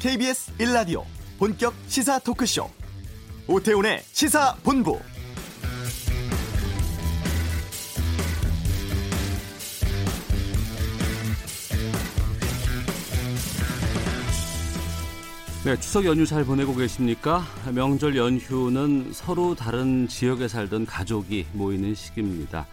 [0.00, 1.02] KBS 1라디오
[1.40, 2.70] 본격 시사 토크쇼
[3.48, 5.00] 오태훈의 시사본부
[15.64, 17.44] 네, 추석 연휴 잘 보내고 계십니까?
[17.74, 22.68] 명절 연휴는 서로 다른 지역에 살던 가족이 모이는 시기입니다.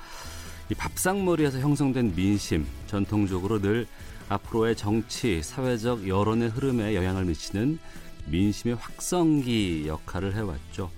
[0.69, 3.87] 이 밥상머리에서 형성된 민심, 전통적으로 늘
[4.29, 7.79] 앞으로의 정치, 사회적 여론의 흐름에 영향을 미치는
[8.27, 10.89] 민심의 확성기 역할을 해왔죠.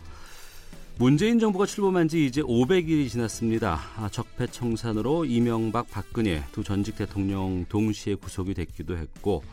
[0.99, 3.79] 문재인 정부가 출범한 지 이제 500일이 지났습니다.
[3.97, 9.43] 아, 적폐청산으로 이명박, 박근혜 두 전직 대통령 동시에 구속이 됐기도 했고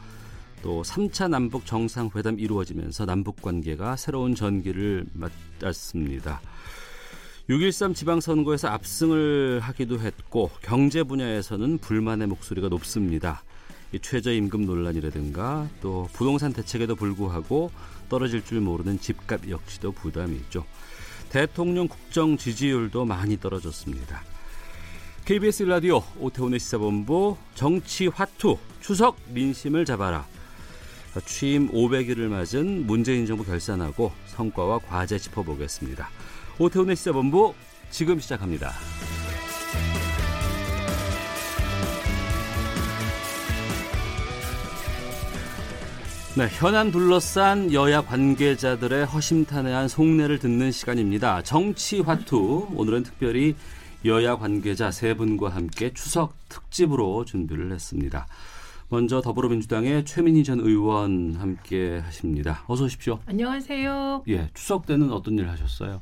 [0.62, 6.40] 또 3차 남북 정상회담 이루어지면서 남북 관계가 새로운 전기를 맞았습니다.
[7.50, 13.42] 6.13 지방선거에서 압승을 하기도 했고 경제 분야에서는 불만의 목소리가 높습니다.
[14.00, 17.70] 최저임금 논란이라든가 또 부동산 대책에도 불구하고
[18.08, 20.64] 떨어질 줄 모르는 집값 역시도 부담이죠.
[21.30, 24.22] 대통령 국정 지지율도 많이 떨어졌습니다.
[25.24, 30.26] KBS 라디오 오태훈의 시사본부 정치 화투 추석 민심을 잡아라.
[31.24, 36.08] 취임 500일을 맞은 문재인 정부 결산하고 성과와 과제 짚어보겠습니다.
[36.58, 37.54] 오태훈의 시사본부
[37.90, 38.72] 지금 시작합니다.
[46.36, 51.42] 네, 현안 둘러싼 여야 관계자들의 허심탄회한 속내를 듣는 시간입니다.
[51.42, 53.54] 정치 화투 오늘은 특별히
[54.04, 58.26] 여야 관계자 세 분과 함께 추석 특집으로 준비를 했습니다.
[58.88, 62.64] 먼저 더불어민주당의 최민희 전 의원 함께 하십니다.
[62.66, 63.20] 어서 오십시오.
[63.26, 64.24] 안녕하세요.
[64.26, 66.00] 예, 추석 때는 어떤 일 하셨어요?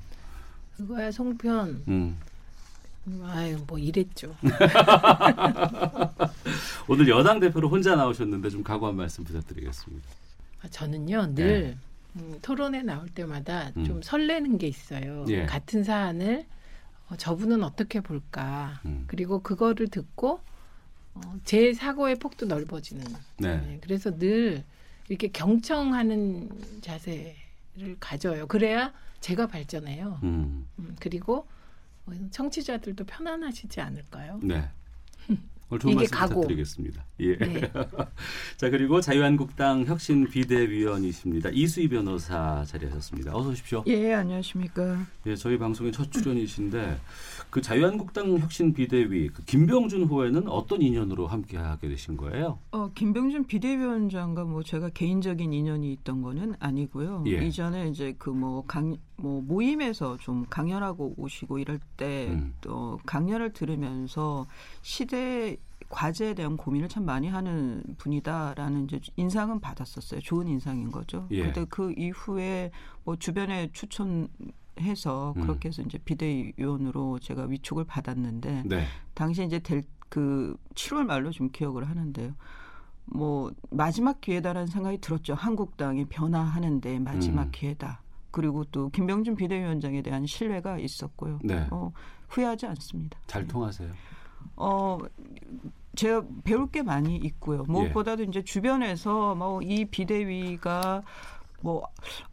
[0.79, 1.83] 그거야 송편.
[1.89, 2.17] 음.
[3.25, 4.35] 아유 뭐 이랬죠.
[6.89, 10.22] 오늘 여당 대표로 혼자 나오셨는데 좀 각오 한 말씀 부탁드리겠습니다.
[10.63, 11.77] 아, 저는요 늘
[12.15, 12.21] 네.
[12.23, 13.85] 음, 토론에 나올 때마다 음.
[13.85, 15.25] 좀 설레는 게 있어요.
[15.29, 15.47] 예.
[15.47, 16.47] 같은 사안을
[17.09, 18.81] 어, 저분은 어떻게 볼까.
[18.85, 19.05] 음.
[19.07, 20.41] 그리고 그거를 듣고
[21.15, 23.05] 어, 제 사고의 폭도 넓어지는.
[23.39, 23.57] 네.
[23.57, 23.79] 네.
[23.83, 24.65] 그래서 늘
[25.09, 26.51] 이렇게 경청하는
[26.81, 28.47] 자세를 가져요.
[28.47, 30.21] 그래야 제가 발전해요.
[30.23, 30.67] 음.
[30.79, 31.47] 음, 그리고
[32.31, 34.41] 청취자들도 편안하시지 않을까요?
[34.43, 34.69] 네.
[35.73, 36.35] 오늘 좋은 말씀 가고.
[36.35, 37.03] 부탁드리겠습니다.
[37.21, 37.37] 예.
[37.39, 37.73] 네.
[38.59, 41.49] 자 그리고 자유한국당 혁신 비대위원이십니다.
[41.51, 43.35] 이수희 변호사 자리하셨습니다.
[43.35, 43.83] 어서 오십시오.
[43.87, 45.07] 예 안녕하십니까.
[45.25, 46.99] 예 저희 방송의 첫 출연이신데
[47.51, 52.59] 그 자유한국당 혁신 비대위 그 김병준 후보에는 어떤 인연으로 함께하게 되신 거예요?
[52.71, 57.25] 어 김병준 비대위원장과 뭐 제가 개인적인 인연이 있던 거는 아니고요.
[57.27, 57.47] 예.
[57.47, 62.99] 이전에 이제 그 뭐 강 뭐 모임에서 좀 강연하고 오시고 이럴 때또 음.
[63.07, 64.47] 강연을 들으면서
[64.81, 65.57] 시대
[65.89, 70.21] 과제에 대한 고민을 참 많이 하는 분이다라는 이제 인상은 받았었어요.
[70.23, 71.29] 좋은 인상인 거죠.
[71.31, 71.43] 예.
[71.45, 72.73] 근데 그 이후에
[73.05, 74.27] 뭐 주변에 추천
[74.81, 75.43] 해서 음.
[75.43, 78.85] 그렇게 해서 이제 비대위원으로 제가 위촉을 받았는데 네.
[79.15, 82.35] 당시 이제 될 그 7월 말로 좀 기억을 하는데요.
[83.07, 85.33] 뭐 마지막 기회다라는 생각이 들었죠.
[85.33, 87.51] 한국당이 변화하는데 마지막 음.
[87.51, 88.03] 기회다.
[88.31, 91.39] 그리고 또 김병준 비대위원장에 대한 신뢰가 있었고요.
[91.43, 91.67] 네.
[91.71, 91.93] 어,
[92.29, 93.19] 후회하지 않습니다.
[93.27, 93.91] 잘 통하세요?
[94.57, 94.99] 어
[95.97, 97.65] 제가 배울 게 많이 있고요.
[97.65, 98.27] 무엇보다도 예.
[98.29, 101.03] 이제 주변에서 뭐 이 비대위가
[101.63, 101.87] 뭐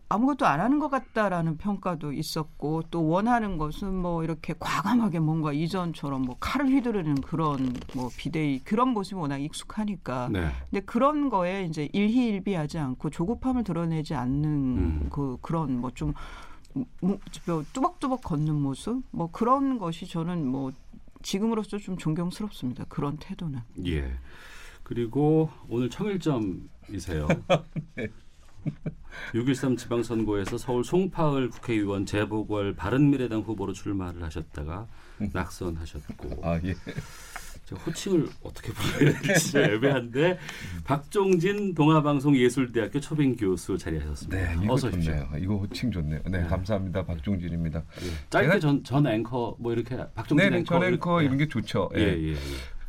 [0.09, 6.23] 아무것도 안 하는 것 같다라는 평가도 있었고 또 원하는 것은 뭐 이렇게 과감하게 뭔가 이전처럼
[6.23, 10.49] 뭐 칼을 휘두르는 그런 뭐 비대위 그런 모습이 워낙 익숙하니까 네.
[10.69, 15.09] 근데 그런 거에 이제 일희일비하지 않고 조급함을 드러내지 않는 음.
[15.11, 16.13] 그 그런 뭐좀
[17.01, 17.19] 뭐,
[17.73, 20.71] 뚜벅뚜벅 걷는 모습 뭐 그런 것이 저는 뭐
[21.21, 22.85] 지금으로서 좀 존경스럽습니다.
[22.89, 23.59] 그런 태도는.
[23.85, 24.11] 예.
[24.83, 27.27] 그리고 오늘 청일점이세요.
[27.95, 28.07] 네.
[29.33, 34.87] 6.13 지방선거에서 서울 송파을 국회의원 재보궐 바른미래당 후보로 출마를 하셨다가
[35.33, 36.75] 낙선하셨고 아, 예.
[37.85, 40.39] 호칭을 어떻게 불러야 될지 애매한데
[40.83, 44.55] 박종진 동아방송예술대학교 초빙 교수 자리하셨습니다.
[44.55, 45.27] 네, 어서 오십시오.
[45.37, 46.19] 이거 호칭 좋네요.
[46.25, 46.47] 네, 네.
[46.47, 47.05] 감사합니다.
[47.05, 47.83] 박종진입니다.
[48.01, 48.29] 예.
[48.29, 51.91] 짧게 전, 전 앵커 뭐 이렇게 박종진 네, 앵커 전 앵커 이런 게 좋죠.
[51.95, 52.35] 예, 예, 예.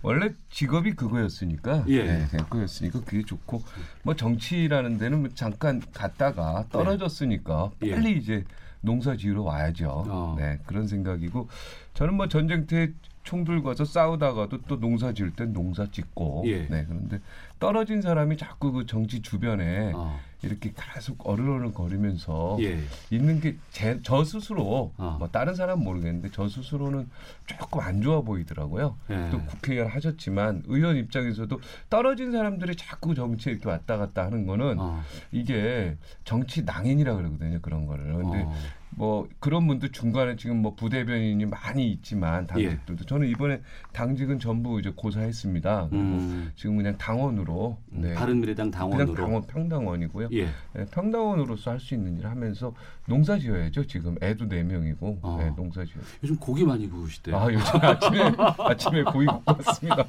[0.02, 2.04] 원래 직업이 그거였으니까 예.
[2.04, 3.62] 네, 앵커였으니까 그게 좋고
[4.02, 7.90] 뭐 정치라는 데는 뭐 잠깐 갔다가 떨어졌으니까 예.
[7.92, 8.44] 빨리 이제
[8.80, 9.88] 농사 지으러 와야죠.
[10.08, 10.36] 어.
[10.38, 11.48] 네 그런 생각이고
[11.94, 12.92] 저는 뭐 전쟁터에
[13.22, 16.66] 총 들고 와서 싸우다가도 또 농사 지을 땐 농사 짓고 예.
[16.68, 17.20] 네 그런데
[17.58, 20.18] 떨어진 사람이 자꾸 그 정치 주변에 어.
[20.42, 22.80] 이렇게 계속 어르르 거리면서 예.
[23.10, 23.56] 있는 게
[24.02, 25.16] 저 스스로 어.
[25.18, 27.08] 뭐 다른 사람 모르겠는데 저 스스로는
[27.46, 28.96] 조금 안 좋아 보이더라고요.
[29.10, 29.28] 예.
[29.30, 35.02] 또 국회의원 하셨지만 의원 입장에서도 떨어진 사람들이 자꾸 정치에 이렇게 왔다 갔다 하는 거는 어.
[35.32, 37.60] 이게 정치 낭인이라 그러거든요.
[37.60, 38.12] 그런 거를.
[38.14, 38.54] 근데 어.
[38.92, 43.06] 뭐 그런 분들 중간에 지금 뭐 부대변인이 많이 있지만 당직들도 예.
[43.06, 45.88] 저는 이번에 당직은 전부 이제 고사했습니다.
[45.90, 46.52] 그리고 음.
[46.56, 48.14] 지금 그냥 당원으로 음, 네.
[48.14, 50.28] 바른미래당 당원으로 그냥 당원 평당원이고요.
[50.32, 50.48] 예.
[50.74, 52.74] 네, 평당원으로서 할 수 있는 일을 하면서
[53.10, 53.84] 농사 지어야죠.
[53.88, 55.36] 지금 애도 네 명이고 어.
[55.40, 56.00] 네, 농사 지어.
[56.22, 57.36] 요즘 고기 많이 구우시대요.
[57.36, 58.20] 아 요즘 아침에
[58.56, 60.08] 아침에 고기 왔습니다.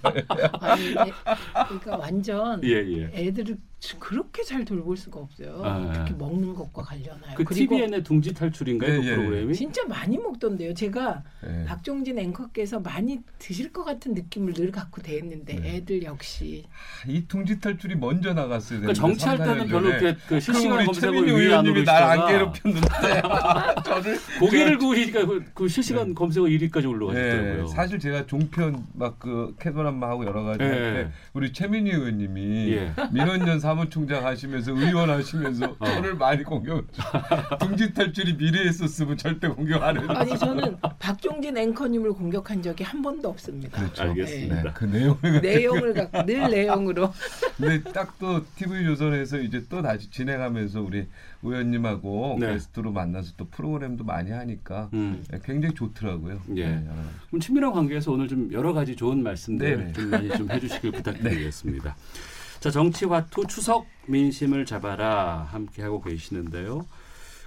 [0.60, 3.12] 아니, 그러니까 완전 예, 예.
[3.12, 3.58] 애들을
[3.98, 5.62] 그렇게 잘 돌볼 수가 없어요.
[5.66, 7.36] 아, 특히 먹는 것과 관련하여.
[7.36, 9.02] 그 TVN의 둥지 탈출인가요?
[9.02, 9.56] 그 예, 그 프로그램이?
[9.56, 10.76] 진짜 많이 먹던데요.
[10.76, 11.66] 제가 예.
[11.66, 15.76] 박종진 앵커께서 많이 드실 것 같은 느낌을 늘 갖고 대했는데 네.
[15.78, 18.82] 애들 역시 아, 이 둥지 탈출이 먼저 나갔어요.
[18.82, 22.88] 그러니까 정치할 때는 별로 이렇게 그 실시간 검색어 위에 안 날안 괴롭혔는데
[23.84, 26.14] 저를 고기를 구우니까 그, 그 실시간 네.
[26.14, 27.66] 검색어 1위까지 올라가셨더라고요.
[27.66, 27.68] 네.
[27.68, 32.94] 사실 제가 종편 막그 캐도남마 하고 여러 가지 할때 우리 최민희 의원님이 예.
[33.12, 35.86] 민원연 사무총장 하시면서 의원 하시면서 어.
[35.86, 36.86] 저를 많이 공격.
[37.60, 40.08] 둥지 탈출이 미래에었으면 절대 공격 안 해요.
[40.10, 43.80] 아니 저는 박종진 앵커님을 공격한 적이 한 번도 없습니다.
[43.80, 44.04] 그렇죠.
[44.04, 44.64] 알겠습니다.
[44.64, 44.70] 네.
[44.74, 47.14] 그 내용을 내용을 갖고 늘 내용으로.
[47.58, 51.08] 근데 딱 또 TV 조선에서 이제 또 다시 진행하면서 우리
[51.44, 52.54] 의원님하고 네.
[52.54, 55.24] 게스트로 만나서 또 프로그램도 많이 하니까 음.
[55.30, 56.42] 네, 굉장히 좋더라고요.
[56.56, 56.68] 예.
[56.70, 56.90] 네,
[57.28, 59.94] 그럼 친밀한 관계에서 오늘 좀 여러 가지 좋은 말씀들 네, 네.
[59.94, 61.96] 좀 많이 좀 해주시길 부탁드리겠습니다.
[62.60, 66.86] 자, 정치화투 추석 민심을 잡아라 함께 하고 계시는데요.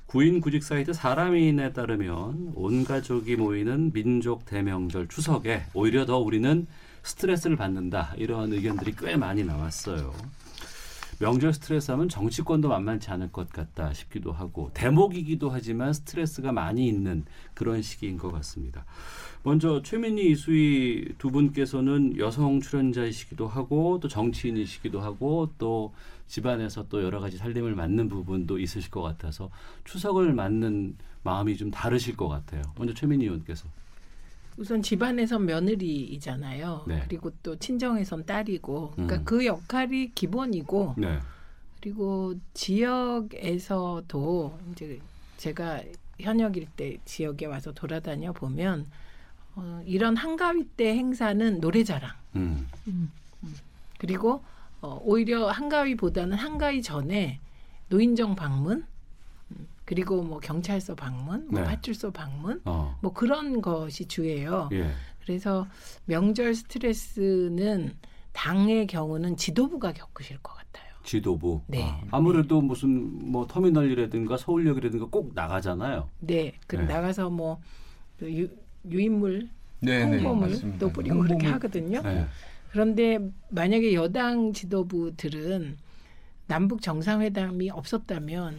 [0.06, 6.67] 구인 구직 사이트 사람인에 따르면 온 가족이 모이는 민족 대명절 추석에 오히려 더 우리는
[7.02, 10.12] 스트레스를 받는다 이런 의견들이 꽤 많이 나왔어요.
[11.21, 17.25] 명절 스트레스 하면 정치권도 만만치 않을 것 같다 싶기도 하고 대목이기도 하지만 스트레스가 많이 있는
[17.55, 18.85] 그런 시기인 것 같습니다.
[19.43, 25.93] 먼저 최민희 이수희 두 분께서는 여성 출연자이시기도 하고 또 정치인이시기도 하고 또
[26.27, 29.51] 집안에서 또 여러 가지 살림을 맡는 부분도 있으실 것 같아서
[29.85, 32.63] 추석을 맞는 마음이 좀 다르실 것 같아요.
[32.77, 33.69] 먼저 최민희 의원께서.
[34.56, 36.85] 우선 집안에선 며느리이잖아요.
[36.87, 37.03] 네.
[37.09, 39.25] 그리고 또 친정에선 딸이고, 그러니까 음.
[39.25, 41.19] 그 역할이 기본이고, 네.
[41.81, 44.09] 그리고 지역에서도
[44.73, 45.01] 이제
[45.37, 45.83] 제가
[46.21, 48.87] 현역일 때 지역에 와서 돌아다녀 보면
[49.56, 52.11] 어, 이런 한가위 때 행사는 노래자랑.
[52.37, 52.69] 음.
[52.89, 53.11] 음.
[53.43, 53.55] 음.
[53.99, 54.43] 그리고
[54.81, 57.41] 어, 오히려 한가위보다는 한가위 전에
[57.89, 58.87] 노인정 방문, 음,
[59.85, 61.67] 그리고 뭐 경찰서 방문, 뭐 네.
[61.67, 62.97] 파출소 방문, 어.
[63.03, 64.69] 뭐 그런 것이 주예요.
[64.73, 64.91] 예.
[65.23, 65.67] 그래서
[66.07, 67.95] 명절 스트레스는
[68.33, 70.93] 당의 경우는 지도부가 겪으실 것 같아요.
[71.05, 71.61] 지도부.
[71.67, 71.85] 네.
[72.11, 76.09] 아, 무래도 무슨 뭐 터미널이라든가 서울역이라든가 꼭 나가잖아요.
[76.21, 76.55] 네.
[76.67, 76.85] 그 네.
[76.85, 77.61] 나가서 뭐
[78.23, 78.49] 유,
[78.89, 81.29] 유인물 네, 네 홍보물도 뿌리고 홍보물.
[81.29, 82.01] 그렇게 하거든요.
[82.03, 82.27] 네.
[82.73, 83.19] 그런데
[83.51, 85.77] 만약에 여당 지도부들은
[86.47, 88.59] 남북 정상회담이 없었다면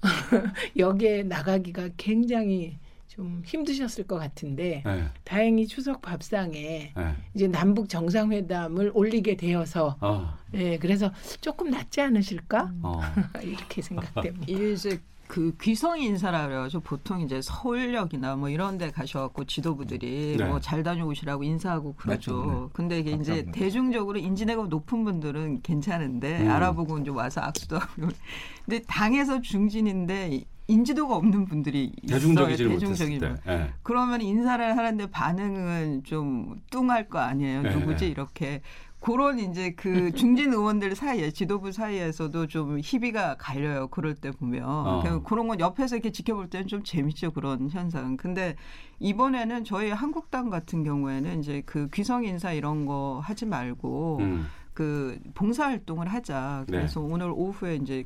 [0.76, 2.78] 여기에 나가기가 굉장히
[3.08, 5.04] 좀 힘드셨을 것 같은데 네.
[5.24, 7.14] 다행히 추석 밥상에 네.
[7.34, 10.34] 이제 남북 정상회담을 올리게 되어서 어.
[10.52, 11.10] 네, 그래서
[11.40, 13.00] 조금 낫지 않으실까 어.
[13.42, 14.44] 이렇게 생각됩니다.
[14.46, 20.44] 이제 그 귀성 인사라 그래가지고 보통 이제 서울역이나 뭐 이런 데 가셔갖고 지도부들이 네.
[20.44, 22.36] 뭐잘 다녀오시라고 인사하고 그러죠.
[22.36, 22.52] 맞죠.
[22.52, 22.68] 네.
[22.72, 23.52] 근데 이게 이제 감사합니다.
[23.52, 26.50] 대중적으로 인지도가 높은 분들은 괜찮은데 음.
[26.50, 28.08] 알아보고 이제 와서 악수도 하고.
[28.64, 33.38] 근데 당에서 중진인데 인지도가 없는 분들이 대중적이지 대중적인 분.
[33.46, 33.70] 네.
[33.82, 37.62] 그러면 인사를 하는데 반응은 좀 뚱할 거 아니에요.
[37.62, 37.74] 네.
[37.74, 38.62] 누구지 이렇게
[39.00, 43.88] 그런 이제 그 중진 의원들 사이에 지도부 사이에서도 좀 희비가 갈려요.
[43.88, 45.22] 그럴 때 보면 어.
[45.24, 47.30] 그런 건 옆에서 이렇게 지켜볼 때는 좀 재밌죠.
[47.32, 48.16] 그런 현상.
[48.16, 48.56] 근데
[48.98, 54.46] 이번에는 저희 한국당 같은 경우에는 이제 그 귀성 인사 이런 거 하지 말고 음.
[54.72, 56.64] 그 봉사 활동을 하자.
[56.66, 57.06] 그래서 네.
[57.06, 58.04] 오늘 오후에 이제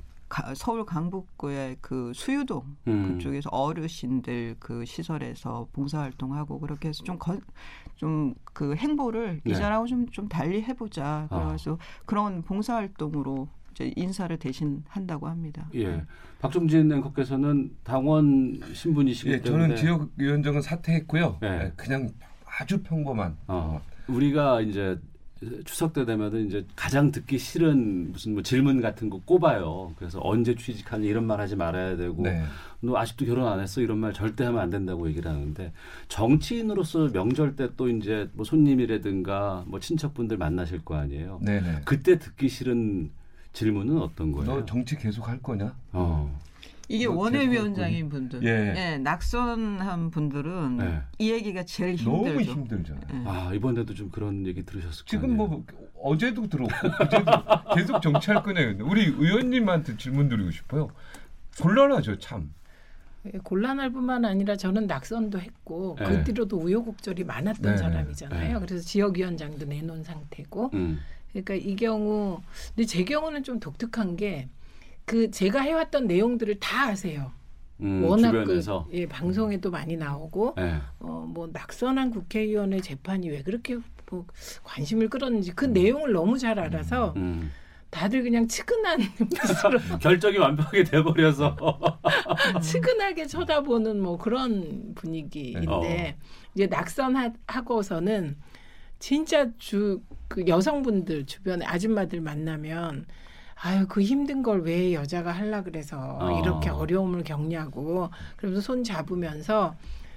[0.54, 3.18] 서울 강북구의 그 수유동 음.
[3.18, 7.18] 그쪽에서 어르신들 그 시설에서 봉사활동하고 그렇게 해서 좀
[8.00, 9.52] 좀 그 행보를 네.
[9.52, 11.26] 이전하고 좀, 좀 달리 해보자.
[11.30, 11.47] 아.
[11.47, 11.78] 그래서 어.
[12.04, 15.69] 그런 봉사활동으로 이제 인사를 대신 한다고 합니다.
[15.75, 16.04] 예.
[16.40, 21.38] 박종진 앵커께서는 당원 신분이시기 예, 때문에 저는 지역위원장은 사퇴했고요.
[21.42, 21.49] 예.
[21.49, 22.11] 네, 그냥
[22.45, 23.37] 아주 평범한.
[23.47, 23.80] 어.
[24.09, 24.99] 우리가 이제
[25.64, 29.94] 추석 때 되면은 이제 가장 듣기 싫은 무슨 뭐 질문 같은 거 꼽아요.
[29.97, 32.42] 그래서 언제 취직하니 이런 말 하지 말아야 되고 네.
[32.80, 35.73] 너 아직도 결혼 안 했어 이런 말 절대 하면 안 된다고 얘기를 하는데
[36.09, 41.40] 정치인으로서 명절 때 또 이제 뭐 손님이라든가 뭐 친척분들 만나실 거 아니에요.
[41.42, 41.82] 네네.
[41.85, 43.11] 그때 듣기 싫은
[43.52, 44.47] 질문은 어떤 거예요?
[44.47, 45.75] 너 정치 계속 할 거냐?
[45.92, 46.38] 어.
[46.90, 48.75] 이게 원외위원장인 분들, 예.
[48.76, 48.99] 예.
[48.99, 51.02] 낙선한 분들은 예.
[51.18, 52.11] 이 얘기가 제일 힘들죠.
[52.11, 53.04] 너무 힘들잖아요.
[53.12, 53.28] 예.
[53.28, 55.06] 아 이번에도 좀 그런 얘기 들으셨을 거예요.
[55.06, 55.64] 지금 뭐
[56.02, 57.30] 어제도 들었고 어제도
[57.76, 58.75] 계속 정치할 거네요.
[58.82, 60.88] 우리 의원님한테 질문 드리고 싶어요.
[61.61, 62.52] 곤란하죠, 참.
[63.26, 66.06] 예, 곤란할 뿐만 아니라 저는 낙선도 했고 네.
[66.06, 67.76] 그 뒤로도 우여곡절이 많았던 네.
[67.78, 68.59] 사람이잖아요.
[68.59, 68.66] 네.
[68.66, 70.70] 그래서 지역위원장도 내놓은 상태고.
[70.75, 70.99] 음.
[71.30, 72.40] 그러니까 이 경우
[72.75, 74.49] 근데 제 경우는 좀 독특한 게
[75.11, 77.33] 그 제가 해왔던 내용들을 다 아세요.
[77.81, 78.62] 음, 워낙 그
[78.93, 80.76] 예, 방송에도 많이 나오고 네.
[81.00, 84.25] 어뭐 낙선한 국회의원의 재판이 왜 그렇게 뭐
[84.62, 85.73] 관심을 끌었는지 그 음.
[85.73, 87.50] 내용을 너무 잘 알아서 음.
[87.90, 91.57] 다들 그냥 측은한 눈빛으로 결정이 완벽하게 돼버려서
[92.62, 96.25] 측은하게 쳐다보는 뭐 그런 분위기인데 어.
[96.55, 98.37] 이제 낙선하고서는
[99.00, 100.00] 진짜 주
[100.31, 103.05] 그 여성분들 주변에 아줌마들 만나면
[103.62, 106.40] 아유 그 힘든 걸 왜 여자가 할라 그래서 어.
[106.40, 109.75] 이렇게 어려움을 겪냐고 그러면서 손 잡으면서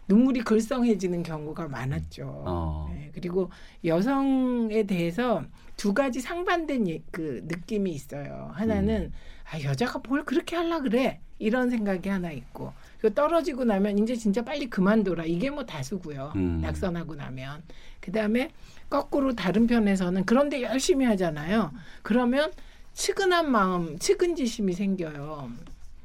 [0.07, 2.25] 눈물이 글썽해지는 경우가 많았죠.
[2.27, 2.89] 어.
[2.93, 3.49] 네, 그리고
[3.85, 5.43] 여성에 대해서
[5.77, 8.51] 두 가지 상반된 예, 그 느낌이 있어요.
[8.53, 9.13] 하나는 음.
[9.49, 14.43] 아 여자가 뭘 그렇게 하려 그래 이런 생각이 하나 있고 그 떨어지고 나면 이제 진짜
[14.43, 16.33] 빨리 그만둬라 이게 뭐 다수고요.
[16.35, 16.59] 음.
[16.61, 17.63] 낙선하고 나면
[18.01, 18.49] 그 다음에
[18.89, 21.71] 거꾸로 다른 편에서는 그런데 열심히 하잖아요.
[22.01, 22.51] 그러면
[22.93, 25.51] 측은한 마음, 측은지심이 생겨요.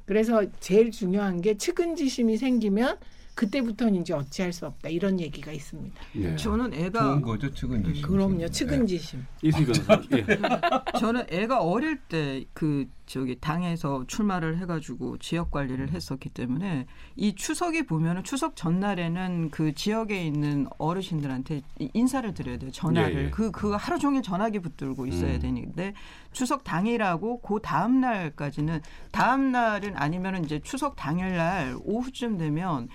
[0.07, 2.97] 그래서 제일 중요한 게 측은지심이 생기면
[3.35, 5.95] 그때부터는 이제 어찌할 수 없다 이런 얘기가 있습니다.
[6.17, 6.35] 예.
[6.37, 8.03] 저는 애가 좋은 거죠 측은지심.
[8.03, 9.21] 그럼요 측은지심.
[9.45, 9.49] 예.
[9.49, 10.03] 이수 변호사.
[10.17, 10.27] 예.
[10.99, 16.87] 저는 애가 어릴 때 그 저기 당에서 출마를 해가지고 지역 관리를 했었기 때문에
[17.17, 21.63] 이 추석이 보면은 추석 전날에는 그 지역에 있는 어르신들한테
[21.95, 23.51] 인사를 드려야 돼요 전화를 그그 예, 예.
[23.51, 25.41] 그 하루 종일 전화기 붙들고 있어야 음.
[25.41, 25.95] 되는데
[26.33, 32.89] 추석 당일하고 그 다음 날까지는 다음 날은 아니면은 이제 추석 당일날 오후쯤 되면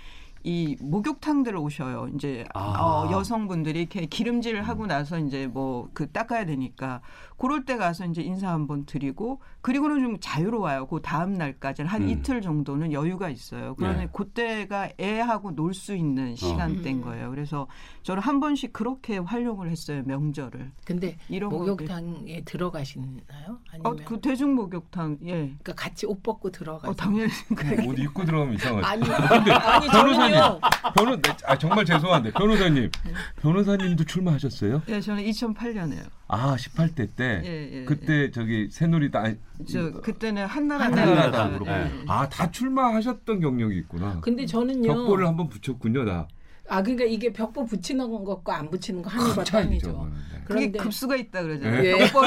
[0.43, 2.09] 이 목욕탕들을 오셔요.
[2.15, 2.59] 이제 아.
[2.79, 7.01] 어, 여성분들이 이렇게 기름질 하고 나서 이제 뭐 그 닦아야 되니까
[7.37, 10.87] 그럴 때 가서 이제 인사 한번 드리고 그리고는 좀 자유로워요.
[10.87, 12.09] 그 다음 날까지는 한 음.
[12.09, 13.75] 이틀 정도는 여유가 있어요.
[13.75, 14.09] 그러면 네.
[14.11, 16.35] 그때가 애하고 놀 수 있는 어.
[16.35, 17.05] 시간대인 어.
[17.05, 17.29] 거예요.
[17.29, 17.67] 그래서
[18.03, 20.03] 저는 한 번씩 그렇게 활용을 했어요.
[20.05, 20.71] 명절을.
[20.85, 23.59] 근데 이런 목욕탕에 들어가시나요?
[23.71, 25.31] 아니면 어, 그 대중 목욕탕 예.
[25.31, 26.89] 그러니까 같이 옷 벗고 들어가.
[26.89, 27.31] 어, 당연히
[27.87, 28.87] 옷 입고 들어가면 이상하죠.
[28.87, 29.03] 아니,
[29.51, 29.89] 아니
[30.33, 32.89] 변호사님, 변호 아 정말 죄송한데 변호사님,
[33.41, 34.81] 변호사님도 출마하셨어요?
[34.89, 36.05] 예, 저는 2008년에요.
[36.27, 38.31] 아, 18대 때 예, 예, 그때 예.
[38.31, 39.37] 저기 새누리당
[39.71, 41.91] 저 그때는 한나라 한나라당으로 예.
[42.07, 44.19] 아, 다 출마하셨던 경력이 있구나.
[44.21, 44.93] 근데 저는요.
[44.93, 46.27] 벽보를 한번 붙였군요, 나.
[46.69, 50.09] 아 그러니까 이게 벽보 붙이는 것과 안 붙이는 거 하늘과 땅이죠.
[50.45, 51.83] 그런데 그게 급수가 있다 그러잖아요.
[51.83, 51.97] 예.
[51.97, 52.21] 벽보,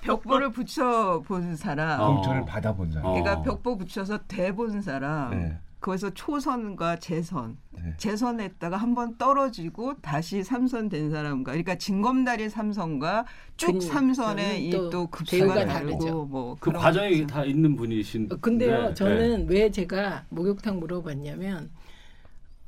[0.00, 3.12] 벽보를 붙여 본 사람, 공천을 받아본 사람.
[3.12, 5.30] 그러니까 벽보 붙여서 대본 사람.
[5.30, 5.58] 네.
[5.82, 7.92] 거기서 초선과 재선, 네.
[7.98, 14.70] 재선했다가 한 번 떨어지고 다시 삼선 된 사람과, 그러니까 진검다리 삼선과 쭉 그, 삼선의 이
[14.90, 18.28] 또 급수가 다르고 뭐 그 과정이 다 있는 분이신.
[18.32, 18.94] 어, 근데요, 네.
[18.94, 19.54] 저는 네.
[19.54, 21.70] 왜 제가 목욕탕 물어봤냐면.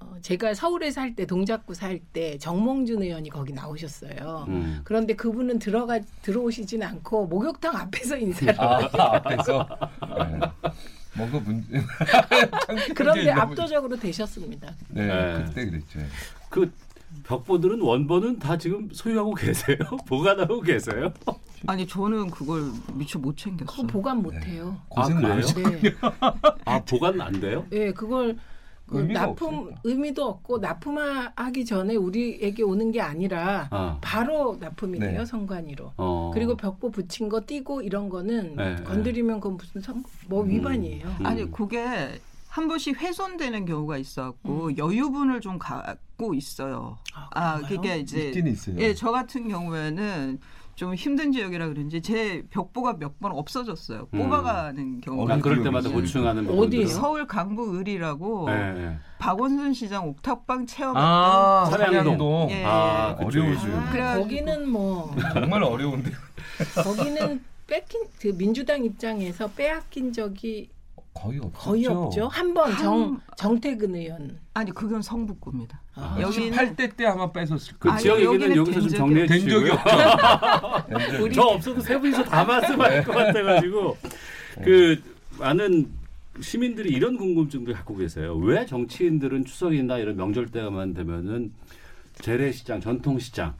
[0.00, 4.44] 어, 제가 서울에 살 때 동작구 살 때 정몽준 의원이 거기 나오셨어요.
[4.48, 4.80] 음.
[4.84, 9.66] 그런데 그분은 들어가 들어오시진 않고 목욕탕 앞에서 인사를 아, 앞에서
[10.30, 10.40] 네.
[11.16, 11.80] 뭔가 문제.
[12.94, 14.72] 그런데 압도적으로 되셨습니다.
[14.88, 15.44] 네, 네.
[15.46, 16.00] 그때 그랬죠.
[16.48, 16.70] 그
[17.22, 19.78] 벽보들은 원본은 다 지금 소유하고 계세요?
[20.06, 21.12] 보관하고 계세요?
[21.66, 23.66] 아니 저는 그걸 미처 못 챙겼어요.
[23.66, 24.76] 그거 보관 못 해요.
[24.96, 25.02] 네.
[25.02, 25.80] 아, 그래요?
[25.80, 25.94] 네.
[26.64, 27.66] 아 보관 안 돼요?
[27.70, 28.36] 네, 그걸
[28.94, 29.80] 그 납품 없으니까.
[29.84, 33.98] 의미도 없고 납품하기 전에 우리에게 오는 게 아니라 아.
[34.00, 35.26] 바로 납품이 돼요 네.
[35.26, 35.92] 성관이로.
[35.96, 36.30] 어.
[36.32, 38.76] 그리고 벽보 붙인 거 띄고 이런 거는 네.
[38.84, 40.50] 건드리면 그건 무슨 성, 뭐 음.
[40.50, 41.06] 위반이에요.
[41.20, 41.26] 음.
[41.26, 44.78] 아니 그게 한 번씩 훼손되는 경우가 있어갖고 음.
[44.78, 46.98] 여유분을 좀 갖고 있어요.
[47.12, 48.32] 아, 아 그게 이제
[48.78, 50.38] 예, 저 같은 경우에는
[50.74, 54.08] 좀 힘든 지역이라 그런지 제 벽보가 몇 번 없어졌어요.
[54.12, 54.18] 음.
[54.18, 55.34] 뽑아가는 경우가.
[55.34, 58.98] 아, 그럴 때마다 보충하는 어디 서울 강북 을이라고 네, 네.
[59.20, 62.48] 박원순 시장 옥탑방 체험했던 아, 사량동.
[62.50, 63.68] 예, 아, 어려우죠.
[64.00, 66.10] 아, 거기는 뭐 정말 어려운데.
[66.82, 70.68] 거기는 뺏긴 그 민주당 입장에서 빼앗긴 적이
[71.14, 71.52] 거의 없죠.
[71.58, 72.28] 거의 없죠.
[72.28, 74.38] 한 번 정 정태근 의원.
[74.52, 75.80] 아니 그건 성북구입니다.
[75.94, 77.96] 아, 여기는 8대 때 아마 뺏었을 거예요.
[77.96, 81.30] 그 지역 얘기는 여기서 좀 정리해 된 적이 없죠.
[81.32, 83.96] 저 없어도 세 분이서 다 말씀할 것 같아가지고
[84.64, 85.00] 그
[85.38, 85.88] 많은
[86.40, 88.34] 시민들이 이런 궁금증도 갖고 계세요.
[88.36, 91.52] 왜 정치인들은 추석이나 이런 명절 때만 되면은
[92.20, 93.54] 재래시장, 전통시장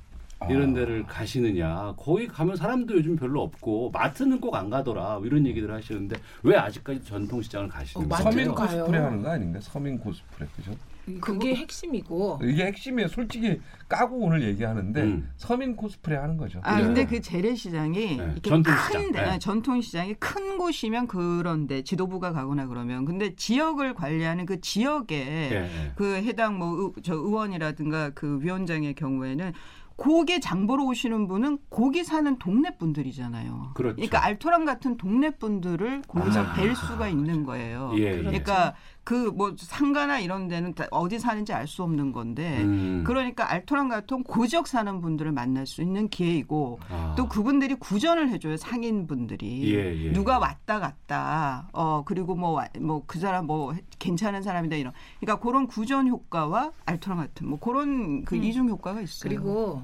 [0.50, 0.74] 이런 아.
[0.74, 1.94] 데를 가시느냐.
[1.96, 5.18] 거기 가면 사람도 요즘 별로 없고 마트는 꼭 안 가더라.
[5.18, 8.20] 뭐 이런 얘기들 하시는데 왜 아직까지 전통시장을 가시는 거예요?
[8.20, 9.58] 어, 서민 코스프레 하는 거 아닌가?
[9.60, 10.72] 서민 코스프레 그죠?
[11.20, 13.08] 그게 핵심이고 이게 핵심이에요.
[13.08, 13.60] 솔직히
[13.90, 15.30] 까고 오늘 얘기하는데 음.
[15.36, 16.60] 서민 코스프레 하는 거죠.
[16.62, 16.84] 아 네.
[16.84, 18.34] 근데 그 재래시장이 네.
[18.42, 19.02] 전통시장.
[19.02, 19.38] 큰 데, 네.
[19.38, 25.92] 전통시장이 큰 곳이면 그런데 지도부가 가거나 그러면 근데 지역을 관리하는 그 지역에 네.
[25.96, 29.52] 그 해당 뭐 저 의원이라든가 그 위원장의 경우에는
[29.96, 33.72] 고개 장보러 오시는 분은 고기 사는 동네 분들이잖아요.
[33.74, 33.96] 그렇죠.
[33.96, 37.92] 그러니까 알토란 같은 동네 분들을 거기서 아, 뵐 수가 있는 거예요.
[37.94, 38.93] 예, 그러니까 예.
[39.04, 43.04] 그 뭐 상가나 이런 데는 어디 사는지 알 수 없는 건데 음.
[43.06, 47.14] 그러니까 알토란 같은 고지역 사는 분들을 만날 수 있는 기회이고 아.
[47.16, 53.02] 또 그분들이 구전을 해줘요 상인 분들이 예, 예, 누가 왔다 갔다 어 그리고 뭐 뭐
[53.06, 58.36] 그 사람 뭐 괜찮은 사람이다 이런 그러니까 그런 구전 효과와 알토란 같은 뭐 그런 그
[58.36, 58.44] 음.
[58.44, 59.28] 이중 효과가 있어요.
[59.28, 59.82] 그리고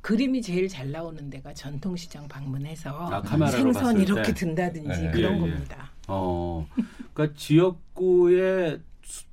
[0.00, 5.10] 그림이 제일 잘 나오는 데가 전통시장 방문해서 아, 생선 이렇게 든다든지 네.
[5.10, 5.40] 그런 예, 예.
[5.40, 5.90] 겁니다.
[6.08, 6.66] 어,
[7.14, 8.80] 그러니까 지역구의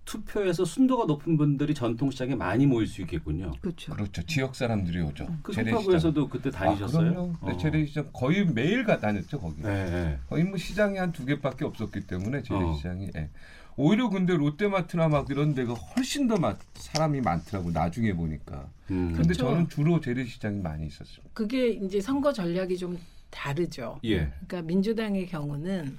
[0.05, 3.51] 투표에서 순도가 높은 분들이 전통 시장에 많이 모일 수 있겠군요.
[3.59, 3.91] 그렇죠.
[3.93, 4.21] 그렇죠.
[4.23, 5.27] 지역 사람들이 오죠.
[5.41, 7.35] 그 소파구에서도 그때 아, 다니셨어요?
[7.41, 7.57] 아, 어.
[7.57, 9.61] 재래시장 거의 매일 가 다녔죠 거기.
[9.63, 10.19] 네, 네.
[10.29, 13.05] 거의 뭐 시장이 한 두 개밖에 없었기 때문에 재래시장이.
[13.07, 13.09] 어.
[13.15, 13.29] 네.
[13.77, 18.69] 오히려 근데 롯데마트나 막 이런 데가 훨씬 더 마, 사람이 많더라고 나중에 보니까.
[18.91, 19.07] 음.
[19.07, 19.45] 근데 그렇죠.
[19.47, 21.25] 저는 주로 재래시장이 많이 있었어요.
[21.33, 22.97] 그게 이제 선거 전략이 좀
[23.31, 23.99] 다르죠.
[24.05, 24.31] 예.
[24.47, 25.97] 그러니까 민주당의 경우는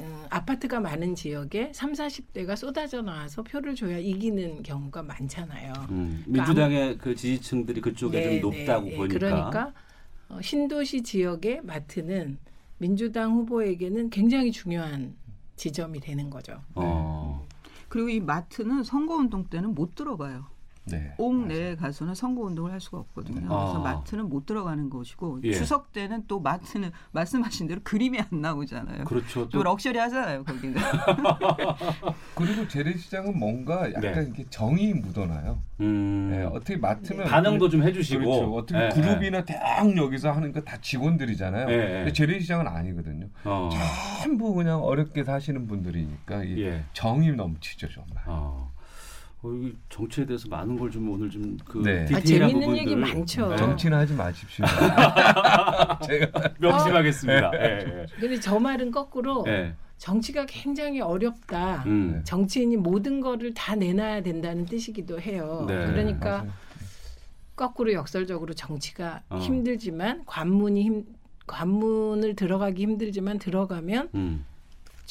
[0.00, 5.72] 어, 아파트가 많은 지역에 3, 40대가 쏟아져 나와서 표를 줘야 이기는 경우가 많잖아요.
[5.90, 9.18] 음, 그러니까 민주당의 그 지지층들이 그쪽에 네, 좀 높다고 네, 보니까.
[9.18, 9.72] 그러니까
[10.28, 12.38] 어, 신도시 지역의 마트는
[12.78, 15.14] 민주당 후보에게는 굉장히 중요한
[15.56, 16.60] 지점이 되는 거죠.
[16.74, 17.46] 어.
[17.88, 20.46] 그리고 이 마트는 선거운동 때는 못 들어가요.
[20.90, 23.46] 네, 옥 내에 가서는 선거 운동을 할 수가 없거든요.
[23.52, 23.64] 아.
[23.64, 25.52] 그래서 마트는 못 들어가는 것이고 예.
[25.52, 29.04] 추석 때는 또 마트는 말씀하신 대로 그림이 안 나오잖아요.
[29.04, 29.48] 그렇죠.
[29.48, 30.76] 좀 럭셔리 하잖아요, 거기는.
[32.34, 34.22] 그리고 재래시장은 뭔가 약간 네.
[34.22, 35.58] 이렇게 정이 묻어나요.
[35.80, 36.28] 음.
[36.30, 38.54] 네, 어떻게 마트는 반응도 좀 해주시고 그렇죠.
[38.54, 39.54] 어떻게 네, 그룹이나 네.
[39.56, 41.66] 대 여기서 하는 거 다 직원들이잖아요.
[41.66, 41.92] 네, 네.
[42.00, 43.26] 근데 재래시장은 아니거든요.
[43.44, 43.70] 어.
[44.22, 46.84] 전부 그냥 어렵게 사시는 분들이니까 예.
[46.92, 48.22] 정이 넘치죠 정말.
[48.26, 48.70] 어.
[49.42, 49.48] 어,
[49.88, 52.06] 정치에 대해서 많은 걸 좀 오늘 좀그 네.
[52.14, 52.76] 아, 재밌는 부분들.
[52.78, 53.48] 얘기 많죠.
[53.48, 53.56] 네.
[53.56, 54.64] 정치는 하지 마십시오.
[56.06, 57.50] 제가 명심하겠습니다.
[57.52, 57.84] 네.
[57.84, 58.06] 네.
[58.18, 59.74] 근데 저 말은 거꾸로 네.
[59.98, 61.84] 정치가 굉장히 어렵다.
[61.86, 62.20] 음.
[62.24, 65.64] 정치인이 모든 거를 다 내놔야 된다는 뜻이기도 해요.
[65.68, 65.86] 네.
[65.86, 66.52] 그러니까 맞아요.
[67.56, 69.38] 거꾸로 역설적으로 정치가 어.
[69.38, 71.04] 힘들지만 관문이 힘
[71.46, 74.44] 관문을 들어가기 힘들지만 들어가면 음.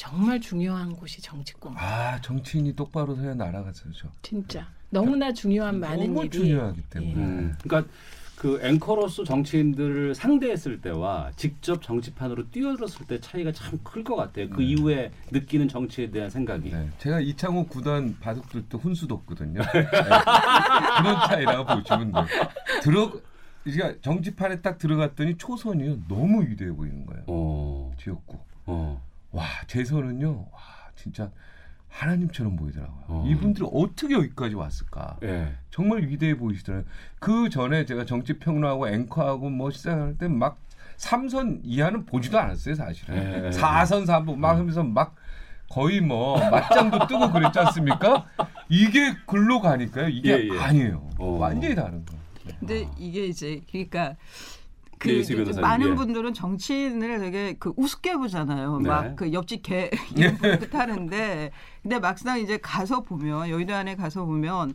[0.00, 1.74] 정말 중요한 곳이 정치권.
[1.76, 4.08] 아 정치인이 똑바로 서야 나라가 서죠.
[4.22, 6.30] 진짜 너무나 중요한 많은 너무 일이.
[6.30, 7.10] 중요하기 때문에.
[7.10, 7.14] 예.
[7.16, 7.54] 음.
[7.62, 7.92] 그러니까
[8.34, 14.48] 그 앵커로서 정치인들을 상대했을 때와 직접 정치판으로 뛰어들었을 때 차이가 참 클 것 같아요.
[14.48, 14.68] 그 네.
[14.68, 16.70] 이후에 느끼는 정치에 대한 생각이.
[16.70, 16.88] 네.
[16.96, 19.60] 제가 이창호 구단 바둑들 때 훈수뒀거든요.
[19.60, 19.68] 네.
[19.84, 22.26] 그런 차이라고 보시면 돼요.
[22.82, 23.12] 들어
[23.64, 27.24] 그러니까 정치판에 딱 들어갔더니 초선이 너무 위대해 보이는 거예요.
[27.26, 27.92] 어.
[27.98, 28.38] 지역구.
[28.64, 29.09] 어.
[29.32, 30.58] 와 재선은요 와
[30.96, 31.30] 진짜
[31.88, 33.04] 하나님처럼 보이더라고요.
[33.08, 33.24] 어.
[33.26, 35.16] 이분들이 어떻게 여기까지 왔을까?
[35.20, 35.52] 네.
[35.70, 36.86] 정말 위대해 보이시더라고요.
[37.18, 40.58] 그 전에 제가 정치 평론하고 앵커하고 뭐 시작할 때 막
[40.96, 43.14] 삼선 이하는 보지도 않았어요, 사실은.
[43.14, 43.50] 네.
[43.50, 45.16] 4선 3부 막 하면서 막
[45.70, 48.26] 거의 뭐 맞짱도 뜨고 그랬지 않습니까?
[48.68, 50.08] 이게 글로 가니까요.
[50.10, 50.58] 이게 예, 예.
[50.60, 51.08] 아니에요.
[51.18, 51.38] 어.
[51.38, 52.20] 완전히 다른 거예요.
[52.58, 54.14] 근데 이게 이제 그러니까
[55.00, 55.94] 그 네, 많은 예.
[55.94, 58.80] 분들은 정치인을 되게 그 우습게 보잖아요.
[58.80, 58.88] 네.
[58.88, 60.36] 막그 옆집 개 이런
[60.70, 61.50] 하는데
[61.82, 64.74] 근데 막상 이제 가서 보면 여의도 안에 가서 보면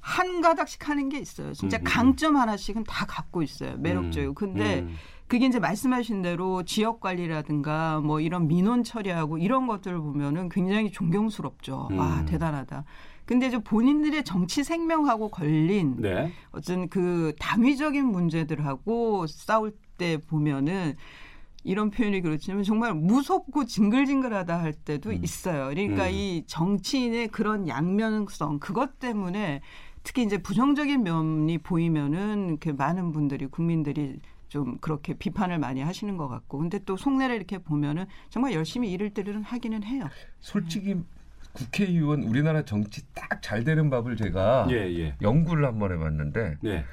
[0.00, 1.52] 한 가닥씩 하는 게 있어요.
[1.52, 1.84] 진짜 음, 음.
[1.84, 3.76] 강점 하나씩은 다 갖고 있어요.
[3.76, 4.30] 매력적이고.
[4.30, 4.96] 음, 근데 음.
[5.28, 11.88] 그게 이제 말씀하신 대로 지역 관리라든가 뭐 이런 민원 처리하고 이런 것들을 보면은 굉장히 존경스럽죠.
[11.90, 11.98] 음.
[11.98, 12.84] 와, 대단하다.
[13.26, 16.32] 근데 이제 본인들의 정치 생명하고 걸린 네.
[16.52, 20.94] 어떤 그 당위적인 문제들하고 싸울 때 보면은
[21.64, 25.24] 이런 표현이 그렇지만 정말 무섭고 징글징글하다 할 때도 음.
[25.24, 25.68] 있어요.
[25.68, 26.10] 그러니까 음.
[26.12, 29.60] 이 정치인의 그런 양면성 그것 때문에
[30.04, 36.28] 특히 이제 부정적인 면이 보이면은 이렇게 많은 분들이 국민들이 좀 그렇게 비판을 많이 하시는 것
[36.28, 40.08] 같고 근데 또 속내를 이렇게 보면은 정말 열심히 일을 때는 하기는 해요.
[40.38, 40.94] 솔직히
[41.56, 45.14] 국회의원 우리나라 정치 딱 잘 되는 법을 제가 예, 예.
[45.22, 46.84] 연구를 한 번 해봤는데 예.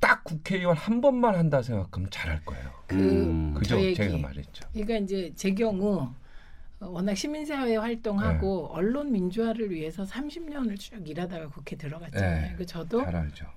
[0.00, 2.70] 딱 국회의원 한 번만 한다 생각하면 잘할 거예요.
[2.86, 3.54] 그, 음.
[3.54, 3.76] 그죠?
[3.94, 4.66] 제가 말했죠.
[4.72, 6.12] 그러니까 이제 제 경우
[6.84, 8.78] 워낙 시민사회 활동하고 네.
[8.78, 12.40] 언론 민주화를 위해서 30년을 쭉 일하다가 국회 들어갔잖아요.
[12.48, 12.54] 네.
[12.58, 13.04] 그 저도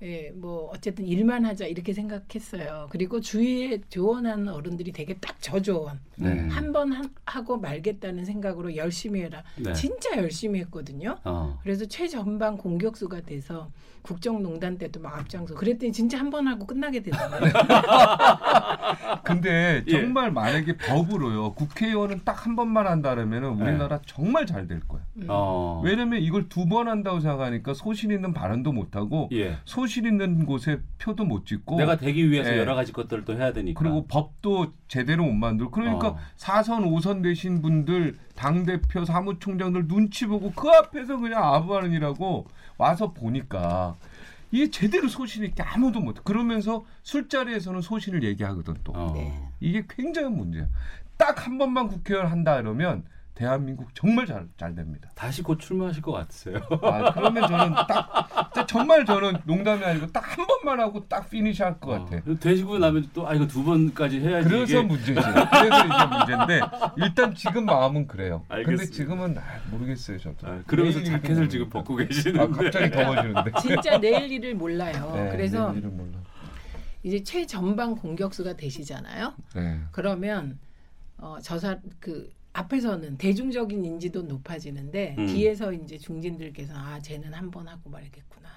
[0.04, 2.88] 예, 뭐 어쨌든 일만 하자 이렇게 생각했어요.
[2.92, 6.00] 그리고 주위에 조언하는 어른들이 되게 딱 저 조언.
[6.16, 6.48] 네.
[6.50, 6.92] 한번
[7.26, 9.44] 하고 말겠다는 생각으로 열심히 해라.
[9.58, 9.74] 네.
[9.74, 11.20] 진짜 열심히 했거든요.
[11.24, 11.60] 어.
[11.62, 13.70] 그래서 최전방 공격수가 돼서
[14.02, 15.54] 국정농단 때도 막 앞장서.
[15.56, 17.52] 그랬더니 진짜 한 번 하고 끝나게 되더라고요.
[19.24, 19.92] 근데 예.
[19.92, 20.30] 정말 예.
[20.32, 21.54] 만약에 법으로요.
[21.54, 24.04] 국회의원은 딱 한 번만 한다 그러면은 우리나라 네.
[24.06, 25.06] 정말 잘 될 거예요.
[25.18, 25.26] 음.
[25.30, 25.82] 어.
[25.84, 29.58] 왜냐면 이걸 두 번 한다고 생각하니까 소신 있는 발언도 못 하고 예.
[29.66, 32.58] 소신 있는 곳에 표도 못 찍고 내가 되기 위해서 예.
[32.58, 33.80] 여러 가지 것들을 또 해야 되니까.
[33.80, 36.20] 그리고 법도 제대로 못 만들고 그러니까 어.
[36.38, 42.48] 4선 5선 되신 분들 당 대표 사무총장들 눈치 보고 그 앞에서 그냥 아부하는이라고
[42.78, 43.96] 와서 보니까
[44.52, 46.24] 이게 제대로 소신 있게 아무도 못.
[46.24, 48.94] 그러면서 술자리에서는 소신을 얘기하거든 또.
[48.96, 49.12] 어.
[49.14, 49.38] 네.
[49.60, 50.68] 이게 굉장한 문제야.
[51.18, 53.04] 딱 한 번만 국회의원 한다 그러면
[53.36, 55.10] 대한민국 정말 잘, 잘 됩니다.
[55.14, 56.56] 다시 곧 출마하실 것 같으세요?
[56.82, 61.84] 아, 그러면 저는 딱, 정말 저는 농담이 아니고 딱 한 번만 하고 딱 finish 할것
[61.90, 62.22] 어, 같아.
[62.40, 64.48] 되시고 나면 또, 아, 이거 두 번까지 해야지.
[64.48, 64.82] 그래서 이게.
[64.84, 65.14] 문제지.
[65.14, 66.62] 그래서 이게 문제인데,
[66.98, 68.46] 일단 지금 마음은 그래요.
[68.48, 68.82] 알겠습니다.
[68.84, 70.48] 근데 지금은 아, 모르겠어요, 저도.
[70.48, 72.40] 아, 그러면서 자켓을 지금 벗고 계시는데.
[72.42, 73.52] 아, 갑자기 더워지는데.
[73.62, 75.12] 진짜 내일 일을 몰라요.
[75.14, 76.20] 네, 그래서 내일 일은 몰라.
[77.04, 79.34] 이제 최전방 공격수가 되시잖아요.
[79.56, 79.80] 네.
[79.92, 80.58] 그러면
[81.26, 85.26] 어, 저사 그 앞에서는 대중적인 인지도 높아지는데 음.
[85.26, 88.48] 뒤에서 이제 중진들께서 아 쟤는 한 번 하고 말겠구나.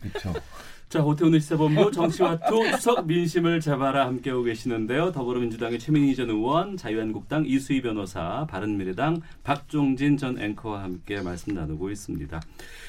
[0.00, 0.32] 그렇죠.
[0.88, 5.10] 자, 오태훈의 시사본부 정치와투 추석 민심을 잡아라 함께하고 계시는데요.
[5.10, 12.40] 더불어민주당의 최민희 전 의원, 자유한국당 이수희 변호사, 바른미래당 박종진 전 앵커와 함께 말씀 나누고 있습니다.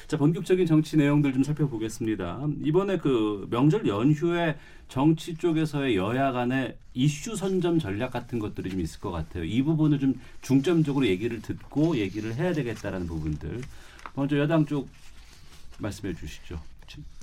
[0.06, 2.46] 자, 본격적인 정치 내용들 좀 살펴보겠습니다.
[2.62, 4.56] 이번에 그 명절 연휴에
[4.88, 9.44] 정치 쪽에서의 여야 간의 이슈 선점 전략 같은 것들이 좀 있을 것 같아요.
[9.44, 13.62] 이 부분을 좀 중점적으로 얘기를 듣고 얘기를 해야 되겠다라는 부분들.
[14.14, 14.88] 먼저 여당 쪽
[15.78, 16.60] 말씀해 주시죠.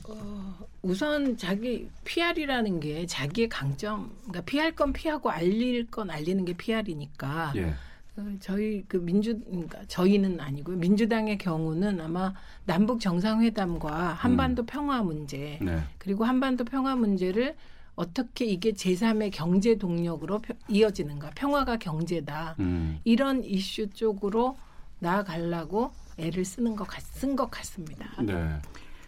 [0.04, 6.54] 어, 우선 자기 PR이라는 게 자기의 강점, 그러니까 피할 건 피하고 알릴 건 알리는 게
[6.54, 7.54] PR이니까.
[7.56, 7.74] 예.
[8.22, 10.78] 어, 저희 그 민주 그러니까 저희는 아니고요.
[10.78, 12.34] 민주당의 경우는 아마
[12.66, 14.66] 남북 정상회담과 한반도 음.
[14.68, 15.80] 평화 문제 네.
[15.98, 17.56] 그리고 한반도 평화 문제를
[17.96, 21.32] 어떻게 이게 제3의 경제 동력으로 이어지는가?
[21.36, 22.56] 평화가 경제다.
[22.60, 23.00] 음.
[23.04, 24.58] 이런 이슈 쪽으로
[25.00, 28.10] 나아가려고 애를 쓰는 것 같, 쓴것 같습니다.
[28.22, 28.60] 네.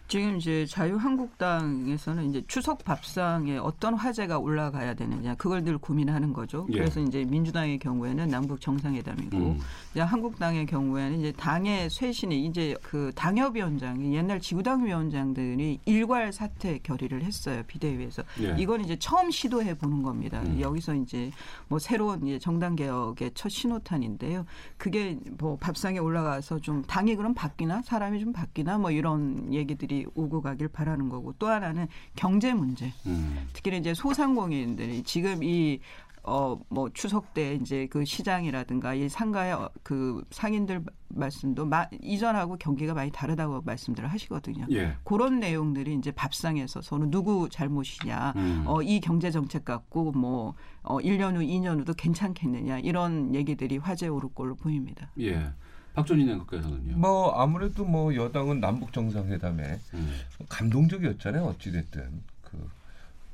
[0.06, 6.66] 지금 이제 자유한국당에서는 이제 추석 밥상에 어떤 화제가 올라가야 되느냐 그걸 늘 고민하는 거죠.
[6.70, 6.78] 예.
[6.78, 9.60] 그래서 이제 민주당의 경우에는 남북 정상회담이고 음.
[9.92, 17.22] 이제 한국당의 경우에는 이제 당의 쇄신이 이제 그 당협위원장이 옛날 지구당 위원장들이 일괄 사퇴 결의를
[17.22, 18.22] 했어요 비대위에서.
[18.40, 18.56] 예.
[18.58, 20.42] 이건 이제 처음 시도해 보는 겁니다.
[20.42, 20.60] 음.
[20.60, 21.30] 여기서 이제
[21.68, 24.44] 뭐 새로운 이제 정당 개혁의 첫 신호탄인데요.
[24.76, 30.06] 그게 뭐 밥상에 올라가서 좀 당이 그럼 바뀌나 사람이 좀 바뀌나 뭐 이런 얘기들이 일이
[30.14, 32.92] 오고 가길 바라는 거고 또 하나는 경제 문제.
[33.06, 33.48] 음.
[33.52, 35.80] 특히 이제 소상공인들이 지금 이
[36.26, 42.56] 어, 뭐, 추석 때 이제 그 시장이라든가 이 상가의 어, 그 상인들 말씀도 마, 이전하고
[42.56, 44.64] 경기가 많이 다르다고 말씀들을 하시거든요.
[44.72, 44.96] 예.
[45.04, 48.64] 그런 내용들이 이제 밥상에서 서로 누구 잘못이냐, 음.
[48.66, 54.08] 어, 이 경제 정책 갖고 뭐, 어, 1년 후, 2년 후도 괜찮겠느냐, 이런 얘기들이 화제에
[54.08, 55.10] 오를 걸로 보입니다.
[55.20, 55.52] 예.
[55.94, 56.96] 박준희 의원께서는요.
[56.96, 60.20] 뭐 아무래도 뭐 여당은 남북 정상회담에 음.
[60.48, 61.44] 감동적이었잖아요.
[61.44, 62.68] 어찌 됐든 그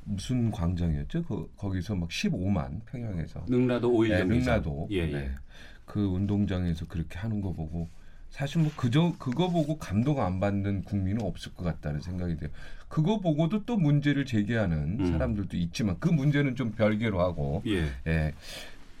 [0.03, 1.23] 무슨 광장이었죠?
[1.23, 5.05] 그 거기서 막 15만 평양에서 능라도 오일 네, 능라도 예, 예.
[5.07, 5.31] 네.
[5.85, 7.89] 그 운동장에서 그렇게 하는 거 보고
[8.29, 12.49] 사실 뭐 그저 그거 보고 감동 안 받는 국민은 없을 것 같다는 생각이 돼요.
[12.87, 15.05] 그거 보고도 또 문제를 제기하는 음.
[15.11, 17.89] 사람들도 있지만 그 문제는 좀 별개로 하고 예.
[18.07, 18.33] 예.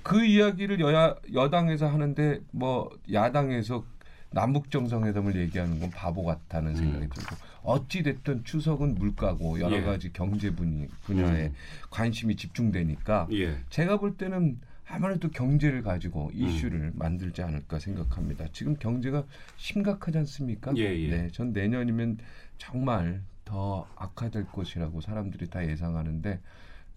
[0.03, 3.83] 그 이야기를 여야 여당에서 하는데 뭐 야당에서
[4.31, 7.09] 남북 정상회담을 얘기하는 건 바보 같다는 생각이 음.
[7.09, 9.81] 들고 어찌 됐든 추석은 물가고 여러 예.
[9.81, 11.53] 가지 경제 분야, 분야에 음.
[11.89, 13.57] 관심이 집중되니까 예.
[13.69, 16.35] 제가 볼 때는 아무래도 경제를 가지고 음.
[16.35, 16.91] 이슈를 음.
[16.95, 18.45] 만들지 않을까 생각합니다.
[18.53, 19.25] 지금 경제가
[19.57, 20.73] 심각하지 않습니까?
[20.77, 21.09] 예, 예.
[21.09, 22.17] 네, 전 내년이면
[22.57, 26.39] 정말 더 악화될 것이라고 사람들이 다 예상하는데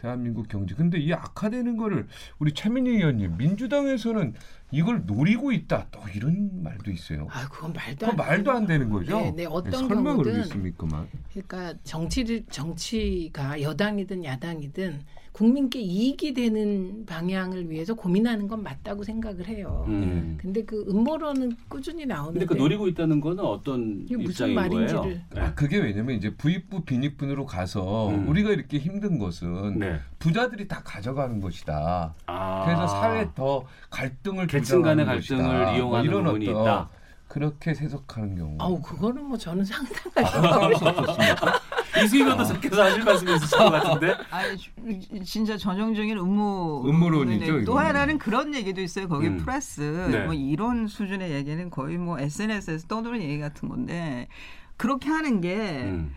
[0.05, 0.75] 대한민국 경제.
[0.75, 2.07] 근데 이 악화되는 거를
[2.39, 4.35] 우리 최민희 의원님 민주당에서는
[4.71, 5.87] 이걸 노리고 있다.
[5.91, 7.27] 또 이런 말도 있어요.
[7.31, 9.19] 아, 그건 말도 안, 말도 안 되는 거죠.
[9.19, 11.09] 네, 네 어떤 네, 설명을 하겠습니까만.
[11.31, 15.01] 그러니까 정치를 정치가 여당이든 야당이든
[15.35, 19.85] 국민께 이익이 되는 방향을 위해서 고민하는 건 맞다고 생각을 해요.
[19.89, 20.39] 음.
[20.41, 22.39] 근데 그 음모론은 꾸준히 나오는데.
[22.39, 25.01] 근데 그 노리고 있다는 거는 어떤 입장인 말인지를.
[25.01, 25.21] 거예요?
[25.35, 28.29] 아, 그게 왜냐면 이제 부익부 빈익분으로 가서 음.
[28.29, 29.99] 우리가 이렇게 힘든 것은 네.
[30.21, 32.15] 부자들이 다 가져가는 것이다.
[32.27, 32.65] 아.
[32.65, 35.65] 그래서 사회 더 갈등을 계층 간의 갈등을 것이다.
[35.65, 36.91] 뭐 이용하는 뭐 부분이 있다.
[37.35, 38.57] 그렇게 해석하는 경우.
[38.61, 41.61] 아우 그거는 뭐 저는 상상할 수 없습니다.
[42.05, 44.15] 이수희도 섞여서 하실 말씀이 있으실 것 같은데.
[44.31, 47.65] 아니 진짜 전형적인 음모 음모론이죠.
[47.65, 49.09] 또 하나는 그런 얘기도 있어요.
[49.09, 49.39] 거기 음.
[49.39, 49.81] 플러스
[50.13, 50.27] 네.
[50.27, 54.29] 뭐 이런 수준의 얘기는 거의 뭐 SNS에서 떠도는 얘기 같은 건데
[54.77, 56.15] 그렇게 하는 게 음.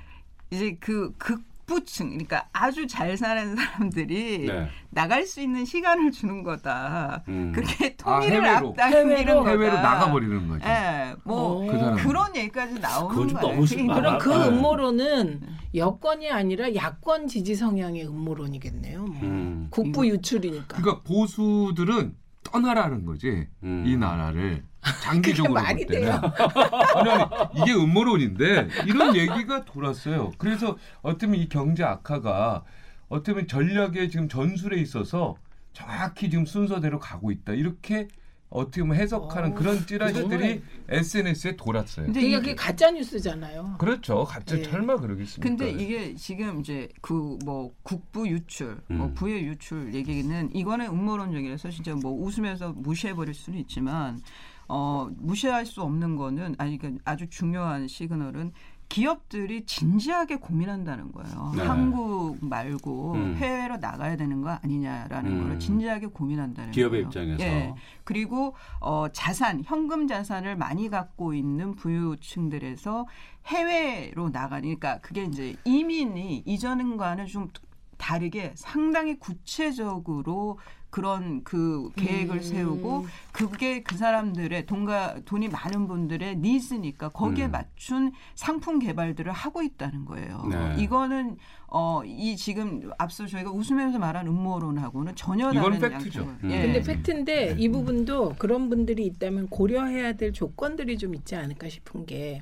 [0.51, 4.69] 이제 그 극 북부층 그러니까 아주 잘 사는 사람들이 네.
[4.89, 7.23] 나갈 수 있는 시간을 주는 거다.
[7.27, 7.51] 음.
[7.53, 9.49] 그렇게 아, 통일을 아, 앞당기는 거다.
[9.49, 10.65] 해외로 나가버리는 거죠.
[10.65, 13.65] 네, 뭐그 그런 얘기까지 나오는 거예요.
[13.93, 14.47] 그럼 그 네.
[14.47, 15.41] 음모론은
[15.75, 19.03] 여권이 아니라 야권 지지 성향의 음모론이겠네요.
[19.03, 19.21] 뭐.
[19.21, 19.67] 음.
[19.69, 20.81] 국부 유출이니까.
[20.81, 23.83] 그러니까 보수들은 떠나라는 거지 음.
[23.85, 24.63] 이 나라를
[25.03, 30.31] 장기적으로 말이 때는 아니, 아니 이게 음모론인데 이런 얘기가 돌았어요.
[30.37, 32.63] 그래서 어쩌면 이 경제 악화가
[33.09, 35.35] 어쩌면 전략의 지금 전술에 있어서
[35.73, 38.07] 정확히 지금 순서대로 가고 있다 이렇게
[38.49, 42.05] 어떻게 보면 해석하는 어, 그런 찌라시들이 SNS에 돌았어요.
[42.05, 43.75] 근데 이게 가짜 뉴스잖아요.
[43.77, 44.23] 그렇죠.
[44.23, 44.63] 가짜 네.
[44.63, 45.41] 설마 그러겠습니까?
[45.41, 48.97] 근데 이게 지금 이제 그 뭐 국부 유출, 뭐 음.
[48.97, 54.21] 뭐 부의 유출 얘기는 이거는 음모론적이라서 진짜 뭐 웃으면서 무시해 버릴 수는 있지만
[54.67, 58.51] 어 무시할 수 없는 거는 아니 그러니까 아주 중요한 시그널은
[58.89, 61.51] 기업들이 진지하게 고민한다는 거예요.
[61.55, 61.63] 네.
[61.63, 63.35] 한국 말고 음.
[63.35, 65.47] 해외로 나가야 되는 거 아니냐라는 음.
[65.47, 67.07] 걸 진지하게 고민한다는 기업의 거예요.
[67.07, 67.43] 입장에서.
[67.43, 67.75] 예.
[68.05, 73.07] 그리고 어, 자산, 현금 자산을 많이 갖고 있는 부유층들에서
[73.47, 77.49] 해외로 나가니까 그게 이제 이민이 이전과는 좀
[77.97, 82.41] 다르게 상당히 구체적으로 그런 그 계획을 음.
[82.41, 87.51] 세우고 그게 그 사람들의 돈과 돈이 많은 분들의 니즈니까 거기에 음.
[87.51, 90.45] 맞춘 상품 개발들을 하고 있다는 거예요.
[90.49, 90.75] 네.
[90.83, 96.21] 이거는 어 이 지금 앞서 저희가 웃으면서 말한 음모론하고는 전혀 다른 팩트죠.
[96.21, 96.49] 음.
[96.51, 96.61] 예.
[96.61, 97.55] 근데 팩트인데 네.
[97.57, 102.41] 이 부분도 그런 분들이 있다면 고려해야 될 조건들이 좀 있지 않을까 싶은 게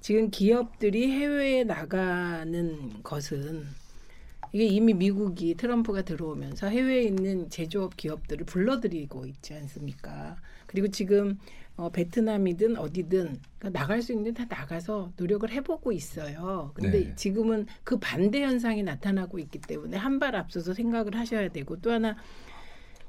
[0.00, 3.66] 지금 기업들이 해외에 나가는 것은
[4.56, 10.36] 이게 이미 미국이 트럼프가 들어오면서 해외에 있는 제조업 기업들을 불러들이고 있지 않습니까?
[10.66, 11.38] 그리고 지금
[11.76, 16.70] 어, 베트남이든 어디든 그러니까 나갈 수 있는 다 나가서 노력을 해보고 있어요.
[16.72, 17.14] 근데 네.
[17.16, 22.16] 지금은 그 반대 현상이 나타나고 있기 때문에 한 발 앞서서 생각을 하셔야 되고 또 하나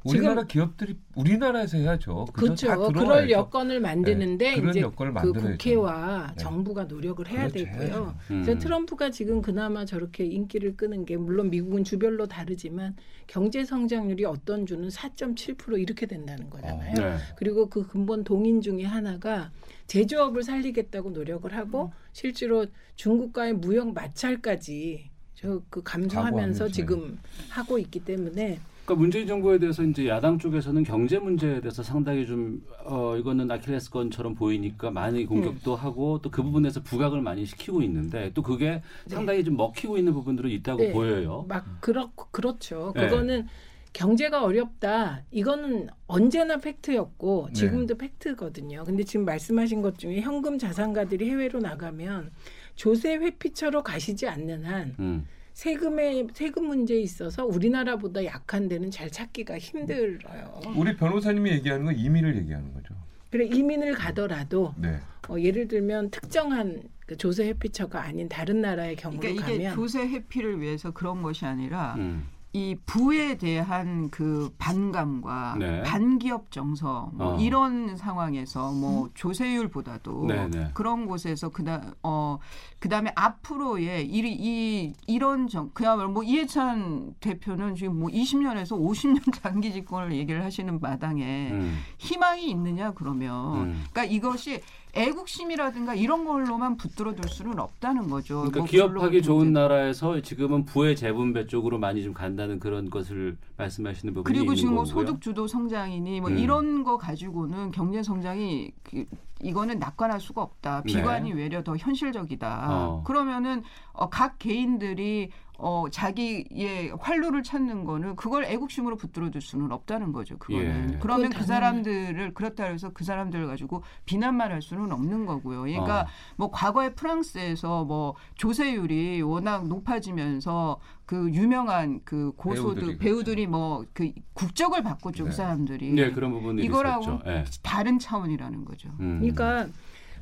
[0.07, 2.25] 우리나라 기업들이 우리나라에서 해야죠.
[2.33, 2.67] 그죠?
[2.67, 2.91] 그렇죠.
[2.93, 6.43] 그럴 여건을 만드는데 네, 이제 그 국회와 네.
[6.43, 7.65] 정부가 노력을 해야 그렇죠.
[7.65, 8.17] 되고요.
[8.31, 8.43] 음.
[8.43, 12.95] 그래서 트럼프가 지금 그나마 저렇게 인기를 끄는 게 물론 미국은 주별로 다르지만
[13.27, 16.91] 경제 성장률이 어떤 주는 4.7% 이렇게 된다는 거잖아요.
[16.91, 17.17] 어, 네.
[17.35, 19.51] 그리고 그 근본 동인 중에 하나가
[19.87, 21.91] 제조업을 살리겠다고 노력을 하고 음.
[22.13, 22.65] 실제로
[22.95, 30.07] 중국과의 무역 마찰까지 저 그 감수하면서 지금 하고 있기 때문에 그러니까 문재인 정부에 대해서 이제
[30.07, 35.77] 야당 쪽에서는 경제 문제에 대해서 상당히 좀 어, 이거는 아킬레스건처럼 보이니까 많이 공격도 음.
[35.77, 38.81] 하고 또 그 부분에서 부각을 많이 시키고 있는데 또 그게 네.
[39.07, 40.91] 상당히 좀 먹히고 있는 부분들은 있다고 네.
[40.91, 41.45] 보여요.
[41.47, 42.93] 막 그렇 그렇죠.
[42.95, 43.05] 네.
[43.05, 43.47] 그거는
[43.91, 45.23] 경제가 어렵다.
[45.31, 47.53] 이거는 언제나 팩트였고 네.
[47.53, 48.07] 지금도 네.
[48.07, 48.83] 팩트거든요.
[48.83, 52.29] 근데 지금 말씀하신 것 중에 현금 자산가들이 해외로 나가면
[52.75, 55.25] 조세 회피처로 가시지 않는 한 음.
[55.57, 60.61] 세금의 세금 문제에 있어서 우리나라보다 약한 데는 잘 찾기가 힘들어요.
[60.75, 62.93] 우리 변호사님이 얘기하는 건 이민을 얘기하는 거죠.
[63.31, 64.99] 그래 이민을 가더라도 네.
[65.27, 70.07] 어, 예를 들면 특정한 그 조세 회피처가 아닌 다른 나라의 경우로 그러니까 이게 가면 조세
[70.07, 72.27] 회피를 위해서 그런 것이 아니라 음.
[72.53, 75.83] 이 부에 대한 그 반감과 네.
[75.83, 77.39] 반기업 정서 뭐 어.
[77.39, 79.09] 이런 상황에서 뭐 음.
[79.13, 80.71] 조세율보다도 네, 네.
[80.73, 82.39] 그런 곳에서 그다 어
[82.79, 89.73] 그다음에 앞으로의 이, 이 이런 정 그야말로 뭐 이해찬 대표는 지금 뭐 20년에서 50년 장기
[89.73, 91.77] 집권을 얘기를 하시는 마당에 음.
[91.97, 93.83] 희망이 있느냐 그러면 음.
[93.91, 94.61] 그러니까 이것이
[94.93, 98.37] 애국심이라든가 이런 걸로만 붙들어둘 수는 없다는 거죠.
[98.37, 104.13] 그러니까 뭐 기업하기 좋은 나라에서 지금은 부의 재분배 쪽으로 많이 좀 간다는 그런 것을 말씀하시는
[104.13, 104.85] 부분이 그리고 지금 뭐.
[104.85, 106.37] 소득 주도 성장이니 뭐 음.
[106.37, 109.05] 이런 거 가지고는 경제 성장이 그
[109.41, 110.81] 이거는 낙관할 수가 없다.
[110.85, 110.93] 네.
[110.93, 111.41] 비관이 네.
[111.41, 112.67] 외려 더 현실적이다.
[112.69, 113.03] 어.
[113.05, 120.11] 그러면은 어, 각 개인들이 어, 자기의 활로를 찾는 거는 그걸 애국심으로 붙들어 줄 수는 없다는
[120.13, 120.37] 거죠.
[120.37, 120.93] 그거는.
[120.93, 120.99] 예.
[120.99, 125.61] 그러면 그 사람들을 그렇다 해서 그 사람들을 가지고 비난만 할 수는 없는 거고요.
[125.61, 126.07] 그러니까 어.
[126.35, 134.11] 뭐 과거에 프랑스에서 뭐 조세율이 워낙 높아지면서 그 유명한 그 고소들 배우들이, 배우들이 뭐 그
[134.33, 135.23] 국적을 바꿨죠.
[135.23, 135.31] 그 네.
[135.31, 135.93] 그 사람들이.
[135.93, 137.43] 네, 그런 부분이 이거라고 네.
[137.63, 138.89] 다른 차원이라는 거죠.
[138.99, 139.19] 음.
[139.19, 139.67] 그러니까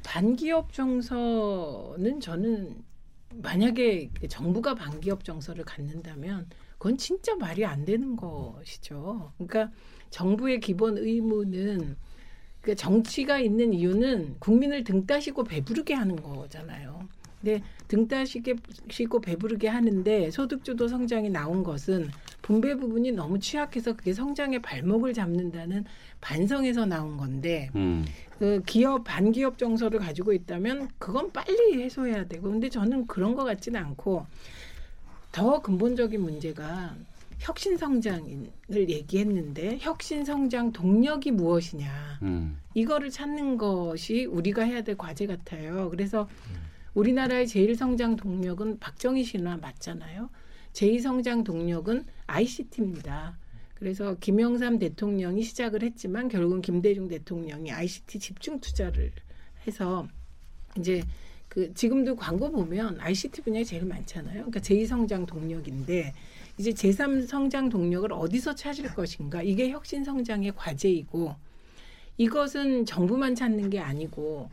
[0.04, 2.76] 반기업 정서는 저는
[3.42, 9.32] 만약에 정부가 반기업 정서를 갖는다면 그건 진짜 말이 안 되는 것이죠.
[9.38, 9.72] 그러니까
[10.10, 11.98] 정부의 기본 의무는
[12.62, 17.08] 그 정치가 있는 이유는 국민을 등 따시고 배부르게 하는 거잖아요.
[17.40, 22.10] 근데 등 따 시고 배부르게 하는데 소득주도 성장이 나온 것은
[22.42, 25.86] 분배 부분이 너무 취약해서 그게 성장의 발목을 잡는다는
[26.22, 28.06] 반성에서 나온 건데 음.
[28.40, 33.80] 그 기업 반기업 정서를 가지고 있다면 그건 빨리 해소해야 되고 근데 저는 그런 것 같지는
[33.80, 34.26] 않고
[35.32, 36.96] 더 근본적인 문제가
[37.40, 42.58] 혁신 성장을 얘기했는데 혁신 성장 동력이 무엇이냐 음.
[42.74, 45.90] 이거를 찾는 것이 우리가 해야 될 과제 같아요.
[45.90, 46.28] 그래서
[46.96, 50.30] 우리나라의 제일 성장 동력은 박정희 신화 맞잖아요.
[50.72, 53.38] 제2 성장 동력은 ICT입니다.
[53.76, 59.12] 그래서 김영삼 대통령이 시작을 했지만 결국은 김대중 대통령이 ICT 집중 투자를
[59.68, 60.08] 해서
[60.78, 61.04] 이제
[61.50, 64.46] 그 지금도 광고 보면 ICT 분야에 제일 많잖아요.
[64.46, 66.14] 그러니까 제2성장 동력인데
[66.58, 71.36] 이제 제3 성장 동력을 어디서 찾을 것인가 이게 혁신 성장의 과제이고
[72.18, 74.50] 이것은 정부만 찾는 게 아니고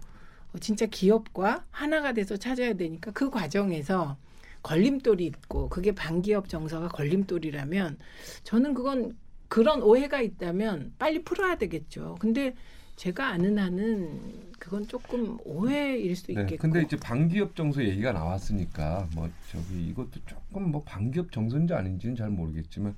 [0.61, 4.17] 진짜 기업과 하나가 돼서 찾아야 되니까 그 과정에서
[4.63, 7.99] 걸림돌이 있고 그게 반기업 정서가 걸림돌이라면
[8.45, 9.17] 저는 그건
[9.49, 12.17] 그런 오해가 있다면 빨리 풀어야 되겠죠.
[12.21, 12.55] 근데
[12.97, 16.63] 제가 아는 한은 그건 조금 오해일 수 네, 있겠고.
[16.63, 22.31] 근데 이제 반기업 정서 얘기가 나왔으니까 뭐 저기 이것도 조금 뭐 반기업 정서인지 아닌지는 잘
[22.31, 22.95] 모르겠지만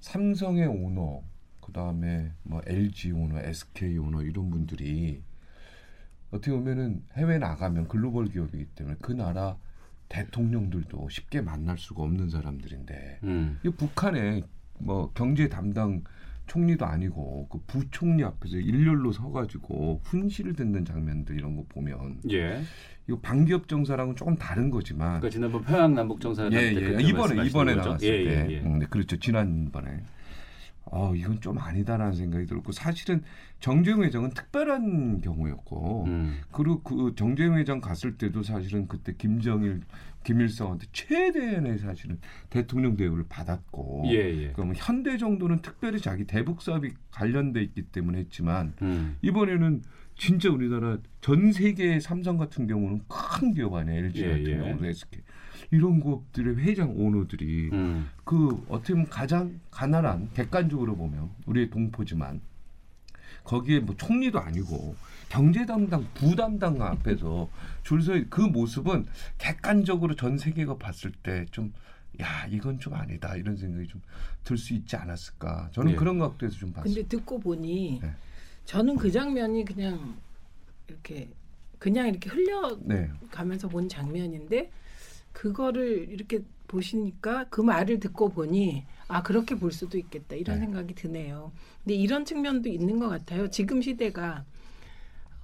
[0.00, 1.22] 삼성의 오너
[1.60, 5.22] 그다음에 뭐 LG 오너, SK 오너 이런 분들이
[6.34, 9.56] 어떻게 보면은 해외 나가면 글로벌 기업이기 때문에 그 나라
[10.08, 13.60] 대통령들도 쉽게 만날 수가 없는 사람들인데 음.
[13.64, 14.42] 이 북한에
[14.78, 16.02] 뭐 경제 담당
[16.46, 22.60] 총리도 아니고 그 부총리 앞에서 일렬로 서가지고 훈시를 듣는 장면들 이런 거 보면 예.
[23.08, 27.00] 이거 반기업 정사랑은 조금 다른 거지만 그러니까 지난번 평양 남북 정사 예, 예.
[27.00, 28.60] 이번에 이번에 나왔을 예, 때 예, 예.
[28.60, 30.02] 음, 네, 그렇죠 지난번에
[30.86, 33.22] 어, 이건 좀 아니다라는 생각이 들었고 사실은
[33.60, 36.40] 정재영 회장은 특별한 경우였고 음.
[36.52, 39.80] 그리고 그 정재영 회장 갔을 때도 사실은 그때 김정일
[40.24, 42.18] 김일성한테 최대한의 사실은
[42.50, 44.52] 대통령 대우를 받았고 예, 예.
[44.52, 49.16] 그럼 현대 정도는 특별히 자기 대북 사업이 관련돼 있기 때문에 했지만 음.
[49.22, 49.82] 이번에는
[50.16, 54.56] 진짜 우리나라 전 세계 삼성 같은 경우는 큰 기업 아니에요 LG 예, 같은 예.
[54.56, 55.20] 경우도 SK
[55.70, 58.08] 이런 기업들의 회장 오너들이 음.
[58.24, 62.40] 그 어떻게 보면 가장 가난한 객관적으로 보면 우리의 동포지만
[63.44, 64.96] 거기에 뭐 총리도 아니고
[65.28, 67.48] 경제 담당 부담당 앞에서
[67.82, 69.06] 줄서 그 모습은
[69.38, 71.72] 객관적으로 전 세계가 봤을 때좀
[72.20, 74.00] 야 이건 좀 아니다 이런 생각이 좀
[74.44, 75.96] 들 수 있지 않았을까 저는 네.
[75.96, 76.94] 그런 각도에서 좀 봤어요.
[76.94, 78.12] 근데 듣고 보니 네.
[78.66, 80.16] 저는 그 장면이 그냥
[80.86, 81.30] 이렇게
[81.78, 82.78] 그냥 이렇게 흘려
[83.30, 83.72] 가면서 네.
[83.72, 84.70] 본 장면인데
[85.34, 90.64] 그거를 이렇게 보시니까 그 말을 듣고 보니 아 그렇게 볼 수도 있겠다 이런 네.
[90.64, 91.52] 생각이 드네요.
[91.82, 93.50] 근데 이런 측면도 있는 것 같아요.
[93.50, 94.44] 지금 시대가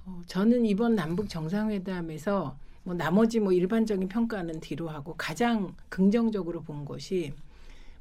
[0.05, 6.83] 어, 저는 이번 남북 정상회담에서 뭐 나머지 뭐 일반적인 평가는 뒤로 하고 가장 긍정적으로 본
[6.85, 7.33] 것이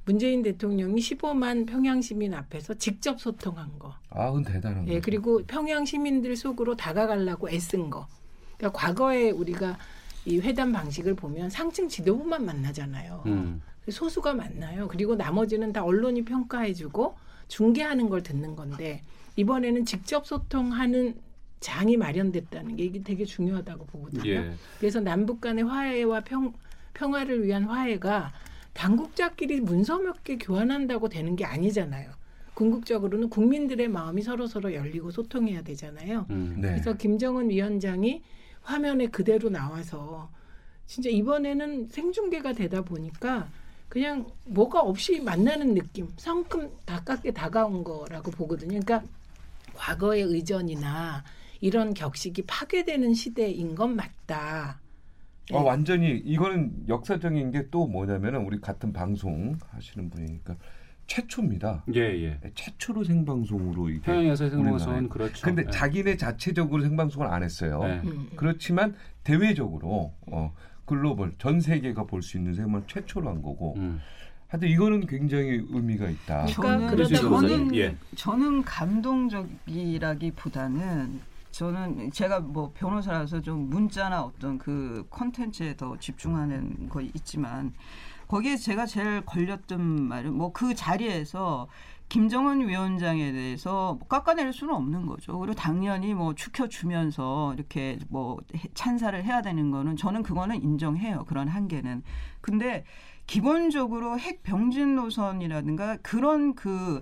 [0.06, 3.94] 문재인 대통령이 15만 평양 시민 앞에서 직접 소통한 거.
[4.08, 4.92] 아, 그건 대단한 거.
[4.92, 8.06] 예, 그리고 평양 시민들 속으로 다가가려고 애쓴 거.
[8.56, 9.76] 그러니까 과거에 우리가
[10.26, 13.22] 이 회담 방식을 보면 상층 지도부만 만나잖아요.
[13.26, 13.62] 음.
[13.88, 14.86] 소수가 만나요.
[14.88, 17.16] 그리고 나머지는 다 언론이 평가해주고
[17.48, 19.02] 중계하는 걸 듣는 건데
[19.36, 21.14] 이번에는 직접 소통하는
[21.60, 24.30] 장이 마련됐다는 게 이게 되게 중요하다고 보거든요.
[24.30, 24.52] 예.
[24.78, 26.52] 그래서 남북 간의 화해와 평,
[26.94, 28.32] 평화를 위한 화해가
[28.72, 32.10] 당국자끼리 문서 몇 개 교환한다고 되는 게 아니잖아요.
[32.54, 36.26] 궁극적으로는 국민들의 마음이 서로 서로 열리고 소통해야 되잖아요.
[36.30, 36.68] 음, 네.
[36.68, 38.22] 그래서 김정은 위원장이
[38.70, 40.30] 화면에 그대로 나와서
[40.86, 43.48] 진짜 이번에는 생중계가 되다 보니까
[43.88, 48.80] 그냥 뭐가 없이 만나는 느낌, 성큼 가깝게 다가온 거라고 보거든요.
[48.80, 49.02] 그러니까
[49.74, 51.24] 과거의 의전이나
[51.60, 54.80] 이런 격식이 파괴되는 시대인 건 맞다.
[55.52, 55.64] 어, 네.
[55.66, 60.56] 완전히 이거는 역사적인 게 또 뭐냐면은 우리 같은 방송 하시는 분이니까
[61.10, 61.82] 최초입니다.
[61.96, 62.38] 예, 예.
[62.40, 65.44] 네, 최초로 생방송으로 이게 평양에서 생방송은 그렇죠.
[65.44, 65.70] 근데 예.
[65.70, 67.80] 자기네 자체적으로 생방송을 안 했어요.
[67.82, 68.00] 예.
[68.36, 68.94] 그렇지만
[69.24, 73.74] 대외적으로 어 글로벌 전 세계가 볼 수 있는 생물 최초로 한 거고.
[73.78, 74.00] 음.
[74.46, 76.46] 하여튼 이거는 굉장히 의미가 있다.
[76.46, 77.96] 저는 저는, 예.
[78.16, 81.20] 저는 감동적이라기보다는
[81.50, 87.72] 저는 제가 뭐 변호사라서 좀 문자나 어떤 그 컨텐츠에 더 집중하는 거 있지만
[88.30, 91.68] 거기에 제가 제일 걸렸던 말은 뭐 그 자리에서
[92.08, 95.38] 김정은 위원장에 대해서 뭐 깎아낼 수는 없는 거죠.
[95.38, 98.38] 그리고 당연히 뭐 축혀주면서 이렇게 뭐
[98.74, 101.24] 찬사를 해야 되는 거는 저는 그거는 인정해요.
[101.26, 102.02] 그런 한계는.
[102.40, 102.84] 근데
[103.26, 107.00] 기본적으로 핵 병진 노선이라든가 그런 그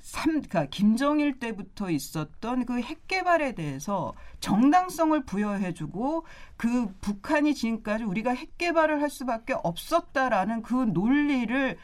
[0.00, 6.24] 삼, 그러니까 김정일 때부터 있었던 그 핵 개발에 대해서 정당성을 부여해주고
[6.56, 11.76] 그 북한이 지금까지 우리가 핵 개발을 할 수밖에 없었다라는 그 논리를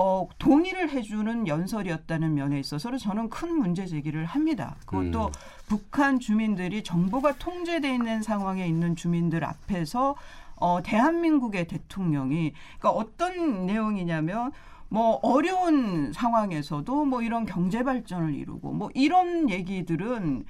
[0.00, 4.76] 어, 동의를 해주는 연설이었다는 면에 있어서 저는 큰 문제 제기를 합니다.
[4.86, 5.32] 그것도 음.
[5.66, 10.14] 북한 주민들이 정부가 통제돼 있는 상황에 있는 주민들 앞에서
[10.54, 14.52] 어, 대한민국의 대통령이 그러니까 어떤 내용이냐면
[14.88, 20.44] 뭐 어려운 상황에서도 뭐 이런 경제 발전을 이루고 뭐 이런 얘기들은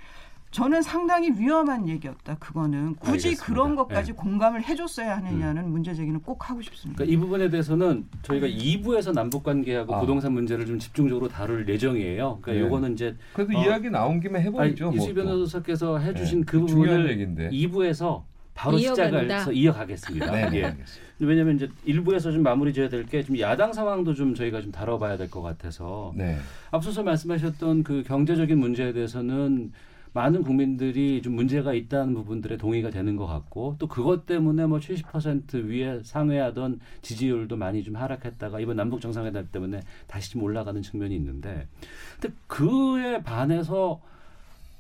[0.50, 2.36] 저는 상당히 위험한 얘기였다.
[2.36, 3.44] 그거는 굳이 알겠습니다.
[3.44, 4.16] 그런 것까지 네.
[4.16, 5.70] 공감을 해줬어야 하느냐는 음.
[5.72, 6.96] 문제 제기는 꼭 하고 싶습니다.
[6.96, 10.00] 그러니까 이 부분에 대해서는 저희가 2부에서 남북 관계하고 아.
[10.00, 12.38] 부동산 문제를 좀 집중적으로 다룰 예정이에요.
[12.40, 12.60] 그러니까 네.
[12.60, 14.92] 요거는 이제 그래도 어, 이야기 나온 김에 해보죠.
[14.94, 16.44] 이수 뭐 변호사께서 해주신 네.
[16.46, 17.50] 그 부분을 얘기인데.
[17.50, 18.22] 2부에서
[18.54, 19.04] 바로 이어간다.
[19.04, 20.30] 시작을 해서 이어가겠습니다.
[20.32, 20.76] 네, 예.
[21.20, 25.16] 왜냐하면 이제 일부에서 좀 마무리 지어야 될 게 좀 야당 상황도 좀 저희가 좀 다뤄봐야
[25.16, 26.36] 될 것 같아서 네.
[26.70, 29.72] 앞서서 말씀하셨던 그 경제적인 문제에 대해서는
[30.14, 35.64] 많은 국민들이 좀 문제가 있다는 부분들에 동의가 되는 것 같고 또 그것 때문에 뭐 70%
[35.66, 41.66] 위에 상회하던 지지율도 많이 좀 하락했다가 이번 남북 정상회담 때문에 다시 좀 올라가는 측면이 있는데
[42.18, 44.00] 근데 그에 반해서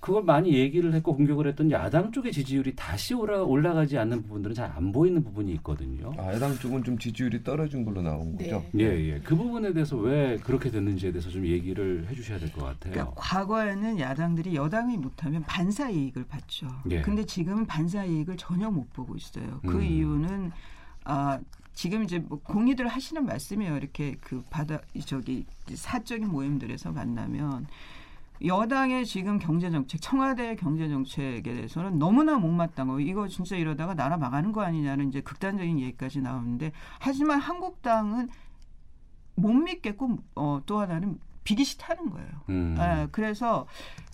[0.00, 4.68] 그걸 많이 얘기를 했고 공격을 했던 야당 쪽의 지지율이 다시 올라, 올라가지 않는 부분들은 잘
[4.78, 6.12] 안 보이는 부분이 있거든요.
[6.18, 8.44] 아, 야당 쪽은 좀 지지율이 떨어진 걸로 나온 네.
[8.44, 8.64] 거죠?
[8.78, 9.18] 예, 예.
[9.24, 12.92] 그 부분에 대해서 왜 그렇게 됐는지에 대해서 좀 얘기를 해 주셔야 될 것 같아요.
[12.92, 16.68] 그러니까 과거에는 야당들이 여당이 못하면 반사 이익을 받죠.
[16.90, 17.00] 예.
[17.00, 19.60] 근데 지금은 반사 이익을 전혀 못 보고 있어요.
[19.66, 19.82] 그 음.
[19.82, 20.52] 이유는
[21.04, 21.40] 아,
[21.72, 23.76] 지금 이제 뭐 공의들 하시는 말씀이에요.
[23.76, 27.66] 이렇게 그 바다 저기 사적인 모임들에서 만나면
[28.44, 34.52] 여당의 지금 경제 정책, 청와대 경제 정책에 대해서는 너무나 못마땅하고 이거 진짜 이러다가 나라 망하는
[34.52, 38.28] 거 아니냐는 이제 극단적인 얘기까지 나오는데 하지만 한국당은
[39.34, 42.28] 못 믿겠고 어, 또 하나는 비기 싫다는 거예요.
[42.50, 42.76] 음.
[42.78, 43.66] 예, 그래서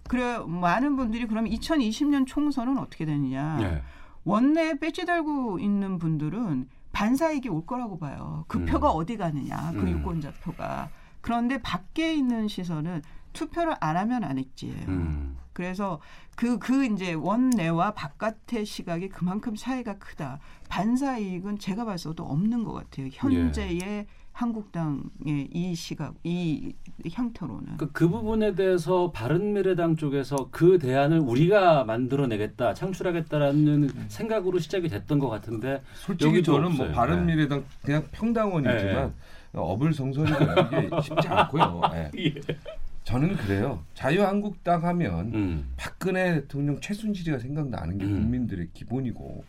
[0.09, 3.57] 그래 많은 분들이 그럼 2020년 총선은 어떻게 되느냐?
[3.59, 3.83] 네.
[4.25, 8.45] 원내에 배지 달고 있는 분들은 반사이익이 올 거라고 봐요.
[8.49, 8.67] 그 음.
[8.67, 9.73] 표가 어디 가느냐?
[9.73, 9.89] 그 음.
[9.89, 10.89] 유권자 표가.
[11.21, 13.03] 그런데 밖에 있는 시선은
[13.35, 14.87] 투표를 안 하면 안 했지예요.
[14.89, 15.37] 음.
[15.53, 16.01] 그래서
[16.35, 20.41] 그, 그 이제 원내와 바깥의 시각이 그만큼 차이가 크다.
[20.69, 23.09] 반사 이익은 제가 봐서도 없는 것 같아요.
[23.13, 24.07] 현재의 예.
[24.33, 26.75] 한국당의 이 시각, 이
[27.09, 27.77] 형태로는.
[27.77, 34.05] 그, 그 부분에 대해서 바른미래당 쪽에서 그 대안을 우리가 만들어내겠다, 창출하겠다라는 음.
[34.09, 36.89] 생각으로 시작이 됐던 것 같은데 솔직히 저는 뭐 없어요.
[36.89, 37.67] 뭐 바른미래당 네.
[37.83, 39.61] 그냥 평당원이지만 네.
[39.61, 41.81] 어불성설이라는 게 쉽지 않고요.
[41.93, 42.11] 네.
[42.19, 42.35] 예.
[43.05, 43.85] 저는 그래요.
[43.95, 45.73] 자유한국당 하면 음.
[45.77, 48.15] 박근혜 대통령 최순실이가 생각나는 게 음.
[48.15, 49.45] 국민들의 기본이고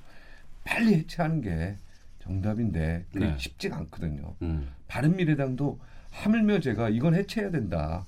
[0.65, 1.77] 빨리 해체하는 게
[2.19, 3.35] 정답인데 그게 네.
[3.37, 4.35] 쉽지가 않거든요.
[4.41, 4.67] 음.
[4.87, 5.79] 바른미래당도
[6.11, 8.05] 하물며 제가 이건 해체해야 된다.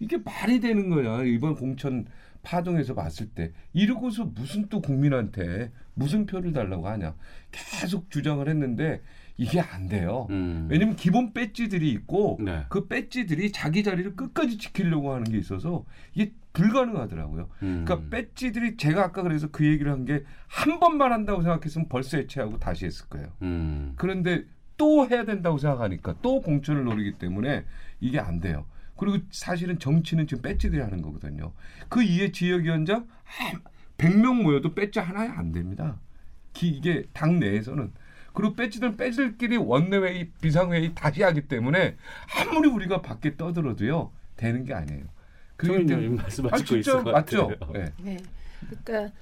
[0.00, 1.22] 이게 말이 되는 거야.
[1.24, 2.06] 이번 공천
[2.42, 7.14] 파동에서 봤을 때 이러고서 무슨 또 국민한테 무슨 표를 달라고 하냐.
[7.50, 9.02] 계속 주장을 했는데
[9.40, 10.26] 이게 안 돼요.
[10.28, 10.68] 음.
[10.70, 12.66] 왜냐면 기본 배지들이 있고 네.
[12.68, 17.48] 그 배지들이 자기 자리를 끝까지 지키려고 하는 게 있어서 이게 불가능하더라고요.
[17.62, 17.84] 음.
[17.86, 22.58] 그러니까 배지들이 제가 아까 그래서 그 얘기를 한 게 한 번만 한다고 생각했으면 벌써 해체하고
[22.58, 23.28] 다시 했을 거예요.
[23.40, 23.94] 음.
[23.96, 24.44] 그런데
[24.76, 27.64] 또 해야 된다고 생각하니까 또 공천을 노리기 때문에
[28.00, 28.66] 이게 안 돼요.
[28.96, 31.52] 그리고 사실은 정치는 지금 배지들이 하는 거거든요.
[31.88, 33.06] 그 이해 지역위원장
[33.96, 35.98] 100명 모여도 배지 하나에 안 됩니다.
[36.62, 37.92] 이게 당 내에서는
[38.32, 41.96] 그리고 배지들 배지들끼리 원내회의 비상회의 다시 하기 때문에
[42.38, 45.04] 아무리 우리가 밖에 떠들어도요 되는 게 아니에요.
[45.56, 47.50] 그렇기 말씀하시고 아, 진짜 맞죠?
[47.72, 47.92] 네.
[48.02, 48.16] 네.
[48.60, 49.14] 그러니까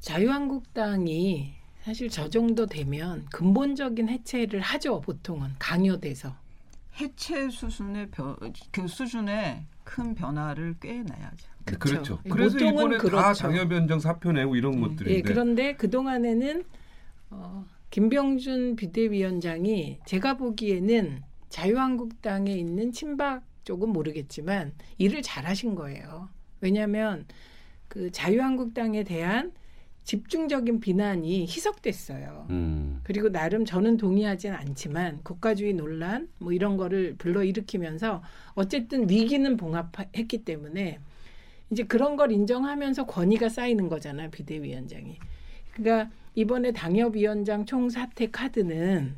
[0.00, 6.34] 자유한국당이 사실 저 정도 되면 근본적인 해체를 하죠 보통은 강요돼서
[7.00, 8.36] 해체 수준의 변,
[8.72, 11.48] 그 수준의 큰 변화를 꾀나야죠.
[11.64, 12.18] 그렇죠.
[12.20, 12.20] 그렇죠.
[12.28, 13.16] 그래서 이번에 그렇죠.
[13.16, 14.80] 다 장여 변정 사표 내고 이런 네.
[14.80, 15.14] 것들인데.
[15.14, 16.64] 예, 그런데 그 동안에는
[17.30, 26.28] 어, 김병준 비대위원장이 제가 보기에는 자유한국당에 있는 친박 쪽은 모르겠지만 일을 잘하신 거예요.
[26.60, 27.26] 왜냐하면
[27.88, 29.52] 그 자유한국당에 대한
[30.04, 32.46] 집중적인 비난이 희석됐어요.
[32.48, 33.00] 음.
[33.02, 38.22] 그리고 나름 저는 동의하지는 않지만 국가주의 논란 뭐 이런 거를 불러일으키면서
[38.54, 40.98] 어쨌든 위기는 봉합했기 때문에
[41.70, 45.18] 이제 그런 걸 인정하면서 권위가 쌓이는 거잖아요 비대위원장이.
[45.74, 49.16] 그러니까 이번에 당협위원장 총사퇴 카드는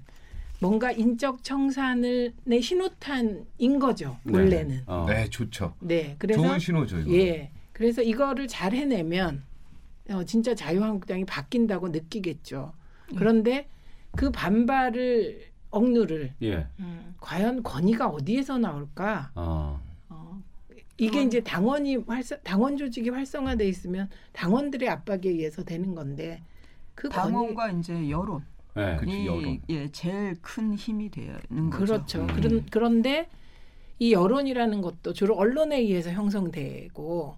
[0.61, 4.39] 뭔가 인적 청산을 내 신호탄인 거죠 네.
[4.39, 4.77] 원래는.
[4.77, 5.07] 네, 어.
[5.09, 5.75] 네 좋죠.
[5.81, 7.01] 네, 그래서 좋은 신호죠.
[7.01, 7.13] 이거.
[7.13, 9.43] 예, 그래서 이거를 잘 해내면
[10.11, 12.73] 어, 진짜 자유한국당이 바뀐다고 느끼겠죠.
[13.13, 13.17] 예.
[13.17, 13.69] 그런데
[14.17, 16.67] 그 반발을 억누를 예.
[16.81, 19.31] 음, 과연 권위가 어디에서 나올까?
[19.35, 19.81] 어.
[20.09, 20.43] 어,
[20.99, 26.43] 이게 이제 당원이 활성, 당원 조직이 활성화돼 있으면 당원들의 압박에 의해서 되는 건데
[27.01, 28.45] 그 당원과 권위, 이제 여론.
[28.75, 29.61] 네, 이, 여론.
[29.71, 31.79] 예, 제일 큰 힘이 되는 거죠.
[31.79, 32.21] 그렇죠.
[32.21, 32.27] 음.
[32.27, 33.29] 그런 그런데
[33.99, 37.37] 이 여론이라는 것도 주로 언론에 의해서 형성되고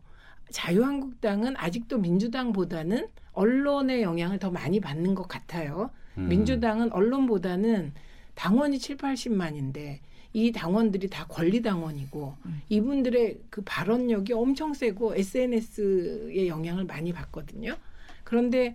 [0.51, 5.91] 자유한국당은 아직도 민주당보다는 언론의 영향을 더 많이 받는 것 같아요.
[6.19, 6.29] 음.
[6.29, 7.93] 민주당은 언론보다는
[8.35, 10.01] 당원이 7, 80만인데
[10.33, 12.63] 이 당원들이 다 권리당원이고 음.
[12.69, 17.77] 이분들의 그 발언력이 엄청 세고 SNS의 영향을 많이 받거든요.
[18.25, 18.75] 그런데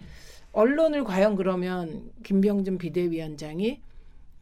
[0.57, 3.79] 언론을 과연 그러면 김병준 비대위원장이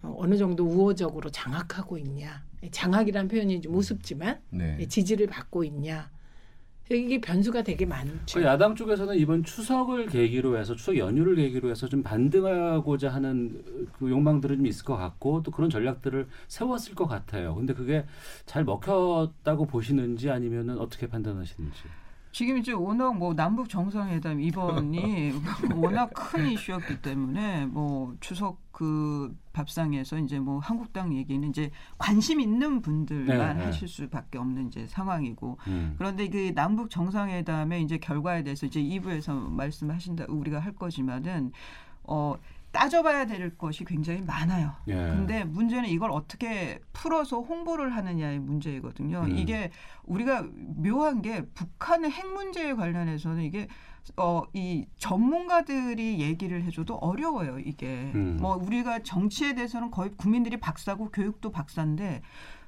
[0.01, 2.41] 어느 정도 우호적으로 장악하고 있냐.
[2.71, 4.87] 장악이라는 표현이 좀 우습지만 네.
[4.87, 6.09] 지지를 받고 있냐.
[6.89, 8.39] 이게 변수가 되게 많죠.
[8.39, 14.09] 그 야당 쪽에서는 이번 추석을 계기로 해서 추석 연휴를 계기로 해서 좀 반등하고자 하는 그
[14.09, 17.55] 욕망들은 좀 있을 것 같고 또 그런 전략들을 세웠을 것 같아요.
[17.55, 18.05] 근데 그게
[18.45, 21.81] 잘 먹혔다고 보시는지 아니면은 어떻게 판단하시는지.
[22.35, 25.31] 지금 이제 워낙 뭐 남북 정상회담 이번이
[25.73, 32.81] 워낙 큰 이슈였기 때문에 뭐 추석 그 밥상에서 이제 뭐 한국당 얘기는 이제 관심 있는
[32.81, 33.63] 분들만 네, 네.
[33.63, 35.95] 하실 수밖에 없는 이제 상황이고 음.
[35.97, 41.53] 그런데 그 남북 정상회담의 이제 결과에 대해서 이제 2부에서 말씀하신다 우리가 할 거지만은
[42.03, 42.35] 어
[42.75, 44.73] 따져봐야 될 것이 굉장히 많아요.
[44.89, 44.93] 예.
[44.93, 49.21] 근데 문제는 이걸 어떻게 풀어서 홍보를 하느냐의 문제이거든요.
[49.21, 49.37] 음.
[49.37, 49.71] 이게
[50.03, 53.69] 우리가 묘한 게 북한의 핵 문제에 관련해서는 이게
[54.17, 58.11] 어, 이 전문가들이 얘기를 해줘도 어려워요, 이게.
[58.13, 58.37] 음.
[58.39, 62.21] 뭐, 우리가 정치에 대해서는 거의 국민들이 박사고 교육도 박사인데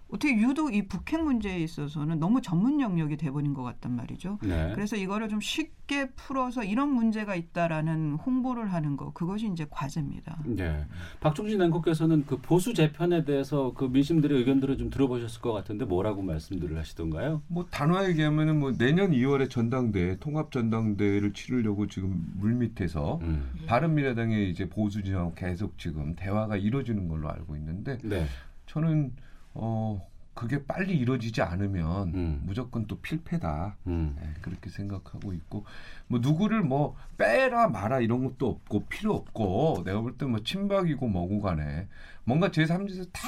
[0.09, 4.39] 어떻게 유독 이 북핵 문제에 있어서는 너무 전문 영역이 돼버린 것 같단 말이죠.
[4.41, 4.71] 네.
[4.73, 10.43] 그래서 이거를 좀 쉽게 풀어서 이런 문제가 있다라는 홍보를 하는 거 그것이 이제 과제입니다.
[10.45, 10.85] 네.
[11.19, 16.77] 박종진 앵커께서는 그 보수 재편에 대해서 그 민심들의 의견들을 좀 들어보셨을 것 같은데 뭐라고 말씀들을
[16.77, 17.41] 하시던가요?
[17.47, 23.51] 뭐 단호하게 얘기하면은 뭐 내년 2월에 전당대 통합 전당대를 치르려고 지금 물밑에서 음.
[23.65, 28.25] 바른미래당의 이제 보수 진영 계속 지금 대화가 이루어지는 걸로 알고 있는데 네.
[28.67, 29.11] 저는
[29.59, 32.41] 어 그게 빨리 이루어지지 않으면 음.
[32.45, 34.15] 무조건 또 필패다 음.
[34.21, 35.65] 네, 그렇게 생각하고 있고
[36.07, 41.07] 뭐 누구를 뭐 빼라 마라 이런 것도 없고 필요 없고 내가 볼 때 뭐 친박이고
[41.07, 41.87] 뭐고 간에
[42.23, 43.21] 뭔가 제3지에서 다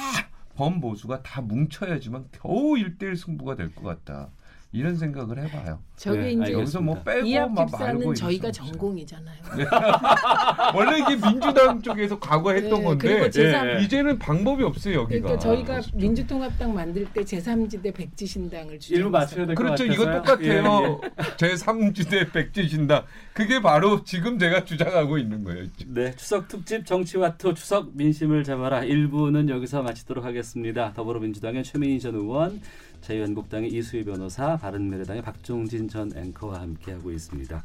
[0.54, 4.28] 범보수가 다 뭉쳐야지만 겨우 일대일 승부가 될 것 같다.
[4.72, 5.80] 이런 생각을 해봐요.
[5.96, 9.42] 저게 네, 이제 여기서 뭐 빼고 막 말고 저희가 전공이잖아요.
[9.56, 9.64] 네.
[10.74, 15.20] 원래 이게 민주당 쪽에서 과거 했던 네, 건데 제3, 이제는 방법이 없어요 여기가.
[15.20, 15.96] 그러니까 저희가 그렇죠.
[15.96, 19.84] 민주통합당 만들 때 제3지대 백지신당을 일부 맞춰야 될것 그렇죠.
[19.86, 21.00] 이거 똑같아요.
[21.02, 21.22] 예, 예.
[21.36, 25.66] 제3지대 백지신당 그게 바로 지금 제가 주장하고 있는 거예요.
[25.88, 30.92] 네, 추석 특집 정치와투 추석 민심을 잡아라 1부는 여기서 마치도록 하겠습니다.
[30.92, 32.60] 더불어민주당의 최민희 전 의원
[33.00, 37.62] 자유한국당의 이수희 변호사, 바른미래당의 박종진 전 앵커와 함께하고 있습니다.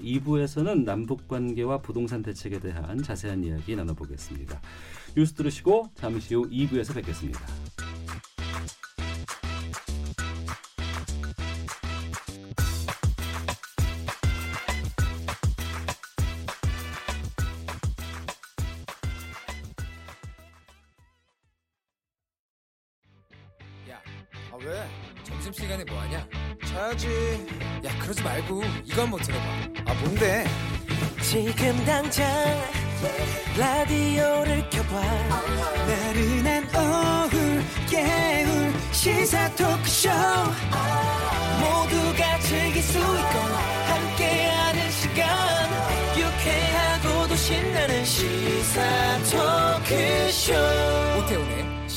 [0.00, 4.60] 2부에서는 남북 관계와 부동산 대책에 대한 자세한 이야기 나눠보겠습니다.
[5.16, 7.40] 뉴스 들으시고 잠시 후 2부에서 뵙겠습니다.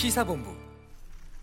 [0.07, 0.55] 시사본부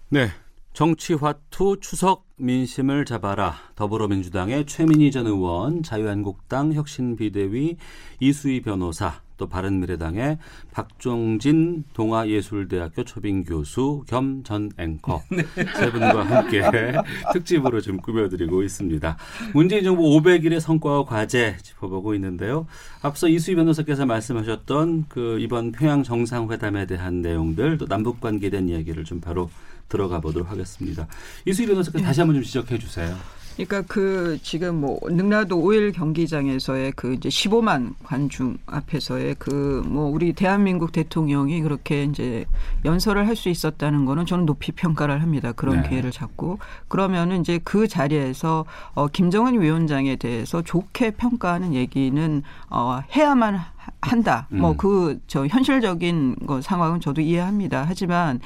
[0.09, 0.31] 네
[0.73, 3.55] 정치화투 추석 민심을 잡아라.
[3.75, 7.77] 더불어민주당의 최민희 전 의원, 자유한국당 혁신비대위
[8.21, 10.39] 이수희 변호사, 또 바른미래당의
[10.73, 15.43] 박종진 동아예술대학교 초빙 교수 겸 전 앵커 네.
[15.77, 16.63] 세 분과 함께
[17.33, 19.17] 특집으로 좀 꾸며드리고 있습니다.
[19.53, 22.67] 문재인 정부 500일의 성과와 과제 짚어보고 있는데요.
[23.03, 29.05] 앞서 이수희 변호사께서 말씀하셨던 그 이번 평양 정상회담에 대한 내용들 또 남북 관계에 대한 이야기를
[29.05, 29.51] 좀 바로
[29.89, 31.07] 들어가 보도록 하겠습니다.
[31.45, 32.05] 이수희 변호사께서 네.
[32.05, 33.15] 다시 한번 좀 지적해 주세요.
[33.57, 40.33] 그러니까 그 지금 뭐 능라도 오일 경기장에서의 그 이제 15만 관중 앞에서의 그 뭐 우리
[40.33, 42.45] 대한민국 대통령이 그렇게 이제
[42.85, 45.51] 연설을 할 수 있었다는 거는 저는 높이 평가를 합니다.
[45.51, 45.89] 그런 네.
[45.89, 53.59] 기회를 잡고 그러면은 이제 그 자리에서 어 김정은 위원장에 대해서 좋게 평가하는 얘기는 어 해야만
[54.01, 54.47] 한다.
[54.51, 54.61] 뭐 음.
[54.61, 57.85] 뭐그 저 현실적인 거 상황은 저도 이해합니다.
[57.89, 58.39] 하지만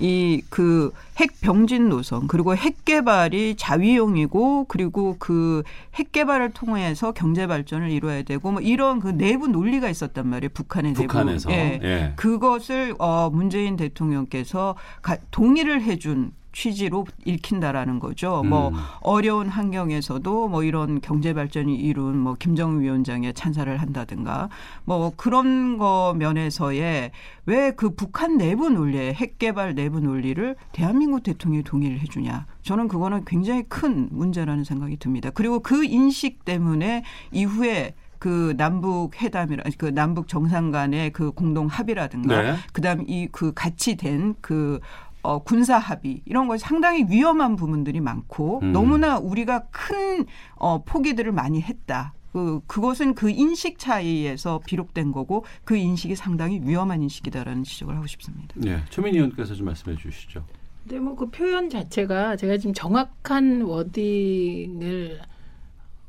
[0.00, 5.62] 이 그 핵 병진 노선 그리고 핵 개발이 자위용이고 그리고 그
[5.98, 10.50] 핵 개발을 통해서 경제 발전을 이루어야 되고 뭐 이런 그 내부 논리가 있었단 말이에요.
[10.52, 11.48] 북한의 북한에서.
[11.48, 11.56] 내부.
[11.56, 11.80] 예.
[11.82, 12.12] 예.
[12.16, 18.42] 그것을 어 문재인 대통령께서 가, 동의를 해준 취지로 읽힌다라는 거죠.
[18.42, 18.72] 뭐 음.
[18.72, 24.48] 뭐 어려운 환경에서도 뭐 이런 경제 발전이 이룬 뭐 김정은 위원장의 찬사를 한다든가
[24.84, 27.10] 뭐 그런 거 면에서의
[27.44, 32.46] 왜 그 북한 내부 논리에 핵 개발 내부 논리를 대한민국 대통령이 동의를 해주냐.
[32.62, 35.28] 저는 그거는 굉장히 큰 문제라는 생각이 듭니다.
[35.34, 42.42] 그리고 그 인식 때문에 이후에 그 남북 회담이라 그 남북 정상 간의 그 공동 합의라든가
[42.42, 42.56] 네.
[42.72, 44.80] 그다음 이 그 같이 된그
[45.26, 48.72] 어, 군사 합의 이런 거 상당히 위험한 부분들이 많고 음.
[48.72, 50.24] 너무나 우리가 큰
[50.54, 52.14] 어, 포기들을 많이 했다.
[52.32, 58.54] 그 그것은 그 인식 차이에서 비롯된 거고 그 인식이 상당히 위험한 인식이다라는 지적을 하고 싶습니다.
[58.56, 60.44] 네, 최민희 의원께서 좀 말씀해 주시죠.
[60.84, 65.20] 네, 뭐그 표현 자체가 제가 지금 정확한 워딩을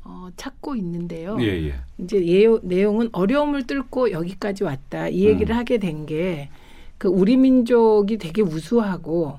[0.04, 1.36] 어, 찾고 있는데요.
[1.40, 1.74] 예, 예.
[1.98, 5.08] 이제 예요, 내용은 어려움을 뚫고 여기까지 왔다.
[5.08, 5.58] 이 얘기를 음.
[5.58, 6.50] 하게 된 게
[6.98, 9.38] 그 우리 민족이 되게 우수하고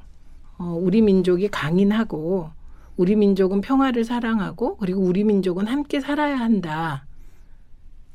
[0.58, 2.50] 어, 우리 민족이 강인하고
[2.98, 7.06] 우리 민족은 평화를 사랑하고 그리고 우리 민족은 함께 살아야 한다.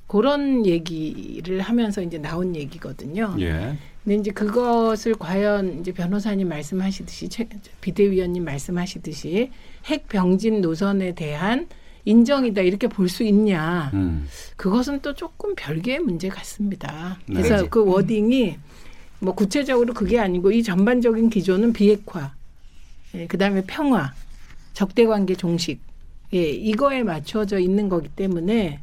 [0.07, 3.35] 그런 얘기를 하면서 이제 나온 얘기거든요.
[3.41, 3.77] 예.
[4.05, 7.29] 근데 이제 그것을 과연 이제 변호사님 말씀하시듯이
[7.81, 9.51] 비대위원님 말씀하시듯이
[9.87, 11.67] 핵 병진 노선에 대한
[12.05, 13.91] 인정이다 이렇게 볼 수 있냐?
[13.95, 14.27] 음.
[14.57, 17.19] 그것은 또 조금 별개의 문제 같습니다.
[17.27, 17.69] 그래서 네.
[17.71, 18.59] 그 워딩이
[19.25, 22.33] 뭐 구체적으로 그게 아니고 이 전반적인 기조는 비핵화,
[23.15, 24.13] 예, 그다음에 평화,
[24.75, 25.81] 적대 관계 종식,
[26.35, 28.81] 예, 이거에 맞춰져 있는 거기 때문에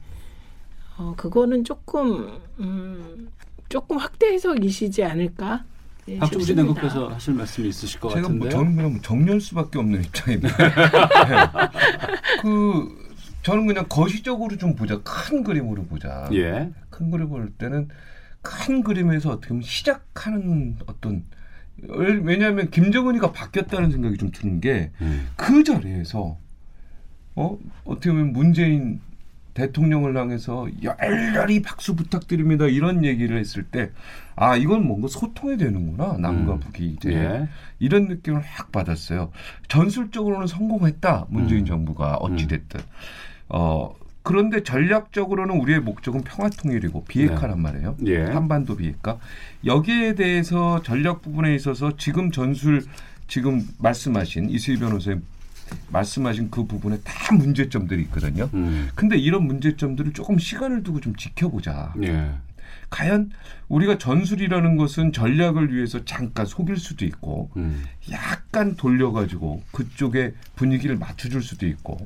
[0.97, 3.29] 어 그거는 조금 음
[3.69, 5.63] 조금 확대 해석이시지 않을까?
[6.07, 8.39] 예, 박종진 의원께서 하실 말씀이 있으실 것 제가 같은데요.
[8.39, 10.57] 뭐 저는 그냥 정리할 수밖에 없는 입장입니다.
[10.57, 12.41] 네.
[12.41, 13.11] 그
[13.43, 16.27] 저는 그냥 거시적으로 좀 보자, 큰 그림으로 보자.
[16.33, 16.71] 예.
[16.89, 17.89] 큰 그림 볼 때는
[18.41, 21.23] 큰 그림에서 어떻게 보면 시작하는 어떤
[21.77, 25.63] 왜냐하면 김정은이가 바뀌었다는 생각이 좀 드는 게그 음.
[25.63, 26.37] 자리에서
[27.35, 28.99] 어 어떻게 보면 문재인
[29.53, 33.91] 대통령을 향해서 열렬히 박수 부탁드립니다 이런 얘기를 했을 때
[34.41, 36.59] 아 이건 뭔가 소통이 되는구나 남과 음.
[36.59, 37.47] 북이 이제 예.
[37.77, 39.31] 이런 느낌을 확 받았어요
[39.67, 41.65] 전술적으로는 성공했다 문재인 음.
[41.65, 42.85] 정부가 어찌 됐든 음.
[43.49, 47.61] 어 그런데 전략적으로는 우리의 목적은 평화 통일이고 비핵화란 네.
[47.61, 47.97] 말이에요.
[48.05, 48.23] 예.
[48.23, 49.17] 한반도 비핵화.
[49.65, 52.83] 여기에 대해서 전략 부분에 있어서 지금 전술
[53.27, 55.23] 지금 말씀하신 이수희 변호사님
[55.89, 58.49] 말씀하신 그 부분에 다 문제점들이 있거든요.
[58.53, 58.89] 음.
[58.93, 61.93] 근데 이런 문제점들을 조금 시간을 두고 좀 지켜보자.
[62.03, 62.31] 예.
[62.89, 63.31] 과연
[63.69, 67.83] 우리가 전술이라는 것은 전략을 위해서 잠깐 속일 수도 있고 음.
[68.11, 72.05] 약간 돌려가지고 그쪽에 분위기를 맞춰줄 수도 있고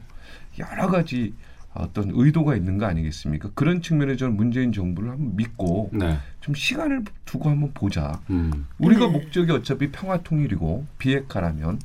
[0.59, 1.33] 여러 가지
[1.75, 3.49] 어떤 의도가 있는 거 아니겠습니까?
[3.53, 6.17] 그런 측면에 저는 문재인 정부를 한번 믿고 네.
[6.39, 8.21] 좀 시간을 두고 한번 보자.
[8.29, 8.65] 음.
[8.77, 9.11] 우리가 네.
[9.11, 11.79] 목적이 어차피 평화 통일이고 비핵화라면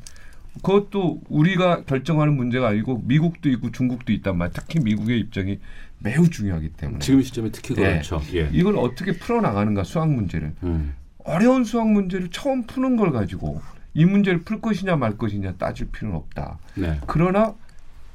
[0.62, 4.52] 그것도 우리가 결정하는 문제가 아니고 미국도 있고 중국도 있단 말이야.
[4.52, 5.58] 특히 미국의 입장이
[5.98, 7.82] 매우 중요하기 때문에 지금 시점에 특히 네.
[7.82, 8.22] 그렇죠.
[8.32, 8.48] 예.
[8.52, 10.94] 이걸 어떻게 풀어 나가는가 수학 문제를 음.
[11.24, 13.60] 어려운 수학 문제를 처음 푸는 걸 가지고
[13.92, 16.58] 이 문제를 풀 것이냐 말 것이냐 따질 필요는 없다.
[16.76, 17.00] 네.
[17.06, 17.54] 그러나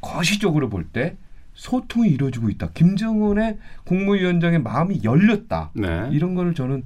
[0.01, 1.17] 거시적으로 볼때
[1.55, 2.69] 소통이 이루어지고 있다.
[2.73, 5.71] 김정은의 국무위원장의 마음이 열렸다.
[5.73, 6.09] 네.
[6.11, 6.83] 이런 거를 저는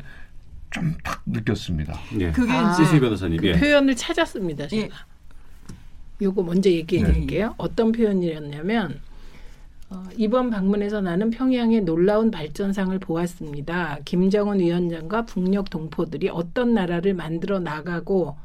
[0.71, 1.93] 좀 딱 느꼈습니다.
[2.19, 2.31] 예.
[2.31, 3.53] 그게 아, 이제 변호사님 그 예.
[3.53, 4.67] 표현을 찾았습니다.
[4.67, 4.85] 제가.
[4.85, 4.89] 예.
[6.21, 7.13] 요거 먼저 얘기해 네.
[7.13, 7.47] 드릴게요.
[7.49, 7.53] 네.
[7.57, 8.99] 어떤 표현이었냐면
[9.89, 13.99] 어, 이번 방문에서 나는 평양의 놀라운 발전상을 보았습니다.
[14.05, 18.35] 김정은 위원장과 북녘 동포들이 어떤 나라를 만들어 나가고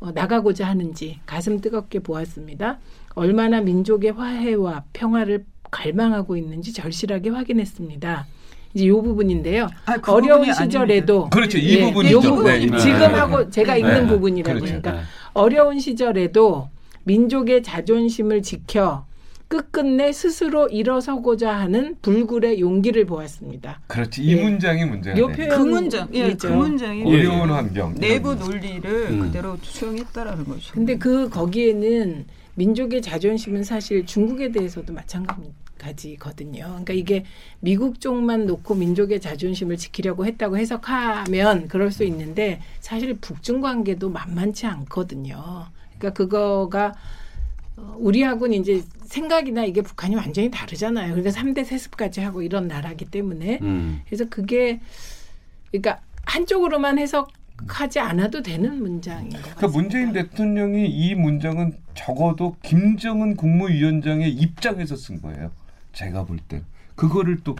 [0.00, 2.78] 어, 나가고자 하는지 가슴 뜨겁게 보았습니다.
[3.14, 8.26] 얼마나 민족의 화해와 평화를 갈망하고 있는지 절실하게 확인했습니다.
[8.74, 9.68] 이제 요 부분인데요.
[9.86, 11.58] 아, 그 어려운 시절에도 그렇죠.
[11.58, 12.20] 이 예, 부분이죠.
[12.20, 13.80] 부분, 네, 지금 하고 제가 네.
[13.80, 14.80] 읽는 부분이라고 그렇죠.
[14.80, 16.68] 그러니까 어려운 시절에도
[17.04, 19.06] 민족의 자존심을 지켜
[19.48, 23.80] 끝끝내 스스로 일어서고자 하는 불굴의 용기를 보았습니다.
[23.86, 24.42] 그렇지 이 예.
[24.42, 29.20] 문장이 문제가 그 문장, 예, 그 문장이 어려운 환경 내부 논리를 음.
[29.20, 30.74] 그대로 수용했다라는 거죠.
[30.74, 32.26] 근데 그 거기에는
[32.58, 36.64] 민족의 자존심은 사실 중국에 대해서도 마찬가지거든요.
[36.64, 37.24] 그러니까 이게
[37.60, 44.66] 미국 쪽만 놓고 민족의 자존심을 지키려고 했다고 해석하면 그럴 수 있는데 사실 북중 관계도 만만치
[44.66, 45.66] 않거든요.
[45.98, 46.94] 그러니까 그거가
[47.76, 51.14] 어, 우리하고는 이제 생각이나 이게 북한이 완전히 다르잖아요.
[51.14, 53.60] 그러니까 3대 세습까지 하고 이런 나라기 때문에.
[53.62, 54.02] 음.
[54.06, 54.80] 그래서 그게
[55.70, 57.30] 그러니까 한쪽으로만 해석
[57.66, 65.20] 하지 않아도 되는 문장인 것 그러니까 문재인 대통령이 이 문장은 적어도 김정은 국무위원장의 입장에서 쓴
[65.20, 65.50] 거예요.
[65.92, 66.62] 제가 볼 때.
[66.94, 67.56] 그거를 또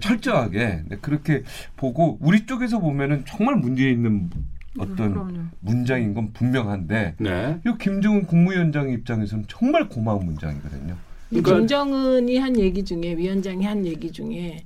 [0.00, 1.42] 철저하게 그렇게
[1.76, 4.30] 보고 우리 쪽에서 보면은 정말 문제 있는
[4.78, 7.60] 어떤 음, 문장인 건 분명한데 네.
[7.66, 10.96] 이 김정은 국무위원장 입장에서는 정말 고마운 문장이거든요.
[11.30, 14.64] 그러니까 김정은이 한 얘기 중에 위원장이 한 얘기 중에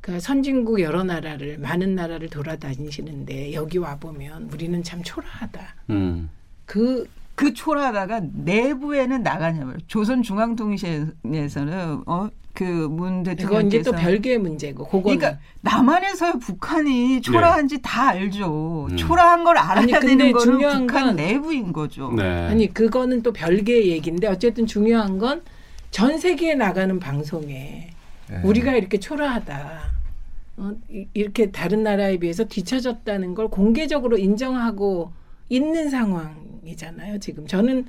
[0.00, 5.60] 그 선진국 여러 나라를 많은 나라를 돌아다니시는데 여기 와 보면 우리는 참 초라하다.
[5.90, 6.30] 음.
[6.64, 9.76] 그, 그 초라하다가 내부에는 나가냐고요.
[9.86, 15.18] 조선중앙통신에서는 어, 그 문 대통령께서 그건 이제 또 별개의 문제고 그거는.
[15.18, 17.82] 그러니까 남한에서 북한이 초라한지 네.
[17.82, 18.88] 다 알죠.
[18.90, 18.96] 음.
[18.96, 22.10] 초라한 걸 알아야 아니, 되는 거는 중요한 북한 건, 내부인 거죠.
[22.12, 22.22] 네.
[22.48, 25.42] 아니 그거는 또 별개의 얘기인데 어쨌든 중요한 건
[25.90, 27.90] 전 세계에 나가는 방송에
[28.30, 28.40] 네.
[28.44, 29.80] 우리가 이렇게 초라하다.
[30.58, 30.72] 어,
[31.14, 35.12] 이렇게 다른 나라에 비해서 뒤처졌다는 걸 공개적으로 인정하고
[35.48, 37.18] 있는 상황이잖아요.
[37.18, 37.86] 지금 저는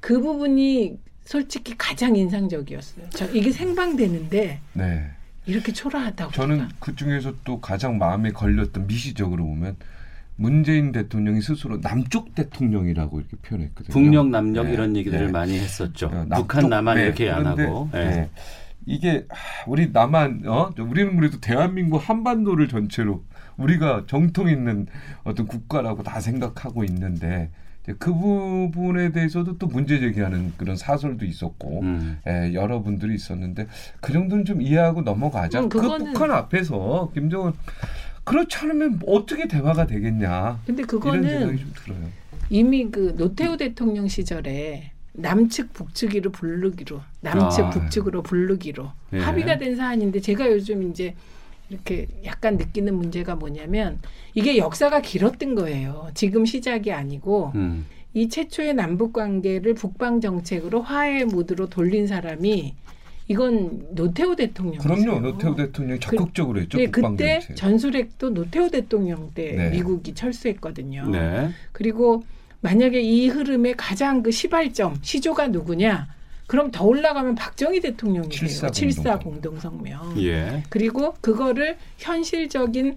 [0.00, 3.06] 그 부분이 솔직히 가장 인상적이었어요.
[3.10, 5.10] 저 이게 생방되는데 네.
[5.46, 6.32] 이렇게 초라하다고.
[6.32, 9.76] 저는 그 중에서 또 가장 마음에 걸렸던 미시적으로 보면
[10.36, 13.92] 문재인 대통령이 스스로 남쪽 대통령이라고 이렇게 표현했거든요.
[13.92, 14.72] 북녘 남녘 네.
[14.72, 15.32] 이런 얘기들을 네.
[15.32, 16.06] 많이 했었죠.
[16.06, 17.04] 어, 남쪽, 북한 남한 네.
[17.04, 17.88] 이렇게 안 하고.
[18.86, 19.26] 이게
[19.66, 23.24] 우리 남한 어 우리는 그래도 대한민국 한반도를 전체로
[23.56, 24.86] 우리가 정통 있는
[25.22, 27.50] 어떤 국가라고 다 생각하고 있는데
[27.98, 32.18] 그 부분에 대해서도 또 문제 제기하는 그런 사설도 있었고 음.
[32.26, 33.66] 예, 여러분들이 있었는데
[34.00, 35.60] 그 정도는 좀 이해하고 넘어가자.
[35.60, 37.52] 음, 그 북한 앞에서 김정은
[38.24, 40.60] 그렇지 않으면 어떻게 대화가 되겠냐.
[40.66, 42.08] 근데 그거는 이런 생각이 좀 들어요.
[42.48, 47.70] 이미 그 노태우 대통령 시절에 남측 북측으로 부르기로 남측 아.
[47.70, 49.18] 북측으로 부르기로 예.
[49.18, 51.14] 합의가 된 사안인데 제가 요즘 이제
[51.70, 53.98] 이렇게 약간 느끼는 문제가 뭐냐면
[54.34, 56.08] 이게 역사가 길었던 거예요.
[56.14, 57.86] 지금 시작이 아니고 음.
[58.12, 62.74] 이 최초의 남북 관계를 북방 정책으로 화해 모드로 돌린 사람이
[63.26, 64.82] 이건 노태우 대통령.
[64.82, 66.76] 그럼요, 노태우 대통령이 그 적극적으로 했죠.
[66.76, 67.56] 네, 그때 정책.
[67.56, 69.70] 전술핵도 노태우 대통령 때 네.
[69.70, 71.08] 미국이 철수했거든요.
[71.08, 71.50] 네.
[71.72, 72.22] 그리고
[72.64, 76.08] 만약에 이 흐름의 가장 그 시발점 시조가 누구냐?
[76.46, 78.30] 그럼 더 올라가면 박정희 대통령이에요.
[78.30, 80.14] 7사, 공동성명.
[80.22, 80.62] 예.
[80.70, 82.96] 그리고 그거를 현실적인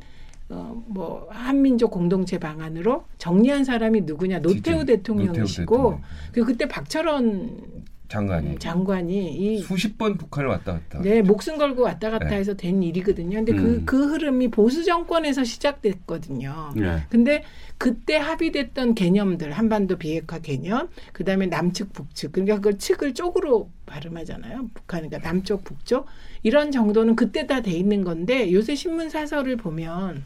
[0.50, 6.02] 어, 뭐 한민족 공동체 방안으로 정리한 사람이 누구냐 노태우 대통령이시고 노태우 대통령.
[6.32, 7.60] 그 그때 박철원
[8.08, 12.36] 장관이 음, 장관이 이 수십 번 북한을 왔다 갔다 네 목숨 걸고 왔다 갔다 네.
[12.38, 13.38] 해서 된 일이거든요.
[13.38, 13.86] 근데 그그 음.
[13.86, 16.72] 그 흐름이 보수 정권에서 시작됐거든요.
[16.76, 17.04] 네.
[17.10, 17.44] 근데
[17.78, 24.70] 그때 합의됐던 개념들 한반도 비핵화 개념, 그다음에 남측 북측 그러니까 그걸 측을 쪽으로 발음하잖아요.
[24.74, 26.06] 북한 그러니까 남쪽 북쪽
[26.44, 30.24] 이런 정도는 그때 다 돼 있는 건데 요새 신문 사설을 보면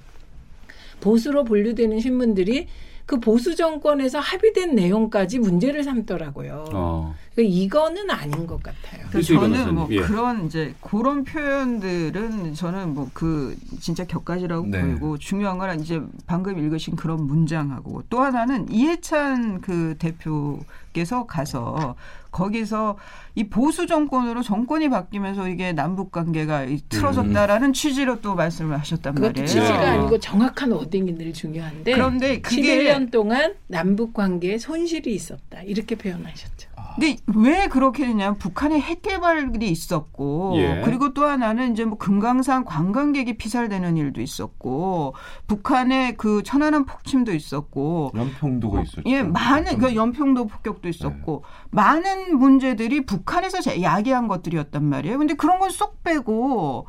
[1.00, 2.68] 보수로 분류되는 신문들이
[3.12, 6.64] 그 보수 정권에서 합의된 내용까지 문제를 삼더라고요.
[6.72, 7.14] 어.
[7.36, 9.06] 그러니까 이거는 아닌 것 같아요.
[9.10, 10.00] 그러니까 저는 뭐 예.
[10.00, 14.82] 그런 이제 그런 표현들은 저는 뭐 그 진짜 격가지라고 네.
[14.82, 21.96] 보이고 중요한 건 이제 방금 읽으신 그런 문장하고 또 하나는 이해찬 그 대표께서 가서
[22.32, 22.98] 거기서
[23.36, 27.74] 이 보수 정권으로 정권이 바뀌면서 이게 남북 관계가 틀어졌다라는 음.
[27.74, 29.46] 취지로 또 말씀을 하셨단 말이에요.
[29.46, 29.86] 취지가 네.
[29.86, 36.71] 아니고 정확한 워딩이 늘 중요한데 그런데 그게 11년 동안 남북 관계에 손실이 있었다 이렇게 표현하셨죠.
[36.96, 40.82] 근데 왜 그렇게 되냐면 북한의 핵 개발이 있었고 예.
[40.86, 45.16] 그리고 또 하나는 이제 뭐 금강산 관광객이 피살되는 일도 있었고
[45.48, 49.02] 북한의 그 천안함 폭침도 있었고 연평도가 어, 있었죠.
[49.08, 51.68] 예, 많은 그 연평도 폭격도 있었고 네.
[51.72, 55.18] 많은 문제들이 북한에서 야기한 것들이었단 말이에요.
[55.18, 56.86] 근데 그런 건 쏙 빼고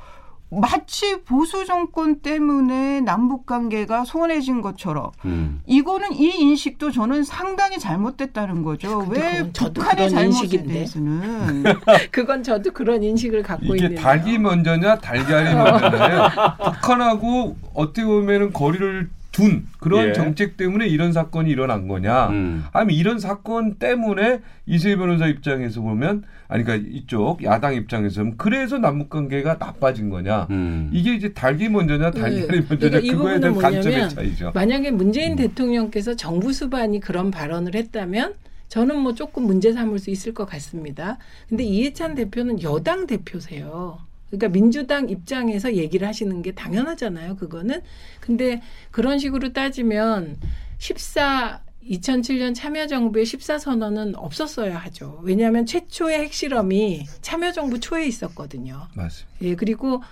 [0.61, 5.61] 마치 보수 정권 때문에 남북 관계가 소원해진 것처럼 음.
[5.67, 9.07] 이거는 이 인식도 저는 상당히 잘못됐다는 거죠.
[9.09, 11.65] 왜 북한의 잘못에 대해서는
[12.13, 16.29] 그건 저도 그런 인식을 갖고 이게 있는 닭이 먼저냐 달걀이 먼저냐
[16.83, 20.13] 북한하고 어떻게 보면은 거리를 둔 그런 예.
[20.13, 22.65] 정책 때문에 이런 사건이 일어난 거냐 음.
[22.73, 28.77] 아니면 이런 사건 때문에 이세 변호사 입장에서 보면 아니 그러니까 이쪽 야당 입장에서 보면 그래서
[28.77, 30.91] 남북 관계가 나빠진 거냐 음.
[30.93, 32.21] 이게 이제 달기 먼저냐 네.
[32.21, 32.67] 달걀이 네.
[32.69, 34.53] 먼저냐 그러니까 그거에 대한 관점의 차이죠.
[34.55, 35.37] 만약에 문재인 음.
[35.37, 38.35] 대통령께서 정부 수반이 그런 발언을 했다면
[38.69, 41.17] 저는 뭐 조금 문제 삼을 수 있을 것 같습니다.
[41.49, 43.99] 근데 이해찬 대표는 여당 대표세요.
[44.29, 47.37] 그러니까 민주당 입장에서 얘기를 하시는 게 당연하잖아요.
[47.37, 47.81] 그거는.
[48.21, 50.37] 근데 그런 식으로 따지면
[50.77, 55.21] 14 2007년 참여정부의 14선언은 없었어야 하죠.
[55.23, 58.89] 왜냐하면 최초의 핵실험이 참여정부 초에 있었거든요.
[58.95, 59.37] 맞습니다.
[59.43, 60.03] 예, 그리고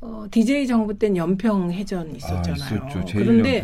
[0.00, 2.80] 어, DJ 정부 땐 연평 해전 있었잖아요.
[2.82, 3.62] 아, 그런데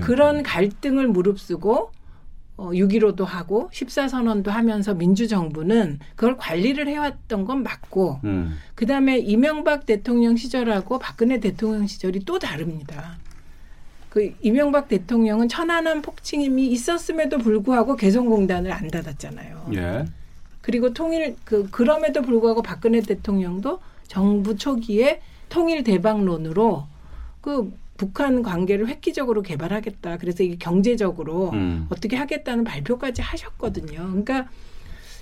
[0.00, 1.90] 그런 갈등을 무릅쓰고
[2.56, 8.56] 어, 6.15도 하고 14선언도 하면서 민주정부는 그걸 관리를 해왔던 건 맞고 음.
[8.76, 13.18] 그다음에 이명박 대통령 시절하고 박근혜 대통령 시절이 또 다릅니다.
[14.14, 19.70] 그 이명박 대통령은 천안함 폭침이 있었음에도 불구하고 개성공단을 안 닫았잖아요.
[19.74, 20.04] 예.
[20.60, 26.86] 그리고 통일 그 그럼에도 불구하고 박근혜 대통령도 정부 초기에 통일 대박론으로
[27.40, 30.18] 그 북한 관계를 획기적으로 개발하겠다.
[30.18, 31.88] 그래서 이게 경제적으로 음.
[31.90, 33.96] 어떻게 하겠다는 발표까지 하셨거든요.
[33.96, 34.48] 그러니까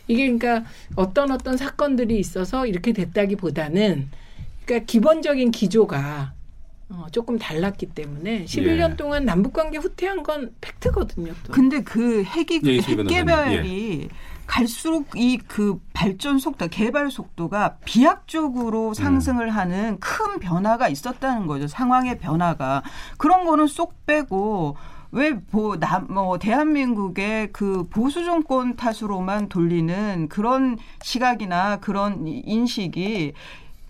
[0.07, 4.11] 이게 그러니까 어떤 어떤 사건들이 있어서 이렇게 됐다기보다는
[4.67, 6.35] 그러니까 기본적인 기조가
[6.93, 8.97] 어, 조금 달랐기 때문에 11년 예.
[8.97, 11.33] 동안 남북 관계 후퇴한 건 팩트거든요.
[11.45, 11.53] 또.
[11.53, 14.09] 근데 그 핵이 예, 핵개발이 예.
[14.47, 19.51] 갈수록 이 그 발전 속도, 개발 속도가 비약적으로 상승을 음.
[19.51, 21.67] 하는 큰 변화가 있었다는 거죠.
[21.69, 22.83] 상황의 변화가.
[23.19, 24.77] 그런 거는 쏙 빼고
[25.13, 33.35] 왜뭐 대한민국의 그 보수 정권 탓으로만 돌리는 그런 시각이나 그런 인식이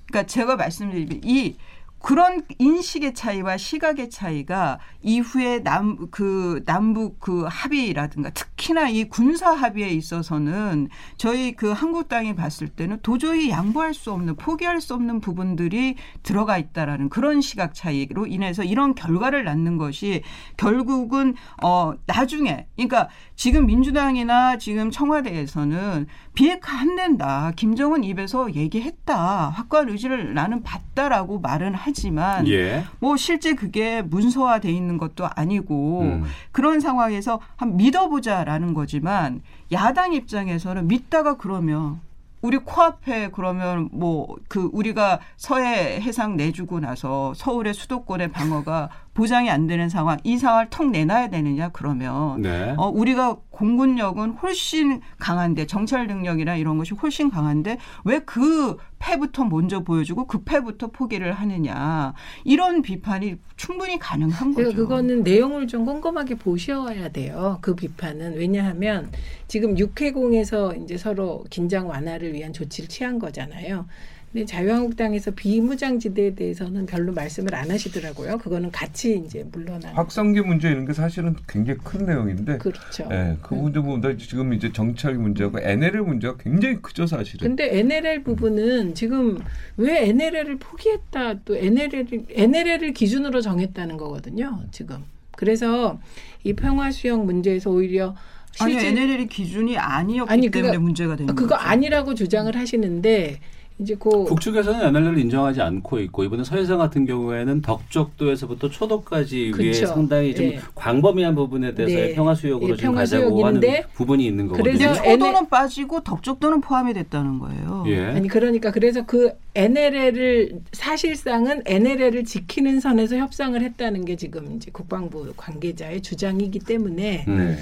[0.07, 1.57] 그러니까 제가 말씀드리면 이
[2.03, 9.89] 그런 인식의 차이와 시각의 차이가 이후에 남 그 남북 그 합의라든가 특히나 이 군사 합의에
[9.89, 15.97] 있어서는 저희 그 한국 땅이 봤을 때는 도저히 양보할 수 없는 포기할 수 없는 부분들이
[16.23, 20.23] 들어가 있다라는 그런 시각 차이로 인해서 이런 결과를 낳는 것이
[20.57, 23.09] 결국은 어 나중에 그러니까
[23.43, 27.51] 지금 민주당이나 지금 청와대에서는 비핵화 안 된다.
[27.57, 29.49] 김정은 입에서 얘기했다.
[29.49, 32.85] 확고한 의지를 나는 봤다라고 말은 하지만 예.
[33.01, 36.25] 뭐 실제 그게 문서화돼 있는 것도 아니고 음.
[36.53, 42.01] 그런 상황에서 한 믿어보자라는 거지만 야당 입장에서는 믿다가 그러면
[42.43, 49.67] 우리 코앞에 그러면 뭐 그 우리가 서해 해상 내주고 나서 서울의 수도권의 방어가 보장이 안
[49.67, 52.75] 되는 상황, 이 상황을 턱 내놔야 되느냐 그러면 네.
[52.79, 59.81] 어 우리가 공군력은 훨씬 강한데 정찰 능력이나 이런 것이 훨씬 강한데 왜 그 패부터 먼저
[59.81, 64.75] 보여주고 그 패부터 포기를 하느냐 이런 비판이 충분히 가능한 거죠.
[64.75, 67.59] 그거는 내용을 좀 꼼꼼하게 보셔야 돼요.
[67.61, 69.11] 그 비판은 왜냐하면
[69.49, 73.87] 지금 육해공에서 이제 서로 긴장 완화를 위한 조치를 취한 거잖아요.
[74.33, 78.39] 근데 자유한국당에서 비무장지대에 대해서는 별로 말씀을 안 하시더라고요.
[78.39, 79.91] 그거는 같이 이제 물러나.
[79.93, 82.57] 확성기 문제 이런 게 사실은 굉장히 큰 내용인데.
[82.57, 83.07] 그렇죠.
[83.09, 87.47] 네, 그 문제 보면 지금 이제 정찰 문제하고 NLL 문제가 굉장히 크죠, 사실은.
[87.47, 89.39] 근데 NLL 부분은 지금
[89.77, 95.05] 왜 NLL을 포기했다 또 NLL NLL을 기준으로 정했다는 거거든요, 지금.
[95.33, 96.01] 그래서
[96.43, 98.17] 이 평화 수용 문제에서 오히려
[98.61, 101.69] 아니 NLL이 기준이 아니었기 아니, 때문에 그거, 문제가 되는 그거 거죠.
[101.69, 103.41] 아니라고 주장을 하시는데
[103.79, 109.63] 이제 그 북측에서는 NLL을 인정하지 않고 있고 이번에 서해상 같은 경우에는 덕적도에서부터 초도까지 그쵸.
[109.63, 110.61] 위에 상당히 좀 예.
[110.75, 112.15] 광범위한 부분에 대해서 네.
[112.15, 113.61] 평화 수역으로 예, 지금 가자고 하는
[113.95, 114.77] 부분이 있는 거거든요.
[114.79, 117.85] 그래서 초도는 빠지고 덕적도는 포함이 됐다는 거예요.
[117.89, 118.05] 예.
[118.07, 125.33] 아니 그러니까 그래서 그 NLL을 사실상은 NLL을 지키는 선에서 협상을 했다는 게 지금 이제 국방부
[125.37, 127.59] 관계자의 주장이기 때문에 음.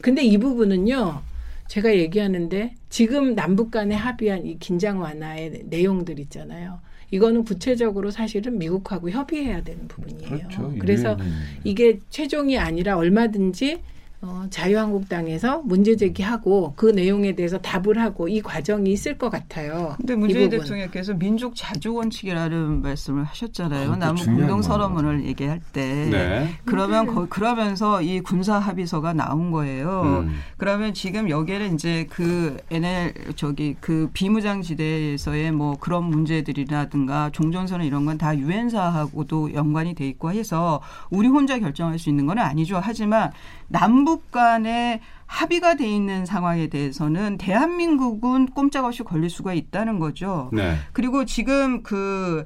[0.00, 1.31] 근데 이 부분은요.
[1.72, 6.80] 제가 얘기하는데 지금 남북 간에 합의한 이 긴장 완화의 내용들 있잖아요.
[7.10, 10.28] 이거는 구체적으로 사실은 미국하고 협의해야 되는 부분이에요.
[10.28, 10.74] 그렇죠.
[10.78, 11.34] 그래서 네, 네, 네.
[11.64, 13.80] 이게 최종이 아니라 얼마든지
[14.24, 19.94] 어, 자유한국당에서 문제 제기하고 그 내용에 대해서 답을 하고 이 과정이 있을 것 같아요.
[19.98, 23.96] 근데 문재인 대통령께서 민족 자주 원칙이라는 말씀을 하셨잖아요.
[23.96, 26.54] 남북 공동 선언문을 얘기할 때 네.
[26.64, 30.22] 그러면 거, 그러면서 이 군사 합의서가 나온 거예요.
[30.24, 30.38] 음.
[30.56, 38.12] 그러면 지금 여기에는 이제 그 NL 저기 그 비무장지대에서의 뭐 그런 문제들이라든가 종전선언 이런 건
[38.22, 42.78] 다 유엔사하고도 연관이 돼 있고 해서 우리 혼자 결정할 수 있는 건 아니죠.
[42.80, 43.32] 하지만
[43.72, 50.50] 남북 간에 합의가 돼 있는 상황에 대해서는 대한민국은 꼼짝없이 걸릴 수가 있다는 거죠.
[50.52, 50.76] 네.
[50.92, 52.44] 그리고 지금 그,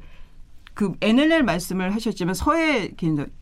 [0.73, 2.93] 그 NLL 말씀을 하셨지만 서해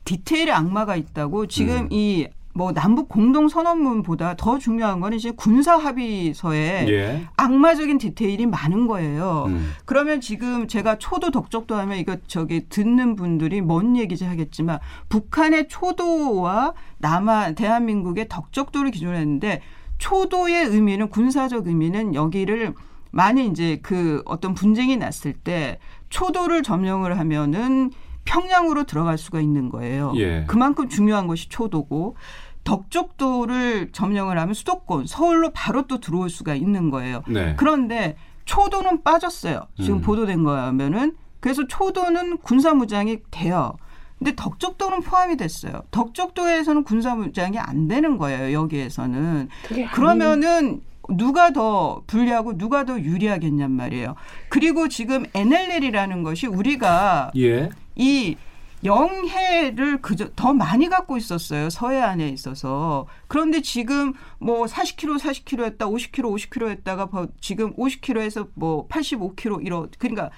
[0.05, 1.89] 디테일의 악마가 있다고 지금 음.
[1.91, 2.27] 이
[2.57, 7.27] 뭐 남북 공동 선언문보다 더 중요한 거는 이제 군사 합의서에 예.
[7.37, 9.47] 악마적인 디테일이 많은 거예요.
[9.49, 9.73] 음.
[9.85, 14.79] 그러면 지금 제가 초도 덕적도 하면 이거 저기 듣는 분들이 뭔 얘기지 하겠지만
[15.09, 19.61] 북한의 초도와 남한 대한민국의 덕적도를 기준으로 했는데
[19.99, 22.75] 초도의 의미는 군사적 의미는 여기를
[23.11, 25.79] 만약 이제 그 어떤 분쟁이 났을 때
[26.09, 27.91] 초도를 점령을 하면은
[28.25, 30.13] 평양으로 들어갈 수가 있는 거예요.
[30.17, 30.45] 예.
[30.47, 32.17] 그만큼 중요한 것이 초도고
[32.65, 37.23] 덕적도를 점령을 하면 수도권 서울로 바로 또 들어올 수가 있는 거예요.
[37.29, 37.55] 네.
[37.57, 39.63] 그런데 초도는 빠졌어요.
[39.81, 40.01] 지금 음.
[40.03, 43.75] 보도된 거면은 그래서 초도는 군사무장이 돼요.
[44.19, 45.83] 근데 덕적도는 포함이 됐어요.
[45.91, 48.53] 덕적도에서는 군사무장이 안 되는 거예요.
[48.59, 49.49] 여기에서는.
[49.93, 54.15] 그러면은 누가 더 불리하고 누가 더 유리하겠냔 말이에요.
[54.49, 57.69] 그리고 지금 NLL이라는 것이 우리가 예.
[57.97, 58.37] 이
[58.85, 61.71] 영해를 그저 더 많이 갖고 있었어요.
[61.71, 63.07] 서해안에 있어서.
[63.29, 67.09] 그런데 지금 뭐 40km, 40km 했다, 50km, 50km 했다가
[67.41, 70.31] 지금 50km에서 뭐 85km 이러 그러니까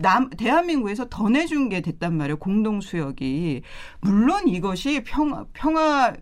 [0.00, 2.38] 남 대한민국에서 더 내준 게 됐단 말이에요.
[2.38, 3.62] 공동 수역이
[4.00, 6.14] 물론 이것이 평 평화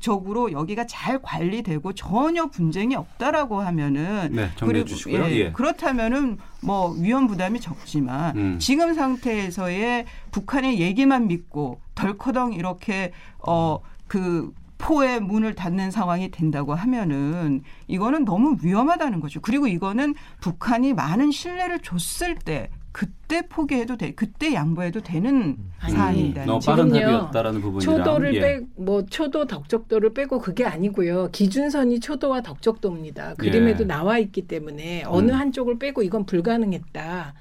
[0.00, 5.24] 적으로 여기가 잘 관리되고 전혀 분쟁이 없다라고 하면은 네, 그리고 주시고요.
[5.24, 5.52] 예, 예.
[5.52, 8.58] 그렇다면은 뭐 위험 부담이 적지만 음.
[8.58, 18.24] 지금 상태에서의 북한의 얘기만 믿고 덜커덩 이렇게 어그 포의 문을 닫는 상황이 된다고 하면은 이거는
[18.24, 19.40] 너무 위험하다는 거죠.
[19.40, 25.72] 그리고 이거는 북한이 많은 신뢰를 줬을 때 그때 포기해도 돼, 그때 양보해도 되는 음.
[25.80, 26.44] 사안입니다.
[26.44, 28.40] 너무 빠른 답이었다라는 부분이랑 초도를 예.
[28.40, 31.30] 빼, 뭐 초도 덕적도를 빼고 그게 아니고요.
[31.32, 33.34] 기준선이 초도와 덕적도입니다.
[33.34, 33.86] 그림에도 예.
[33.88, 35.36] 나와 있기 때문에 어느 음.
[35.36, 37.34] 한쪽을 빼고 이건 불가능했다.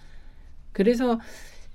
[0.72, 1.20] 그래서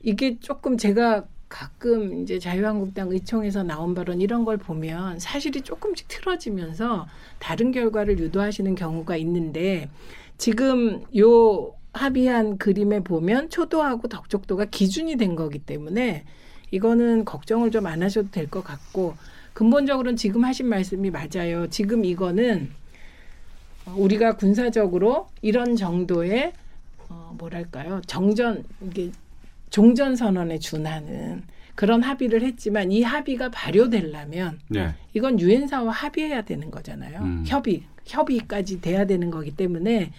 [0.03, 7.07] 이게 조금 제가 가끔 이제 자유한국당 의총에서 나온 발언 이런 걸 보면 사실이 조금씩 틀어지면서
[7.39, 9.89] 다른 결과를 유도하시는 경우가 있는데
[10.37, 16.24] 지금 요 합의한 그림에 보면 초도하고 덕적도가 기준이 된 거기 때문에
[16.70, 19.14] 이거는 걱정을 좀 안 하셔도 될 것 같고
[19.55, 21.66] 근본적으로는 지금 하신 말씀이 맞아요.
[21.68, 22.70] 지금 이거는
[23.97, 26.53] 우리가 군사적으로 이런 정도의
[27.09, 29.11] 어 뭐랄까요 정전 이게
[29.70, 31.43] 종전 선언에 준하는
[31.74, 34.95] 그런 합의를 했지만 이 합의가 발효되려면 네.
[35.14, 37.20] 이건 유엔사와 합의해야 되는 거잖아요.
[37.22, 37.45] 음.
[37.47, 40.12] 협의 협의까지 돼야 되는 거기 때문에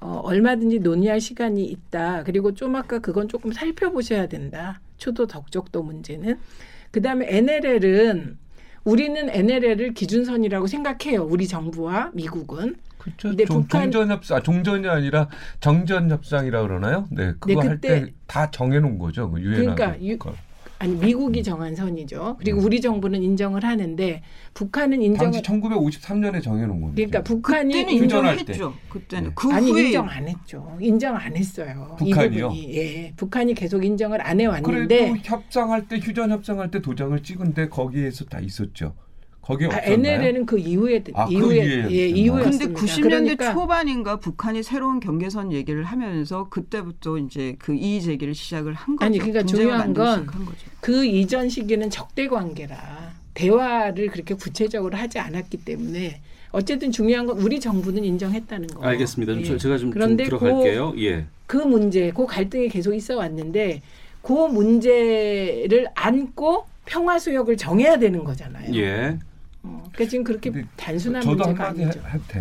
[0.00, 2.22] 어, 얼마든지 논의할 시간이 있다.
[2.24, 4.80] 그리고 좀 아까 그건 조금 살펴보셔야 된다.
[4.98, 6.38] 초도 덕적도 문제는.
[6.90, 8.38] 그 다음에 NLL은
[8.84, 11.24] 우리는 NLL을 기준선이라고 생각해요.
[11.24, 12.76] 우리 정부와 미국은.
[12.98, 13.28] 그렇죠.
[13.28, 15.28] 근데 종, 북한 종전 협상, 아, 종전이 아니라
[15.60, 17.06] 정전 협상이라 그러나요?
[17.10, 19.30] 네, 그거 네, 할 때 다 정해놓은 거죠.
[19.30, 19.74] 그 유엔하고.
[19.76, 20.18] 그러니까 유,
[20.78, 22.36] 아니 미국이 정한 선이죠.
[22.38, 22.64] 그리고 음.
[22.64, 24.22] 우리 정부는 인정을 하는데
[24.54, 26.94] 북한은 인정을 당시 1953년에 정해놓은 겁니다.
[26.94, 28.74] 그러니까 북한이 인정했죠.
[28.90, 30.76] 그때는 그 아니 후에 인정 안 했죠.
[30.80, 31.96] 인정 안 했어요.
[31.98, 32.52] 북한이요?
[32.54, 38.26] 예, 북한이 계속 인정을 안 해왔는데 그래도 협상할 때 휴전 협상할 때 도장을 찍은데 거기에서
[38.26, 38.94] 다 있었죠.
[39.46, 43.52] 거기에 아, NLL은 그 이후에 아, 그 이후에 그 예, 이후에 근데 90년대 그러니까.
[43.52, 49.06] 초반인가 북한이 새로운 경계선 얘기를 하면서 그때부터 이제 그 이의 제기를 시작을 한 거죠.
[49.06, 50.26] 아니 그러니까 중요한 건
[50.80, 56.20] 그 이전 시기는 적대 관계라 대화를 그렇게 구체적으로 하지 않았기 때문에
[56.50, 58.84] 어쨌든 중요한 건 우리 정부는 인정했다는 거.
[58.84, 59.36] 알겠습니다.
[59.36, 59.58] 예.
[59.58, 60.92] 제가 좀, 그런데 좀 들어갈게요.
[60.92, 61.26] 그, 예.
[61.46, 63.82] 그 문제, 그 갈등이 계속 있어 왔는데
[64.22, 68.74] 그 문제를 안고 평화 수역을 정해야 되는 거잖아요.
[68.74, 69.18] 예.
[69.66, 72.00] 어, 그러니까 지금 그렇게 단순한 문제가 아니죠.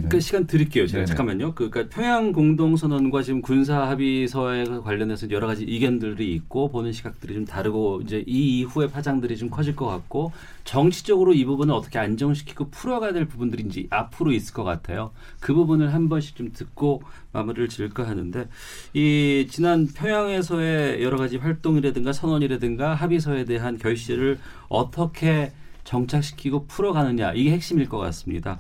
[0.10, 0.86] 그 시간 드릴게요.
[0.86, 1.06] 제가 네네.
[1.08, 1.56] 잠깐만요.
[1.56, 7.34] 그, 그러니까 평양 공동 선언과 지금 군사 합의서에 관련해서 여러 가지 이견들이 있고 보는 시각들이
[7.34, 10.32] 좀 다르고 이제 이 이후의 파장들이 좀 커질 것 같고
[10.64, 15.12] 정치적으로 이 부분을 어떻게 안정시키고 풀어가야 될 부분들이 이제 앞으로 있을 것 같아요.
[15.40, 17.02] 그 부분을 한 번씩 좀 듣고
[17.32, 18.48] 마무리를 지을까 하는데
[18.94, 24.38] 이 지난 평양에서의 여러 가지 활동이라든가 선언이라든가 합의서에 대한 결실을
[24.70, 25.52] 어떻게
[25.86, 28.60] 정착시키고 풀어가느냐 이게 핵심일 것 같습니다.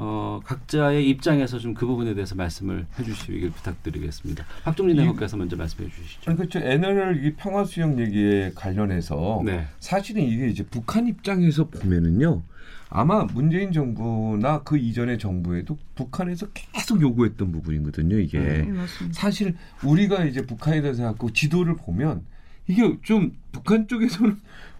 [0.00, 4.44] 어, 각자의 입장에서 좀 그 부분에 대해서 말씀을 해주시길 부탁드리겠습니다.
[4.62, 6.36] 박종진 대표께서 먼저 말씀해 주시죠.
[6.36, 6.60] 그렇죠.
[6.60, 9.66] NLL 이 평화 수용 얘기에 관련해서 네.
[9.80, 12.42] 사실은 이게 이제 북한 입장에서 보면은요.
[12.90, 18.18] 아마 문재인 정부나 그 이전의 정부에도 북한에서 계속 요구했던 부분이거든요.
[18.18, 18.66] 이게 네,
[19.12, 22.24] 사실 우리가 이제 북한에 대해서 갖고 지도를 보면
[22.66, 24.38] 이게 좀 북한 쪽에서는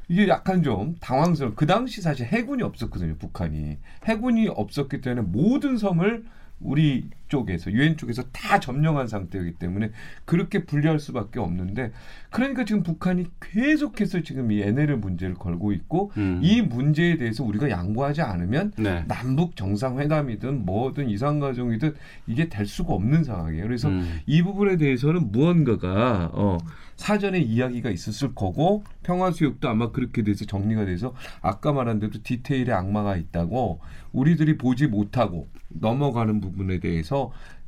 [0.08, 1.54] 이게 약간 좀 당황스러워.
[1.54, 3.78] 그 당시 사실 해군이 없었거든요, 북한이.
[4.06, 6.24] 해군이 없었기 때문에 모든 섬을
[6.60, 9.90] 우리 쪽에서 유엔 쪽에서 다 점령한 상태이기 때문에
[10.24, 11.92] 그렇게 분리할 수밖에 없는데
[12.30, 16.40] 그러니까 지금 북한이 계속해서 지금 이 NLL 문제를 걸고 있고 음.
[16.42, 19.04] 이 문제에 대해서 우리가 양보하지 않으면 네.
[19.06, 21.94] 남북 정상회담이든 뭐든 이상가정이든
[22.26, 23.64] 이게 될 수가 없는 상황이에요.
[23.64, 24.20] 그래서 음.
[24.26, 26.58] 이 부분에 대해서는 무언가가 어
[26.98, 33.16] 사전에 이야기가 있었을 거고 평화수역도 아마 그렇게 돼서 정리가 돼서 아까 말한 대로 디테일에 악마가
[33.16, 33.80] 있다고
[34.12, 37.17] 우리들이 보지 못하고 넘어가는 부분에 대해서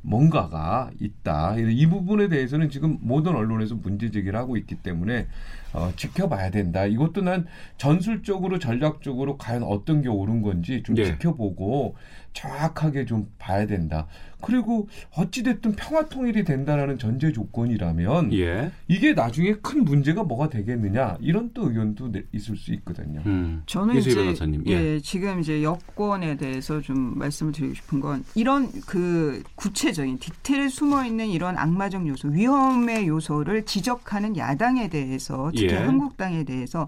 [0.01, 1.57] 뭔가가 있다.
[1.57, 5.27] 이 부분에 대해서는 지금 모든 언론에서 문제 제기를 하고 있기 때문에
[5.73, 6.85] 어, 지켜봐야 된다.
[6.85, 7.45] 이것도 난
[7.77, 11.05] 전술적으로 전략적으로 과연 어떤 게 옳은 건지 좀 네.
[11.05, 11.95] 지켜보고
[12.33, 14.07] 정확하게 좀 봐야 된다.
[14.41, 18.71] 그리고 어찌됐든 평화 통일이 된다라는 전제 조건이라면 예.
[18.87, 23.21] 이게 나중에 큰 문제가 뭐가 되겠느냐 이런 또 의견도 있을 수 있거든요.
[23.25, 23.63] 음.
[23.65, 24.63] 저는 이제 변호사님.
[24.67, 24.71] 예.
[24.71, 24.99] 예.
[24.99, 31.27] 지금 이제 여권에 대해서 좀 말씀을 드리고 싶은 건 이런 그 구체적인 디테일에 숨어 있는
[31.27, 35.77] 이런 악마적 요소, 위험의 요소를 지적하는 야당에 대해서 특히 예.
[35.77, 36.87] 한국당에 대해서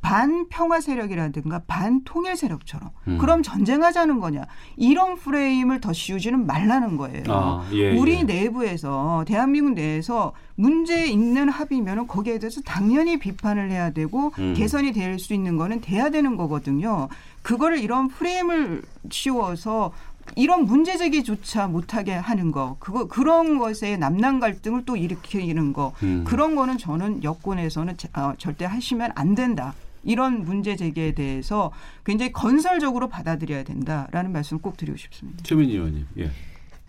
[0.00, 3.18] 반평화 세력이라든가 반통일 세력처럼 음.
[3.18, 4.44] 그럼 전쟁하자는 거냐
[4.76, 7.24] 이런 프레임을 더 씌우지는 말라는 거예요.
[7.28, 8.22] 아, 예, 우리 예.
[8.22, 14.54] 내부에서 대한민국 내에서 문제 있는 합의면은 거기에 대해서 당연히 비판을 해야 되고 음.
[14.56, 17.08] 개선이 될 수 있는 거는 돼야 되는 거거든요.
[17.42, 19.92] 그거를 이런 프레임을 씌워서
[20.34, 26.24] 이런 문제 제기조차 못하게 하는 거, 그거 그런 것에 남남 갈등을 또 일으키는 거, 음.
[26.26, 29.72] 그런 거는 저는 여권에서는 어, 절대 하시면 안 된다.
[30.06, 31.72] 이런 문제 제기에 대해서
[32.04, 35.42] 굉장히 건설적으로 받아들여야 된다라는 말씀을 꼭 드리고 싶습니다.
[35.42, 36.06] 최민희 의원님.
[36.18, 36.30] 예.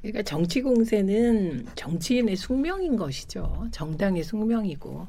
[0.01, 3.68] 그러니까 정치 공세는 정치인의 숙명인 것이죠.
[3.72, 5.07] 정당의 숙명이고.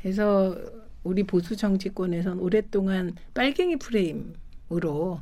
[0.00, 0.56] 그래서
[1.02, 5.20] 우리 보수 정치권에선 오랫동안 빨갱이 프레임으로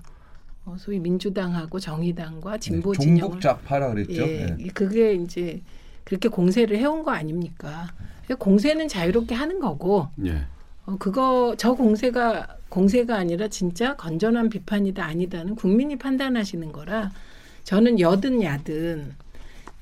[0.67, 4.23] 어, 소위 민주당하고 정의당과 진보 네, 진영을 종북 좌파라 그랬죠.
[4.23, 4.67] 예, 네.
[4.69, 5.63] 그게 이제
[6.05, 7.93] 그렇게 공세를 해온 거 아닙니까?
[8.39, 10.47] 공세는 자유롭게 하는 거고 예.
[10.87, 17.13] 어, 그거 저 공세가 공세가 아니라 진짜 건전한 비판이다 아니다는 국민이 판단하시는 거라
[17.65, 19.15] 저는 여든 야든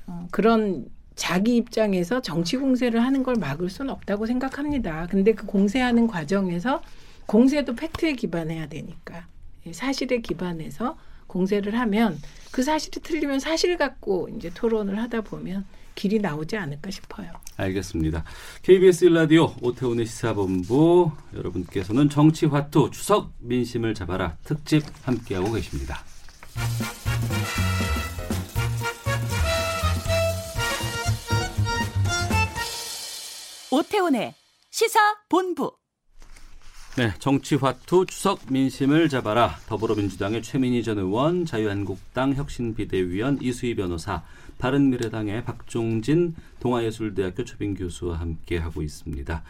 [0.07, 0.85] 어, 그런
[1.15, 5.07] 자기 입장에서 정치 공세를 하는 걸 막을 수는 없다고 생각합니다.
[5.09, 6.81] 근데 그 공세하는 과정에서
[7.27, 9.27] 공세도 팩트에 기반해야 되니까
[9.71, 10.97] 사실에 기반해서
[11.27, 12.19] 공세를 하면
[12.51, 17.31] 그 사실이 틀리면 사실 갖고 이제 토론을 하다 보면 길이 나오지 않을까 싶어요.
[17.57, 18.23] 알겠습니다.
[18.61, 26.03] KBS 일라디오 오태훈의 시사본부 여러분께서는 정치화투 추석 민심을 잡아라 특집 함께하고 계십니다.
[33.71, 34.33] 오태훈의
[34.69, 35.71] 시사본부
[36.95, 39.57] 네, 정치화투 추석 민심을 잡아라.
[39.65, 44.21] 더불어민주당의 최민희 전 의원, 자유한국당 혁신비대위원 이수희 변호사,
[44.63, 49.43] 바른미래당의 박종진 동아예술대학교 초빙 교수와 함께 하고 있습니다.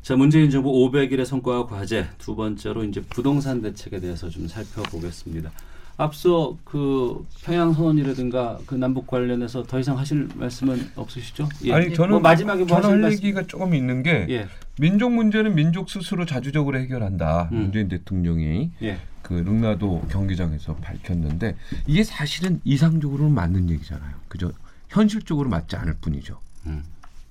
[0.00, 5.50] 자, 문재인 정부 500일의 성과와 과제 두 번째로 이제 부동산 대책에 대해서 좀 살펴보겠습니다.
[5.98, 11.46] 앞서 그 평양 선언이라든가 그 남북 관련해서 더 이상 하실 말씀은 없으시죠?
[11.66, 11.74] 예.
[11.74, 14.48] 아니 저는 뭐 마지막에 뭐 저는 할 얘기가 조금 있는 게 예.
[14.78, 17.50] 민족 문제는 민족 스스로 자주적으로 해결한다.
[17.52, 17.58] 음.
[17.64, 18.96] 문재인 대통령이 예.
[19.30, 21.54] 그 릉나도 경기장에서 밝혔는데
[21.86, 24.12] 이게 사실은 이상적으로는 맞는 얘기잖아요.
[24.26, 24.50] 그죠?
[24.88, 26.36] 현실적으로 맞지 않을 뿐이죠.
[26.66, 26.82] 음.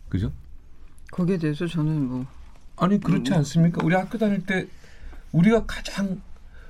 [0.07, 0.31] 그죠?
[1.11, 2.25] 거기에 대해서 저는 뭐
[2.77, 3.81] 아니 그렇지 뭐, 않습니까?
[3.83, 4.65] 우리 학교 다닐 때
[5.33, 6.21] 우리가 가장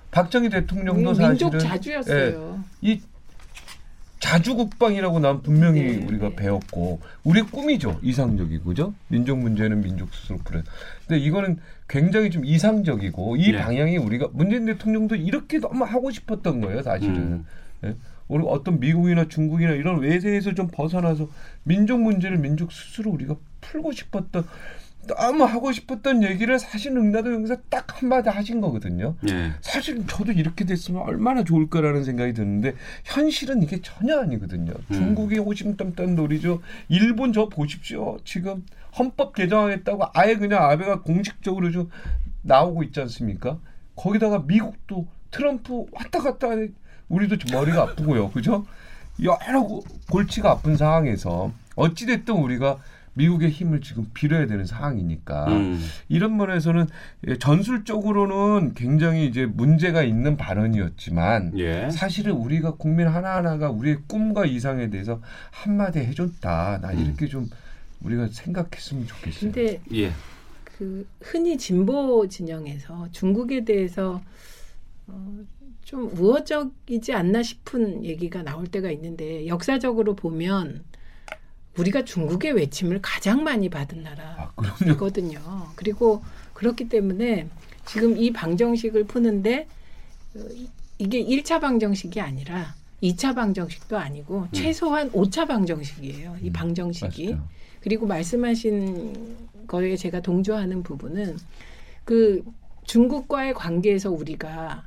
[0.10, 2.64] 박정희 대통령도 사실은 민족 자주였어요.
[2.84, 3.00] 예, 이
[4.20, 6.36] 자주 국방이라고 난 분명히 네, 우리가 네.
[6.38, 10.62] 배웠고 우리 꿈이죠 이상적이고 그죠 민족 문제는 민족 스스로 풀어
[11.08, 11.60] 근데 이거는
[11.90, 13.58] 굉장히 좀 이상적이고 이 네.
[13.58, 17.46] 방향이 우리가 문재인 대통령도 이렇게 너무 하고 싶었던 거예요 사실은 음.
[17.84, 17.96] 예?
[18.28, 21.28] 우리 어떤 미국이나 중국이나 이런 외세에서 좀 벗어나서
[21.64, 24.46] 민족 문제를 민족 스스로 우리가 풀고 싶었던
[25.08, 29.16] 너무 하고 싶었던 얘기를 사실 응나도 여기서 딱 한마디 하신 거거든요.
[29.22, 29.52] 네.
[29.62, 32.76] 사실 저도 이렇게 됐으면 얼마나 좋을까라는 생각이 드는데
[33.06, 34.72] 현실은 이게 전혀 아니거든요.
[34.72, 34.94] 음.
[34.94, 36.62] 중국이 오심땀땀 놀이죠.
[36.90, 38.20] 일본 저 보십시오.
[38.24, 38.64] 지금
[38.98, 41.90] 헌법 개정하겠다고 아예 그냥 아베가 공식적으로 좀
[42.42, 43.60] 나오고 있지 않습니까?
[43.96, 46.74] 거기다가 미국도 트럼프 왔다 갔다 하는
[47.10, 48.30] 우리도 머리가 아프고요.
[48.30, 48.66] 그죠?
[49.22, 49.68] 여러
[50.10, 52.78] 골치가 아픈 상황에서 어찌됐든 우리가
[53.14, 55.84] 미국의 힘을 지금 빌어야 되는 상황이니까 음.
[56.08, 56.88] 이런 면에서는
[57.40, 61.90] 전술적으로는 굉장히 이제 문제가 있는 발언이었지만 예.
[61.90, 65.20] 사실은 우리가 국민 하나하나가 우리의 꿈과 이상에 대해서
[65.52, 66.80] 한마디 해줬다.
[66.82, 67.00] 나 음.
[67.00, 67.50] 이렇게 음.
[68.00, 69.52] 좀 우리가 생각했으면 좋겠어요.
[69.52, 70.12] 근데 예.
[70.64, 74.22] 그 흔히 진보 진영에서 중국에 대해서
[75.08, 75.40] 어,
[75.84, 80.84] 좀 우호적이지 않나 싶은 얘기가 나올 때가 있는데 역사적으로 보면
[81.78, 85.40] 우리가 중국의 외침을 가장 많이 받은 나라거든요.
[85.44, 86.24] 아, 그리고
[86.54, 87.48] 그렇기 때문에
[87.86, 89.68] 지금 이 방정식을 푸는데
[90.36, 90.40] 어,
[90.98, 94.48] 이게 1차 방정식이 아니라 2차 방정식도 아니고 음.
[94.52, 96.38] 최소한 5차 방정식이에요.
[96.42, 97.34] 이 음, 방정식이.
[97.34, 97.44] 음,
[97.82, 99.38] 그리고 말씀하신
[99.68, 101.38] 거에 제가 동조하는 부분은
[102.04, 102.44] 그
[102.86, 104.84] 중국과의 관계에서 우리가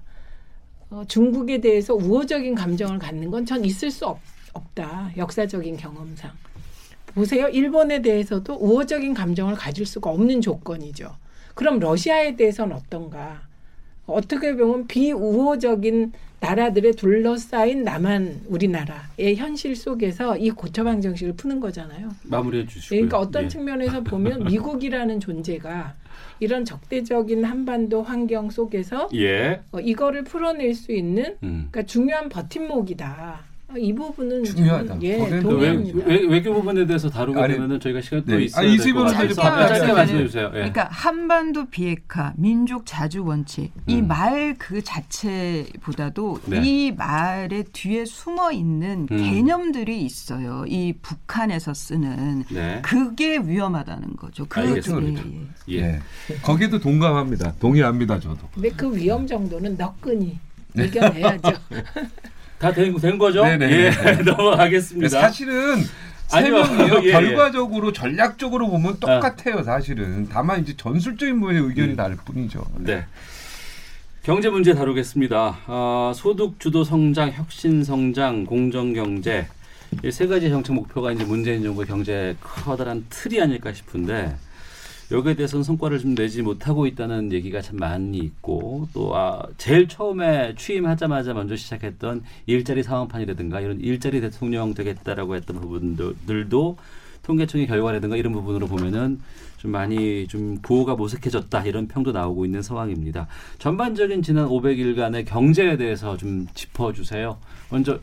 [0.91, 4.19] 어, 중국에 대해서 우호적인 감정을 갖는 건 전 있을 수 없,
[4.53, 5.13] 없다.
[5.17, 6.31] 역사적인 경험상.
[7.15, 7.49] 보세요.
[7.49, 11.15] 일본에 대해서도 우호적인 감정을 가질 수가 없는 조건이죠.
[11.55, 13.43] 그럼 러시아에 대해서는 어떤가?
[14.07, 22.09] 어떻게 보면 비우호적인 나라들에 둘러싸인 남한 우리나라의 현실 속에서 이 고처방 정식을 푸는 거잖아요.
[22.25, 22.97] 마무리해 주시고.
[22.97, 23.49] 그러니까 어떤 예.
[23.49, 25.95] 측면에서 보면 미국이라는 존재가
[26.41, 29.63] 이런 적대적인 한반도 환경 속에서 예.
[29.71, 31.69] 어, 이거를 풀어낼 수 있는 음.
[31.71, 33.52] 그러니까 중요한 버팀목이다.
[33.73, 34.99] 아, 이 부분은 중요하다.
[35.03, 36.07] 예, 동의합니다.
[36.07, 38.45] 외, 외, 교 부분에 대해서 다루게 아니, 되면은 저희가 시간 또 네.
[38.45, 38.67] 있어요.
[38.67, 40.47] 아, 이세 분은 짧게, 짧게 말씀해 주세요.
[40.49, 40.59] 예.
[40.59, 43.83] 그러니까 한반도 비핵화, 민족 자주 원칙 음.
[43.87, 46.61] 이말 그 자체보다도 네.
[46.63, 49.17] 이 말의 뒤에 숨어 있는 음.
[49.17, 50.65] 개념들이 있어요.
[50.69, 52.83] 이 북한에서 쓰는 네.
[52.83, 54.45] 그게 위험하다는 거죠.
[54.49, 55.23] 그 알겠습니다.
[55.71, 55.77] 예.
[55.77, 56.01] 예.
[56.43, 57.55] 거기도 동감합니다.
[57.59, 58.49] 동의합니다, 저도.
[58.53, 60.39] 근데 그 위험 정도는 너끈히
[60.77, 61.53] 이겨내야죠.
[62.63, 63.43] 다된 된 거죠?
[63.45, 63.71] 네네.
[63.71, 63.91] 예,
[64.25, 65.09] 넘어가겠습니다.
[65.21, 65.77] 사실은
[66.29, 67.01] 세 명이요.
[67.03, 69.63] 예, 예, 결과적으로 전략적으로 보면 똑같아요.
[69.65, 71.97] 사실은 다만 이제 전술적인 부분의 의견이 음.
[71.97, 72.65] 다를 뿐이죠.
[72.79, 73.05] 네.
[74.23, 75.59] 경제 문제 다루겠습니다.
[75.67, 79.49] 어, 소득 주도 성장, 혁신 성장, 공정 경제
[80.05, 84.35] 이 세 가지 정책 목표가 이제 문재인 정부 경제 커다란 틀이 아닐까 싶은데
[85.13, 90.55] 여기에 대해서는 성과를 좀 내지 못하고 있다는 얘기가 참 많이 있고 또 아, 제일 처음에
[90.57, 96.79] 취임하자마자 먼저 시작했던 일자리 상황판이라든가 이런 일자리 대통령 되겠다라고 했던 부분들도
[97.25, 99.21] 통계청의 결과라든가 이런 부분으로 보면은
[99.59, 103.29] 좀 많이 좀 보호가 모색해졌다 이런 평도 나오고 있는 상황입니다.
[103.59, 107.39] 전반적인 지난 500일간의 경제에 대해서 좀 짚어주세요.
[107.71, 108.01] 먼저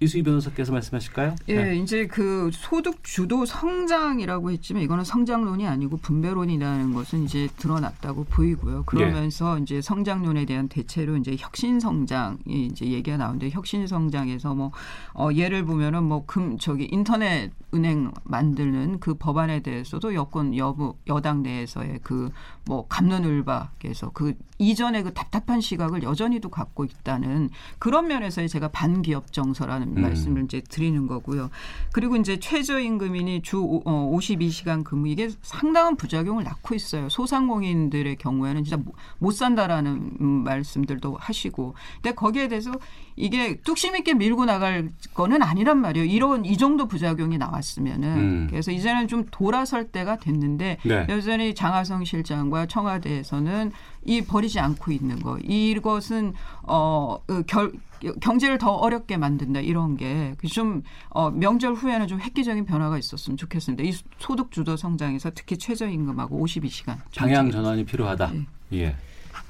[0.00, 1.34] 이수희 변호사께서 말씀하실까요?
[1.48, 1.76] 예, 네.
[1.76, 8.84] 이제 그 소득 주도 성장이라고 했지만 이거는 성장론이 아니고 분배론이라는 것은 이제 드러났다고 보이고요.
[8.84, 9.62] 그러면서 예.
[9.62, 14.70] 이제 성장론에 대한 대체로 이제 혁신 성장이 이제 얘기가 나오는데 혁신 성장에서 뭐
[15.14, 21.42] 어, 예를 보면은 뭐 금 저기 인터넷 은행 만드는 그 법안에 대해서도 여권 여부 여당
[21.42, 22.30] 내에서의 그
[22.68, 27.48] 뭐 감론을박에서 그 이전의 그 답답한 시각을 여전히도 갖고 있다는
[27.78, 30.02] 그런 면에서의 제가 반기업 정서라는 음.
[30.02, 31.50] 말씀을 이제 드리는 거고요.
[31.92, 37.08] 그리고 이제 최저임금이니 주 어, 52시간 근무 이게 상당한 부작용을 낳고 있어요.
[37.08, 38.82] 소상공인들의 경우에는 진짜
[39.18, 41.74] 못 산다라는 음, 말씀들도 하시고.
[42.02, 42.72] 근데 거기에 대해서
[43.18, 46.06] 이게 뚝심 있게 밀고 나갈 거는 아니란 말이에요.
[46.06, 48.46] 이런 이 정도 부작용이 나왔으면은 음.
[48.48, 51.06] 그래서 이제는 좀 돌아설 때가 됐는데 네.
[51.08, 53.72] 여전히 장하성 실장과 청와대에서는
[54.04, 56.32] 이 버리지 않고 있는 거 이것은
[56.62, 57.72] 어그 결,
[58.20, 63.82] 경제를 더 어렵게 만든다 이런 게좀 어, 명절 후에는 좀 획기적인 변화가 있었으면 좋겠습니다.
[63.82, 68.30] 이 소득 주도 성장에서 특히 최저임금하고 52시간 방향 전환이 필요하다.
[68.30, 68.46] 네.
[68.74, 68.96] 예.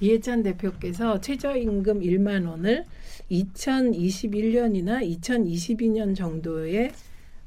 [0.01, 2.85] 이해찬 대표께서 최저임금 1만 원을
[3.31, 6.93] 2021년이나 2022년 정도에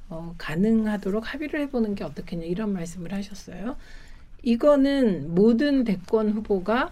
[0.09, 3.77] 어, 가능하도록 합의를 해보는 게 어떻겠냐 이런 말씀을 하셨어요.
[4.43, 6.91] 이거는 모든 대권 후보가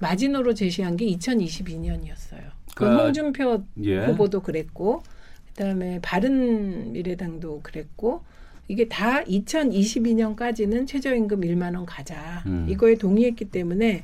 [0.00, 2.40] 마지노로 제시한 게 2022년이었어요.
[2.74, 4.04] 그 그러니까, 홍준표 예.
[4.06, 5.02] 후보도 그랬고
[5.48, 8.22] 그다음에 바른 미래당도 그랬고
[8.68, 12.42] 이게 다 2022년까지는 최저임금 1만 원 가자.
[12.46, 12.66] 음.
[12.68, 14.02] 이거에 동의했기 때문에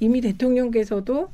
[0.00, 1.30] 이미 대통령께서도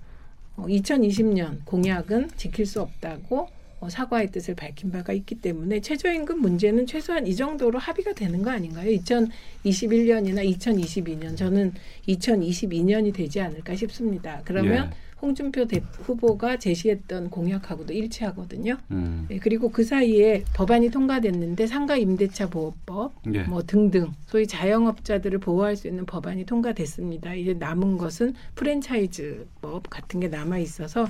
[0.57, 3.49] 2020년 어, 공약은 지킬 수 없다고
[3.81, 8.51] 어, 사과의 뜻을 밝힌 바가 있기 때문에 최저임금 문제는 최소한 이 정도로 합의가 되는 거
[8.51, 8.91] 아닌가요?
[8.91, 11.75] 2021년이나 2022년 저는
[12.09, 14.41] 2022년이 되지 않을까 싶습니다.
[14.45, 15.06] 그러면 예.
[15.21, 18.77] 홍준표 대, 후보가 제시했던 공약하고도 일치하거든요.
[18.91, 19.27] 음.
[19.29, 23.43] 네, 그리고 그 사이에 법안이 통과됐는데 상가 임대차 보호법 예.
[23.45, 27.35] 뭐 등등 소위 자영업자들을 보호할 수 있는 법안이 통과됐습니다.
[27.35, 31.07] 이제 남은 것은 프랜차이즈법 같은 게 남아 있어서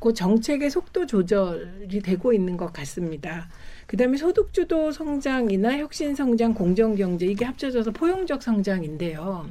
[0.00, 3.48] 그 정책의 속도 조절이 되고 있는 것 같습니다.
[3.86, 9.48] 그다음에 소득주도 성장이나 혁신 성장, 공정 경제 이게 합쳐져서 포용적 성장인데요.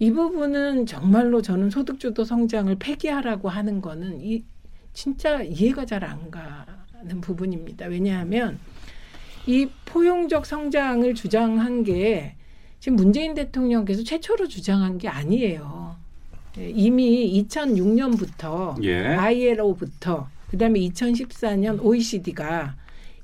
[0.00, 4.44] 이 부분은 정말로 저는 소득주도 성장을 폐기하라고 하는 거는 이
[4.92, 7.86] 진짜 이해가 잘 안 가는 부분입니다.
[7.86, 8.58] 왜냐하면
[9.46, 12.34] 이 포용적 성장을 주장한 게
[12.80, 15.96] 지금 문재인 대통령께서 최초로 주장한 게 아니에요.
[16.58, 19.04] 예, 이미 2006년부터 예.
[19.04, 22.76] ILO부터 그다음에 2014년 OECD가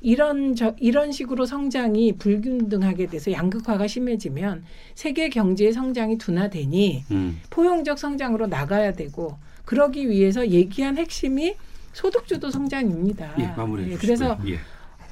[0.05, 4.63] 이런 저 이런 식으로 성장이 불균등하게 돼서 양극화가 심해지면
[4.95, 7.41] 세계 경제의 성장이 둔화되니 음.
[7.49, 11.55] 포용적 성장으로 나가야 되고 그러기 위해서 얘기한 핵심이
[11.95, 13.35] 소득주도 성장입니다.
[13.39, 14.59] 예, 마무리 예, 그래서 예.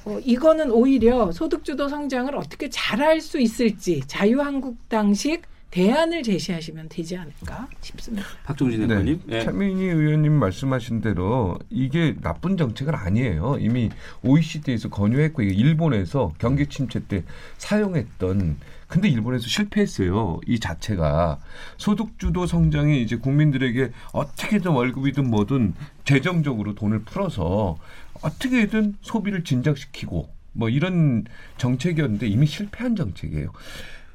[0.05, 5.41] 어, 이거는 오히려 소득주도 성장을 어떻게 잘할 수 있을지 자유한국당식
[5.73, 8.27] 대안을 제시하시면 되지 않을까 싶습니다.
[8.43, 9.21] 박종진 의원님.
[9.25, 9.37] 네.
[9.39, 9.43] 네.
[9.43, 13.57] 차민희 의원님 말씀하신 대로 이게 나쁜 정책은 아니에요.
[13.59, 13.89] 이미
[14.21, 17.23] OECD에서 권유했고 일본에서 경기 침체 때
[17.57, 20.41] 사용했던 근데 일본에서 실패했어요.
[20.45, 21.39] 이 자체가
[21.77, 25.73] 소득 주도 성장이 이제 국민들에게 어떻게든 월급이든 뭐든
[26.05, 27.79] 재정적으로 돈을 풀어서
[28.21, 31.25] 어떻게든 소비를 진작시키고 뭐 이런
[31.57, 33.51] 정책이었는데 이미 실패한 정책이에요.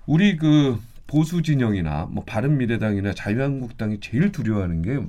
[0.06, 0.78] 우리 그
[1.09, 5.01] 보수 진영이나 뭐 바른 미래당이나 자유한국당이 제일 두려워하는 게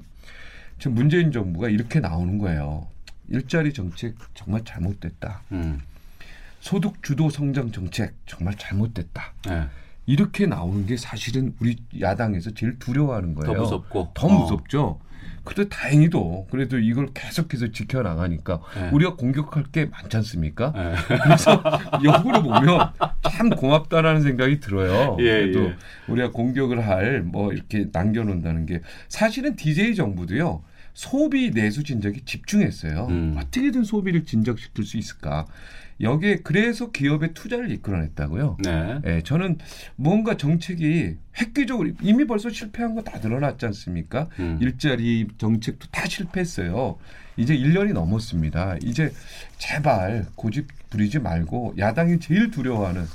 [0.79, 2.87] 지금 문재인 정부가 이렇게 나오는 거예요.
[3.27, 5.41] 일자리 정책 정말 잘못됐다.
[5.51, 5.81] 음.
[6.61, 9.33] 소득 주도 성장 정책 정말 잘못됐다.
[9.45, 9.67] 네.
[10.05, 13.53] 이렇게 나오는 게 사실은 우리 야당에서 제일 두려워하는 거예요.
[13.53, 14.81] 더 무섭고 더 무섭죠.
[14.81, 15.01] 어.
[15.43, 18.89] 그래도 다행히도 그래도 이걸 계속해서 지켜나가니까 네.
[18.91, 20.71] 우리가 공격할 게 많지 않습니까?
[20.75, 20.95] 네.
[21.23, 21.61] 그래서
[22.03, 22.91] 역으로 보면
[23.31, 25.17] 참 고맙다라는 생각이 들어요.
[25.19, 25.75] 예, 그래도 예.
[26.07, 30.63] 우리가 공격을 할 뭐 이렇게 남겨놓는다는 게 사실은 DJ 정부도요.
[30.93, 33.07] 소비 내수 진작에 집중했어요.
[33.09, 33.35] 음.
[33.37, 35.45] 어떻게든 소비를 진작시킬 수 있을까?
[36.01, 38.57] 여기에 그래서 기업의 투자를 이끌어냈다고요.
[38.63, 38.99] 네.
[39.03, 39.21] 네.
[39.23, 39.57] 저는
[39.95, 44.27] 뭔가 정책이 획기적으로 이미 벌써 실패한 거 다 드러났지 않습니까?
[44.39, 44.57] 음.
[44.61, 46.97] 일자리 정책도 다 실패했어요.
[47.37, 48.77] 이제 1년이 넘었습니다.
[48.83, 49.11] 이제
[49.57, 53.05] 제발 고집 부리지 말고 야당이 제일 두려워하는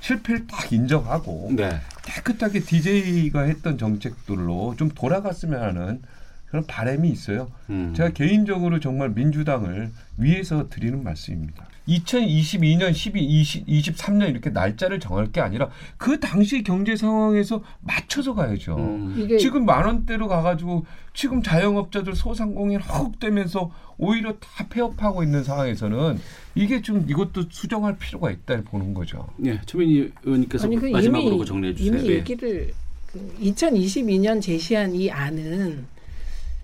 [0.00, 1.70] 실패를 딱 인정하고 네.
[2.04, 6.02] 깨끗하게 DJ가 했던 정책들로 좀 돌아갔으면 하는
[6.46, 7.50] 그런 바람이 있어요.
[7.70, 7.92] 음.
[7.96, 11.66] 제가 개인적으로 정말 민주당을 위해서 드리는 말씀입니다.
[11.88, 18.76] 2022년 12, 20, 23년 이렇게 날짜를 정할 게 아니라 그 당시 경제 상황에서 맞춰서 가야죠.
[18.76, 19.38] 음.
[19.38, 20.84] 지금 만 원대로 가가지고
[21.14, 26.18] 지금 자영업자들 소상공인 헉되면서 오히려 다 폐업하고 있는 상황에서는
[26.54, 29.26] 이게 좀 이것도 수정할 필요가 있다 보는 거죠.
[29.36, 31.94] 네, 최민희 의원님께서 아니, 그 마지막으로 이미, 정리해 주세요.
[31.94, 32.14] 이미 네.
[32.14, 32.72] 얘기를
[33.06, 35.86] 그 2022년 제시한 이 안은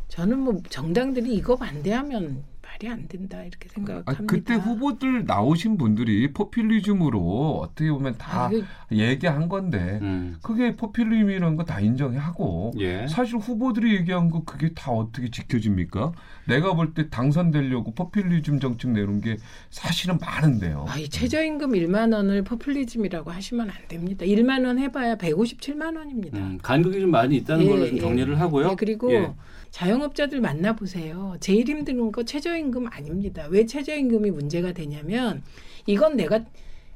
[0.09, 2.44] 저는 뭐 정당들이 이거 반대하면
[2.74, 4.10] 말이 안 된다 이렇게 생각합니다.
[4.12, 10.36] 아, 그때 후보들 나오신 분들이 포퓰리즘으로 어떻게 보면 다 아, 그, 얘기한 건데 음.
[10.42, 13.06] 그게 포퓰리즘이라는 거 다 인정하고 예.
[13.09, 16.12] 사실 후보들이 얘기한 거 그게 다 어떻게 지켜집니까?
[16.46, 19.38] 내가 볼 때 당선되려고 포퓰리즘 정책 내놓은 게
[19.70, 20.84] 사실은 많은데요.
[20.88, 24.26] 아, 이 최저임금 1만 원을 포퓰리즘이라고 하시면 안 됩니다.
[24.26, 26.38] 1만 원 해봐야 157만 원입니다.
[26.38, 28.01] 음, 간극이 좀 많이 있다는 예, 걸로 좀 예.
[28.01, 28.70] 정리를 하고요.
[28.72, 29.32] 예, 그리고 예.
[29.74, 31.36] 자영업자들 만나보세요.
[31.40, 33.48] 제일 힘든 거 최저임금 아닙니다.
[33.51, 35.42] 왜 최저임금이 문제가 되냐면
[35.86, 36.44] 이건 내가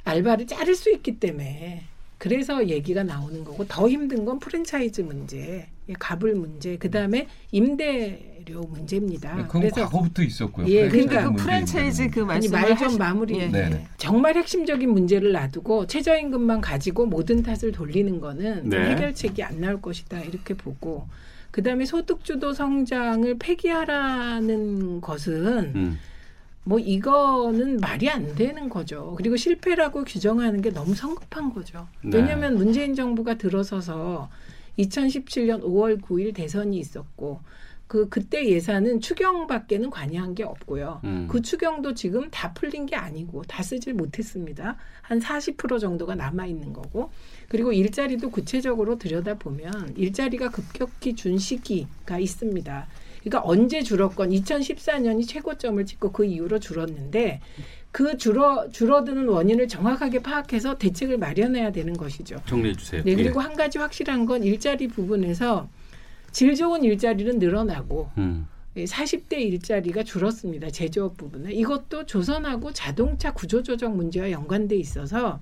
[0.05, 1.83] 알바를 자를 수 있기 때문에
[2.19, 5.67] 그래서 얘기가 나오는 거고 더 힘든 건 프랜차이즈 문제,
[5.99, 9.35] 갑을 문제, 그 다음에 임대료 문제입니다.
[9.35, 10.69] 네, 그건 그래서 과거부터 있었고요.
[10.69, 13.41] 예, 그러니까 그 프랜차이즈 그 말씀 말좀 마무리.
[13.41, 13.49] 예.
[13.49, 13.89] 네.
[13.97, 18.91] 정말 핵심적인 문제를 놔두고 최저임금만 가지고 모든 탓을 돌리는 거는 네.
[18.91, 21.09] 해결책이 안 나올 것이다 이렇게 보고
[21.51, 25.99] 그 다음에 소득주도 성장을 폐기하라는 것은 음.
[26.65, 29.15] 뭐 이거는 말이 안 되는 거죠.
[29.17, 31.89] 그리고 실패라고 규정하는 게 너무 성급한 거죠.
[32.03, 32.19] 네.
[32.19, 34.29] 왜냐하면 문재인 정부가 들어서서
[34.79, 37.41] 2017년 5월 9일 대선이 있었고
[37.89, 41.01] 그 그때 예산은 추경밖에는 관여한 게 없고요.
[41.05, 41.27] 음.
[41.29, 44.77] 그 추경도 지금 다 풀린 게 아니고 다 쓰질 못했습니다.
[45.01, 47.11] 한 40% 정도가 남아 있는 거고
[47.49, 52.87] 그리고 일자리도 구체적으로 들여다보면 일자리가 급격히 준 시기가 있습니다.
[53.21, 57.41] 그러니까 언제 줄었건 2014년이 최고점을 찍고 그 이후로 줄었는데
[57.91, 62.37] 그 줄어 줄어드는 원인을 정확하게 파악해서 대책을 마련해야 되는 것이죠.
[62.47, 63.03] 정리해 주세요.
[63.03, 63.45] 네, 그리고 예.
[63.45, 65.71] 한 가지 확실한 건 일자리 부분에서
[66.33, 68.47] 질 좋은 일자리는 늘어나고 음.
[68.77, 70.71] 40대 일자리가 줄었습니다.
[70.71, 75.41] 제조업 부분은 이것도 조선하고 자동차 구조조정 문제와 연관돼 있어서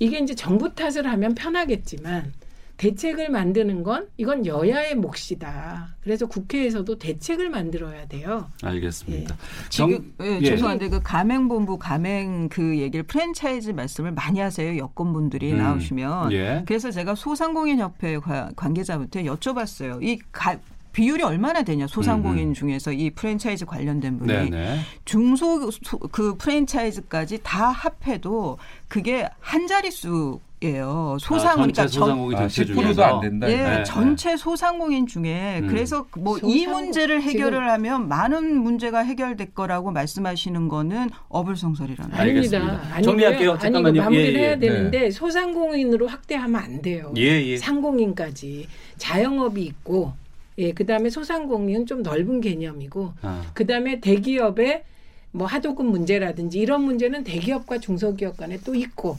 [0.00, 2.32] 이게 이제 정부 탓을 하면 편하겠지만
[2.78, 5.96] 대책을 만드는 건 이건 여야의 몫이다.
[6.00, 8.50] 그래서 국회에서도 대책을 만들어야 돼요.
[8.62, 9.34] 알겠습니다.
[9.34, 9.68] 예.
[9.68, 10.44] 지금 예, 예.
[10.44, 14.78] 죄송한데 그 가맹본부 가맹 그 얘기를 프랜차이즈 말씀을 많이 하세요.
[14.78, 15.58] 여권분들이 음.
[15.58, 16.32] 나오시면.
[16.32, 16.62] 예.
[16.66, 18.18] 그래서 제가 소상공인협회
[18.54, 20.00] 관계자부터 여쭤봤어요.
[20.00, 20.56] 이 가,
[20.92, 22.54] 비율이 얼마나 되냐 소상공인 음, 음.
[22.54, 24.80] 중에서 이 프랜차이즈 관련된 분이 네네.
[25.04, 25.70] 중소
[26.12, 31.16] 그 프랜차이즈까지 다 합해도 그게 한 자릿수 예요.
[31.20, 33.50] 소상은 아, 그러니까 소상공인 아, 10%도 안 된다.
[33.50, 35.68] 예, 네, 전체 소상공인 중에 음.
[35.68, 42.14] 그래서 뭐 이 문제를 해결을 하면 많은 문제가 해결될 거라고 말씀하시는 거는 어불성설이라는.
[42.14, 43.00] 아닙니다.
[43.02, 43.58] 정리할게요.
[43.58, 44.02] 잠깐만요.
[44.02, 44.46] 마무리를 예, 예.
[44.48, 45.10] 해야 되는데 네.
[45.10, 47.12] 소상공인으로 확대하면 안 돼요.
[47.16, 47.56] 예, 예.
[47.56, 48.66] 상공인까지
[48.96, 50.12] 자영업이 있고
[50.58, 53.42] 예, 그다음에 소상공인은 좀 넓은 개념이고 아.
[53.54, 54.82] 그다음에 대기업의
[55.30, 59.18] 뭐 하도급 문제라든지 이런 문제는 대기업과 중소기업 간에 또 있고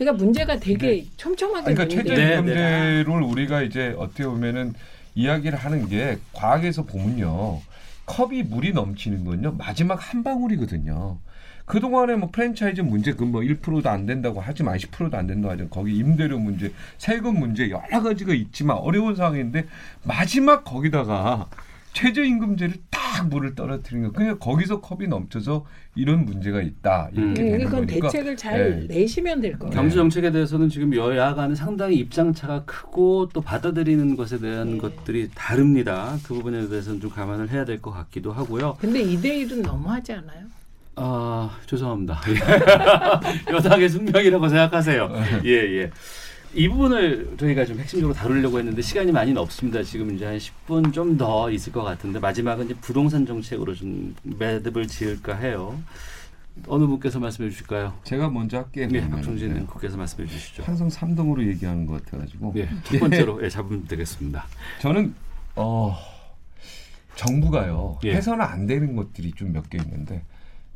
[0.00, 1.06] 그러니까 문제가 되게 네.
[1.18, 3.26] 촘촘하게 그러니까 최저임금제를 네.
[3.26, 4.72] 우리가 이제 어떻게 보면은
[5.14, 7.60] 이야기를 하는 게 과학에서 보면요
[8.06, 11.18] 컵이 물이 넘치는 건요 마지막 한 방울이거든요.
[11.66, 15.68] 그동안에 뭐 프랜차이즈 문제 그뭐 1%도 안 된다고 하지만 10%도 안 된다고 하죠.
[15.68, 19.66] 거기 임대료 문제, 세금 문제 여러 가지가 있지만 어려운 상황인데
[20.02, 21.48] 마지막 거기다가
[21.92, 24.12] 최저임금제를 딱 물을 떨어뜨리는 거.
[24.12, 27.10] 그냥 거기서 컵이 넘쳐서 이런 문제가 있다.
[27.12, 27.34] 이렇게 음.
[27.34, 28.08] 되는 그건 거니까.
[28.08, 28.94] 대책을 잘 네.
[29.00, 29.72] 내시면 될 거예요.
[29.74, 34.78] 경제 정책에 대해서는 지금 여야 간에 상당히 입장 차가 크고 또 받아들이는 것에 대한 네.
[34.78, 36.16] 것들이 다릅니다.
[36.24, 38.76] 그 부분에 대해서는 좀 감안을 해야 될 것 같기도 하고요.
[38.80, 40.44] 근데 2대 1은 너무하지 않아요?
[40.96, 42.20] 아, 죄송합니다.
[43.50, 45.10] 여당의 숙명이라고 생각하세요.
[45.46, 45.90] 예, 예.
[46.52, 49.82] 이 부분을 저희가 좀 핵심적으로 다루려고 했는데 시간이 많이는 없습니다.
[49.84, 54.86] 지금 이제 한 10분 좀 더 있을 것 같은데 마지막은 이제 부동산 정책으로 좀 매듭을
[54.88, 55.80] 지을까 해요.
[56.66, 57.94] 어느 분께서 말씀해 주실까요?
[58.04, 58.88] 제가 먼저 할게요.
[58.90, 59.60] 네, 박종진 네.
[59.64, 60.62] 국께서 말씀해 주시죠.
[60.64, 62.52] 항상 3등으로 얘기하는 것 같아가지고.
[62.54, 64.44] 네, 첫 번째로 예, 잡으면 되겠습니다.
[64.80, 65.14] 저는
[65.56, 65.96] 어,
[67.16, 68.14] 정부가요 예.
[68.14, 70.22] 해서는 안 되는 것들이 좀 몇 개 있는데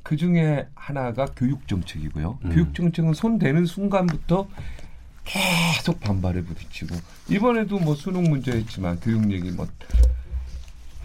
[0.02, 2.38] 그 중에 하나가 교육 정책이고요.
[2.44, 2.50] 음.
[2.50, 4.46] 교육 정책은 손 대는 순간부터
[5.24, 6.94] 계속 반발에 부딪히고
[7.28, 9.66] 이번에도 뭐 수능 문제였지만 교육 얘기 뭐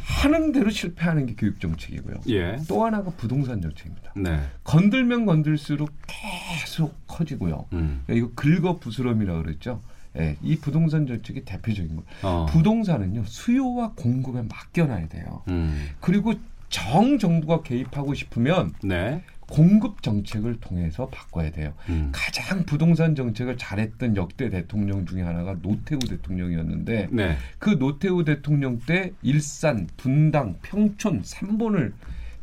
[0.03, 2.21] 하는 대로 실패하는 게 교육 정책이고요.
[2.29, 2.57] 예.
[2.67, 4.11] 또 하나가 부동산 정책입니다.
[4.15, 4.41] 네.
[4.63, 7.67] 건들면 건들수록 계속 커지고요.
[7.73, 8.03] 음.
[8.09, 9.81] 이거 긁어 부스럼이라고 그랬죠.
[10.17, 12.03] 예, 이 부동산 정책이 대표적인 거예요.
[12.23, 12.45] 어.
[12.49, 15.43] 부동산은요 수요와 공급에 맡겨놔야 돼요.
[15.49, 15.89] 음.
[15.99, 16.33] 그리고
[16.69, 19.23] 정 정부가 개입하고 싶으면 네.
[19.49, 21.73] 공급 정책을 통해서 바꿔야 돼요.
[21.89, 22.09] 음.
[22.13, 27.37] 가장 부동산 정책을 잘했던 역대 대통령 중에 하나가 노태우 대통령이었는데 네.
[27.57, 31.93] 그 노태우 대통령 때 일산, 분당, 평촌 3본을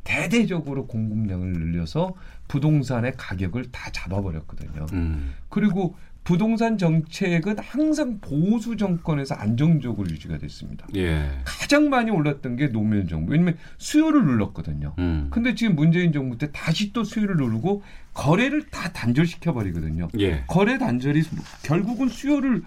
[0.04, 2.14] 대대적으로 공급량을 늘려서
[2.48, 4.86] 부동산의 가격을 다 잡아버렸거든요.
[4.92, 5.34] 음.
[5.48, 5.96] 그리고
[6.26, 10.84] 부동산 정책은 항상 보수 정권에서 안정적으로 유지가 됐습니다.
[10.96, 11.30] 예.
[11.44, 13.30] 가장 많이 올랐던 게 노무현 정부.
[13.30, 14.94] 왜냐하면 수요를 눌렀거든요.
[14.98, 15.28] 음.
[15.30, 20.08] 근데 지금 문재인 정부 때 다시 또 수요를 누르고 거래를 다 단절시켜 버리거든요.
[20.18, 20.42] 예.
[20.48, 21.22] 거래 단절이
[21.62, 22.64] 결국은 수요를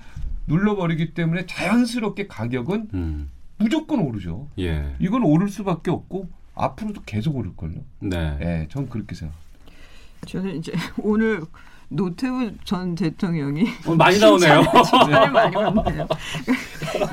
[0.48, 3.30] 눌러버리기 때문에 자연스럽게 가격은 음.
[3.58, 4.48] 무조건 오르죠.
[4.58, 4.96] 예.
[5.00, 7.84] 이건 오를 수밖에 없고 앞으로도 계속 오를 걸요.
[8.00, 8.38] 네.
[8.42, 9.50] 예, 전 그렇게 생각합니다.
[10.26, 10.72] 저는 이제
[11.04, 11.42] 오늘
[11.92, 14.62] 노태우 전 대통령이 어, 많이 나오네요.
[14.86, 16.08] 칭찬을 많이 받네요.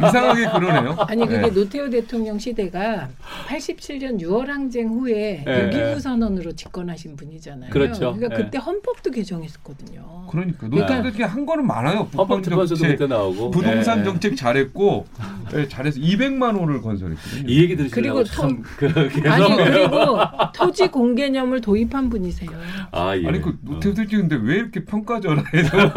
[0.06, 0.96] 이상하게 그러네요.
[1.08, 1.50] 아니 그게 네.
[1.50, 3.08] 노태우 대통령 시대가
[3.48, 5.70] 87년 6월 항쟁 후에 네.
[5.70, 7.70] 6.19 선언으로 집권하신 분이잖아요.
[7.70, 8.12] 그렇죠.
[8.14, 8.44] 그러니까 네.
[8.44, 10.26] 그때 헌법도 개정했었거든요.
[10.30, 12.08] 그러니까 노태우 대통령 한 거는 많아요.
[12.14, 14.04] 헌법 정책 그때 나오고 부동산 네.
[14.04, 15.06] 정책 잘했고
[15.52, 17.48] 네, 잘해서 200만 호를 건설했거든요.
[17.48, 18.86] 이 얘기 들으시려고 참 그,
[19.26, 20.18] 아니 그리고
[20.54, 22.50] 토지 공개념을 도입한 분이세요.
[22.92, 23.26] 아, 예.
[23.26, 25.92] 아니 그 노태우 대통령 근데 왜 이렇게 평가절하해서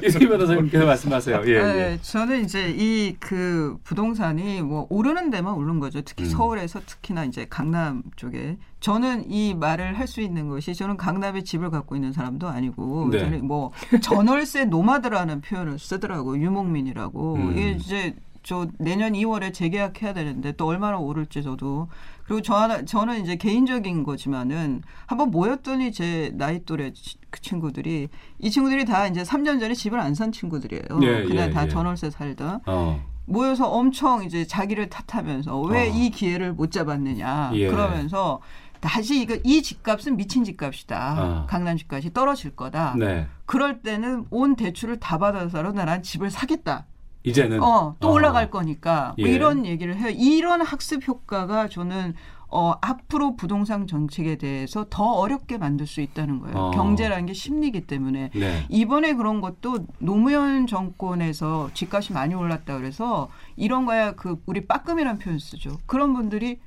[0.04, 1.42] 이승희 변호사님께서 말씀하세요.
[1.46, 1.98] 예, 네, 예.
[2.02, 6.00] 저는 이제 이 그 부동산이 뭐 오르는 데만 오른 거죠.
[6.02, 6.28] 특히 음.
[6.30, 11.68] 서울에서 특히나 이제 강남 쪽에 저는 이 말을 할 수 있는 것이 저는 강남에 집을
[11.70, 13.18] 갖고 있는 사람도 아니고 네.
[13.18, 17.50] 저는 뭐 전월세 노마드라는 표현을 쓰더라고 유목민이라고 음.
[17.52, 21.88] 이게 이제 저 내년 2월에 재계약해야 되는데 또 얼마나 오를지 저도
[22.28, 26.92] 그리고 저 하나 저는 이제 개인적인 거지만은 한번 모였더니 제 나이 또래
[27.30, 30.82] 그 친구들이 이 친구들이 다 이제 3년 전에 집을 안 산 친구들이에요.
[31.02, 31.68] 예, 그냥 예, 다 예.
[31.68, 32.60] 전월세 살다.
[32.66, 33.02] 어.
[33.24, 36.10] 모여서 엄청 이제 자기를 탓하면서 왜이 어.
[36.14, 37.68] 기회를 못 잡았느냐 예.
[37.68, 38.40] 그러면서
[38.80, 41.14] 다시 이거 이 집값은 미친 집값이다.
[41.18, 41.46] 어.
[41.48, 42.94] 강남 집값이 떨어질 거다.
[42.98, 43.26] 네.
[43.46, 46.84] 그럴 때는 온 대출을 다 받아서라도 난 집을 사겠다.
[47.24, 48.12] 이제는 어, 또 어.
[48.12, 49.32] 올라갈 거니까 뭐 예.
[49.32, 50.08] 이런 얘기를 해요.
[50.10, 52.14] 이런 학습 효과가 저는
[52.50, 56.56] 어, 앞으로 부동산 정책에 대해서 더 어렵게 만들 수 있다는 거예요.
[56.56, 56.70] 어.
[56.70, 58.66] 경제라는 게 심리기 때문에 네.
[58.70, 65.38] 이번에 그런 것도 노무현 정권에서 집값이 많이 올랐다 그래서 이런 거야 그 우리 빠끔이라는 표현
[65.38, 65.78] 쓰죠.
[65.84, 66.58] 그런 분들이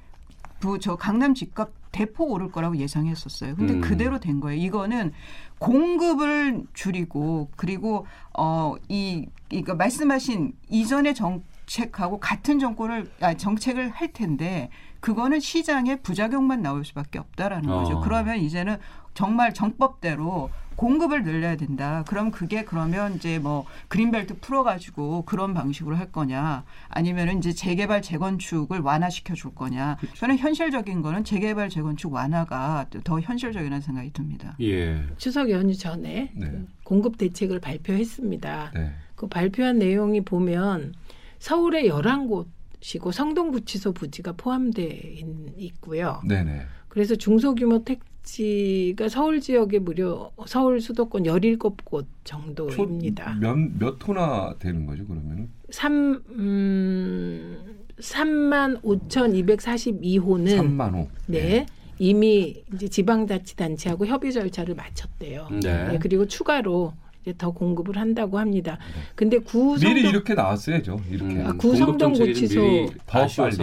[0.82, 3.56] 저 강남 집값 대폭 오를 거라고 예상했었어요.
[3.56, 3.82] 근데 음.
[3.82, 4.62] 그대로 된 거예요.
[4.62, 5.12] 이거는
[5.60, 14.70] 공급을 줄이고 그리고 어이 이거 말씀하신 이전의 정책하고 같은 정권을 아 정책을 할 텐데
[15.02, 17.84] 그거는 시장에 부작용만 나올 수밖에 없다라는 어.
[17.84, 18.00] 거죠.
[18.02, 18.78] 그러면 이제는
[19.14, 20.50] 정말 정법대로
[20.82, 22.04] 공급을 늘려야 된다.
[22.08, 28.80] 그럼 그게 그러면 이제 뭐 그린벨트 풀어가지고 그런 방식으로 할 거냐, 아니면은 이제 재개발 재건축을
[28.80, 29.98] 완화시켜 줄 거냐.
[30.00, 30.16] 그렇죠.
[30.16, 34.56] 저는 현실적인 거는 재개발 재건축 완화가 더 현실적이라는 생각이 듭니다.
[34.60, 35.06] 예.
[35.18, 36.50] 추석 연휴 전에 네.
[36.50, 38.72] 그 공급 대책을 발표했습니다.
[38.74, 38.92] 네.
[39.14, 40.96] 그 발표한 내용이 보면
[41.38, 42.48] 서울의 열한 곳
[42.80, 45.20] 시고 성동구치소 부지가 포함돼
[45.58, 46.24] 있고요.
[46.28, 46.64] 네네.
[46.92, 53.38] 그래서 중소규모 택지가 서울 지역에 무려 서울 수도권 열일곱 곳 정도입니다.
[53.40, 55.48] 몇, 몇 호나 되는 거죠, 그러면은?
[55.70, 61.08] 3, 음, 3만 5,242호는 3만 호.
[61.28, 61.40] 네.
[61.40, 61.66] 네.
[61.98, 65.48] 이미 이제 지방자치단체하고 협의 절차를 마쳤대요.
[65.64, 65.88] 네.
[65.92, 66.00] 네.
[66.02, 66.92] 그리고 추가로
[67.38, 68.78] 더 공급을 한다고 합니다.
[68.96, 69.02] 네.
[69.16, 71.02] 근데 구성동 미리 이렇게 나왔어야죠.
[71.10, 73.58] 이렇게 음, 아, 구성동 구치소 더 빨리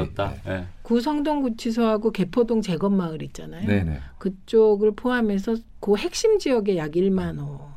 [0.47, 0.65] 네.
[0.83, 3.67] 구성동 구치소하고 개포동 재건 마을 있잖아요.
[3.67, 3.99] 네네.
[4.19, 7.69] 그쪽을 포함해서 그 핵심 지역에 약 1만 호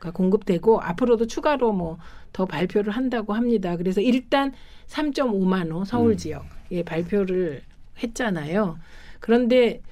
[0.00, 1.98] 가 공급되고 앞으로도 추가로 뭐
[2.32, 3.76] 더 발표를 한다고 합니다.
[3.76, 4.52] 그래서 일단
[4.86, 6.16] 3.5만 호 서울 음.
[6.16, 7.62] 지역에 발표를
[8.02, 8.78] 했잖아요.
[9.20, 9.82] 그런데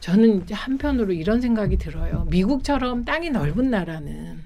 [0.00, 2.26] 저는 이제 한편으로 이런 생각이 들어요.
[2.30, 4.40] 미국처럼 땅이 넓은 나라는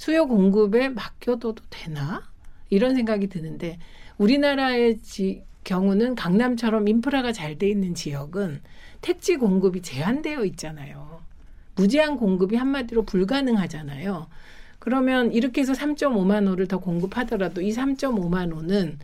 [0.00, 2.22] 수요 공급에 맡겨둬도 되나?
[2.70, 3.78] 이런 생각이 드는데
[4.16, 8.62] 우리나라의 지, 경우는 강남처럼 인프라가 잘 돼 있는 지역은
[9.02, 11.20] 택지 공급이 제한되어 있잖아요.
[11.74, 14.26] 무제한 공급이 한마디로 불가능하잖아요.
[14.78, 18.98] 그러면 이렇게 해서 3.5만 호를 더 공급하더라도 이 3.5만 호는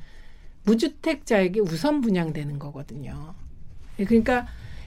[0.65, 3.35] 무주택자에게 우선 분양되는 거거든요.
[3.99, 4.47] 그러니까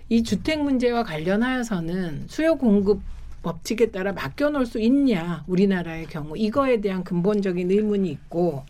[0.10, 2.99] 이 주택 문제와 관련하여서는 수요 공급
[3.41, 8.64] 법칙에 따라 맡겨놓을 수 있냐 우리나라의 경우 이거에 대한 근본적인 의문이 있고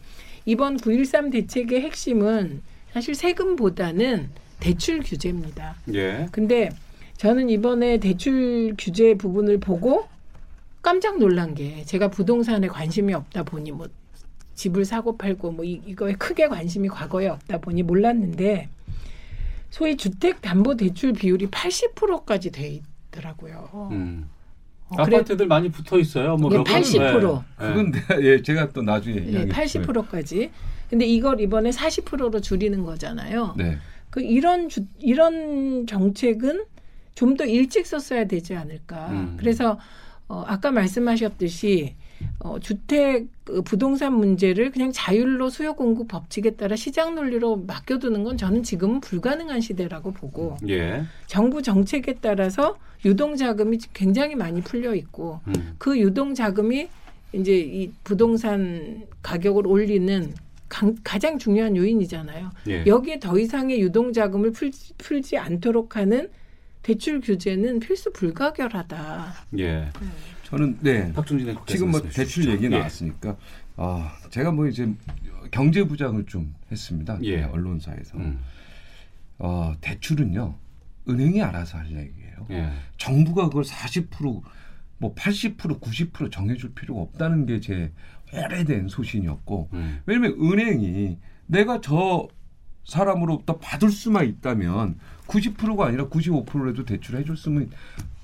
[0.45, 2.61] 이번 9.13 대책의 핵심은
[2.93, 4.29] 사실 세금보다는
[4.59, 5.75] 대출 규제입니다.
[5.93, 6.27] 예.
[6.31, 6.69] 근데
[7.17, 10.07] 저는 이번에 대출 규제 부분을 보고
[10.81, 13.87] 깜짝 놀란 게 제가 부동산에 관심이 없다 보니 뭐
[14.55, 18.69] 집을 사고 팔고 뭐 이, 이거에 크게 관심이 과거에 없다 보니 몰랐는데
[19.69, 22.81] 소위 주택 담보 대출 비율이 80%까지 돼
[23.11, 23.89] 있더라고요.
[23.91, 24.29] 음.
[24.89, 26.35] 어, 아파트들 그래, 많이 붙어 있어요.
[26.37, 27.43] 뭐 예, 80%.
[27.59, 27.67] 네.
[27.67, 30.51] 그건 예, 제가 또 나중에 예, 80%까지.
[30.89, 33.53] 근데 이걸 이번에 40%로 줄이는 거잖아요.
[33.57, 33.77] 네.
[34.09, 36.65] 그 이런 주, 이런 정책은
[37.19, 39.09] 좀 더 일찍 썼어야 되지 않을까.
[39.11, 39.35] 음.
[39.37, 39.77] 그래서
[40.29, 41.95] 어, 아까 말씀하셨듯이
[42.39, 48.37] 어, 주택 그 부동산 문제를 그냥 자율로 수요 공급 법칙에 따라 시장 논리로 맡겨두는 건
[48.37, 51.03] 저는 지금은 불가능한 시대라고 보고 예.
[51.27, 55.75] 정부 정책에 따라서 유동 자금이 굉장히 많이 풀려 있고 음.
[55.77, 56.89] 그 유동 자금이
[57.33, 60.33] 이제 이 부동산 가격을 올리는
[60.67, 62.51] 강, 가장 중요한 요인이잖아요.
[62.67, 62.85] 예.
[62.85, 66.29] 여기에 더 이상의 유동 자금을 풀, 풀지 않도록 하는
[66.83, 69.33] 대출 규제는 필수 불가결하다.
[69.57, 69.67] 예.
[69.79, 69.89] 네.
[70.49, 71.13] 저는 네.
[71.13, 72.69] 박준진 지금 뭐 대출 얘기 예.
[72.69, 73.35] 나왔으니까
[73.77, 74.91] 아 제가 뭐 이제
[75.51, 77.19] 경제 부장을 좀 했습니다.
[77.23, 77.37] 예.
[77.37, 78.39] 네, 언론사에서 음.
[79.37, 80.55] 어, 대출은요
[81.07, 82.47] 은행이 알아서 할 얘기예요.
[82.51, 82.71] 예.
[82.97, 84.43] 정부가 그걸 40%뭐
[85.15, 87.91] 80% 90% 정해줄 필요가 없다는 게 제
[88.33, 90.01] 오래된 소신이었고 음.
[90.05, 91.17] 왜냐면 은행이
[91.47, 92.27] 내가 저
[92.85, 97.69] 사람으로부터 받을 수만 있다면 90%가 아니라 95%라도 대출해 줬으면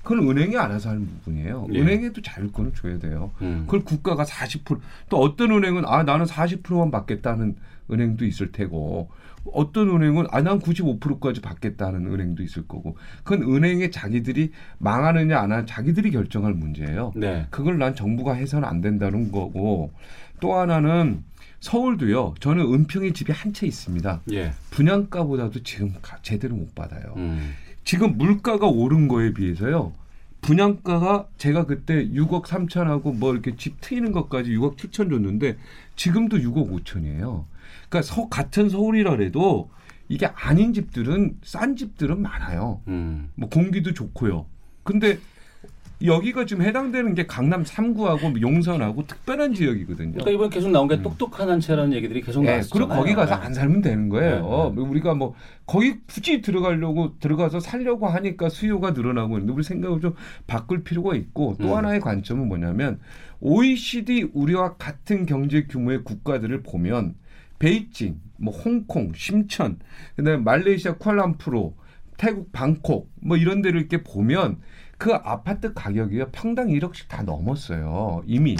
[0.06, 1.66] 그건 은행이 알아서 하는 부분이에요.
[1.72, 1.80] 예.
[1.80, 3.32] 은행에도 자율권을 줘야 돼요.
[3.42, 3.64] 음.
[3.66, 7.56] 그걸 국가가 40%또 어떤 은행은 아 나는 40%만 받겠다는
[7.90, 9.10] 은행도 있을 테고
[9.52, 15.66] 어떤 은행은 아 난 95%까지 받겠다는 은행도 있을 거고 그건 은행에 자기들이 망하느냐 안 하느냐
[15.66, 17.12] 자기들이 결정할 문제예요.
[17.16, 17.46] 네.
[17.50, 19.92] 그걸 난 정부가 해서는 안 된다는 거고
[20.40, 21.24] 또 하나는
[21.60, 22.34] 서울도요.
[22.38, 24.20] 저는 은평에 집이 한 채 있습니다.
[24.32, 24.52] 예.
[24.70, 27.14] 분양가보다도 지금 제대로 못 받아요.
[27.16, 27.54] 음.
[27.86, 29.92] 지금 물가가 오른 거에 비해서요.
[30.40, 35.56] 분양가가 제가 그때 6억 3천하고 뭐 이렇게 집 트이는 것까지 6억 7천 줬는데
[35.94, 37.44] 지금도 6억 5천이에요.
[37.88, 39.70] 그러니까 서, 같은 서울이라 그래도
[40.08, 42.82] 이게 아닌 집들은 싼 집들은 많아요.
[42.88, 43.30] 음.
[43.36, 44.46] 뭐 공기도 좋고요.
[44.82, 45.20] 근데
[46.04, 50.12] 여기가 지금 해당되는 게 강남 3구하고 용산하고 특별한 지역이거든요.
[50.12, 51.02] 그러니까 이번 계속 나온 게 음.
[51.02, 52.68] 똑똑한 한 채라는 얘기들이 계속 네, 나왔죠.
[52.72, 54.74] 그리고 거기 가서 안 살면 되는 거예요.
[54.74, 54.88] 네, 네.
[54.88, 60.14] 우리가 뭐 거기 굳이 들어가려고 들어가서 살려고 하니까 수요가 늘어나고 있는데 우리 생각을 좀
[60.46, 61.76] 바꿀 필요가 있고 또 음.
[61.76, 63.00] 하나의 관점은 뭐냐면
[63.40, 67.14] OECD 우리와 같은 경제 규모의 국가들을 보면
[67.58, 69.78] 베이징, 뭐 홍콩, 심천,
[70.16, 71.70] 그다음에 말레이시아 쿠알라룸푸르,
[72.18, 74.58] 태국 방콕 뭐 이런 데를 이렇게 보면
[74.98, 78.22] 그 아파트 가격이 평당 1억씩 다 넘었어요.
[78.26, 78.56] 이미.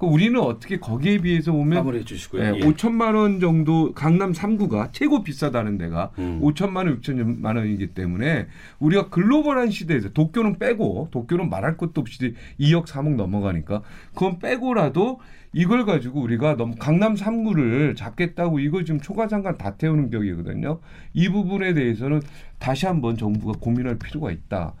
[0.00, 2.42] 그 우리는 어떻게 거기에 비해서 보면 마무리해 주시고요.
[2.42, 2.60] 예, 예.
[2.60, 6.40] 5천만 원 정도 강남 3구가 최고 비싸다는 데가 음.
[6.40, 8.46] 5천만 원, 6천만 원이기 때문에
[8.78, 13.82] 우리가 글로벌한 시대에서 도쿄는 빼고 도쿄는 말할 것도 없이 2억 3억 넘어가니까
[14.14, 15.20] 그건 빼고라도
[15.52, 20.78] 이걸 가지고 우리가 너무 강남 3구를 잡겠다고 이거 지금 초과장관 다 태우는 격이거든요.
[21.12, 22.22] 이 부분에 대해서는
[22.58, 24.74] 다시 한번 정부가 고민할 필요가 있다.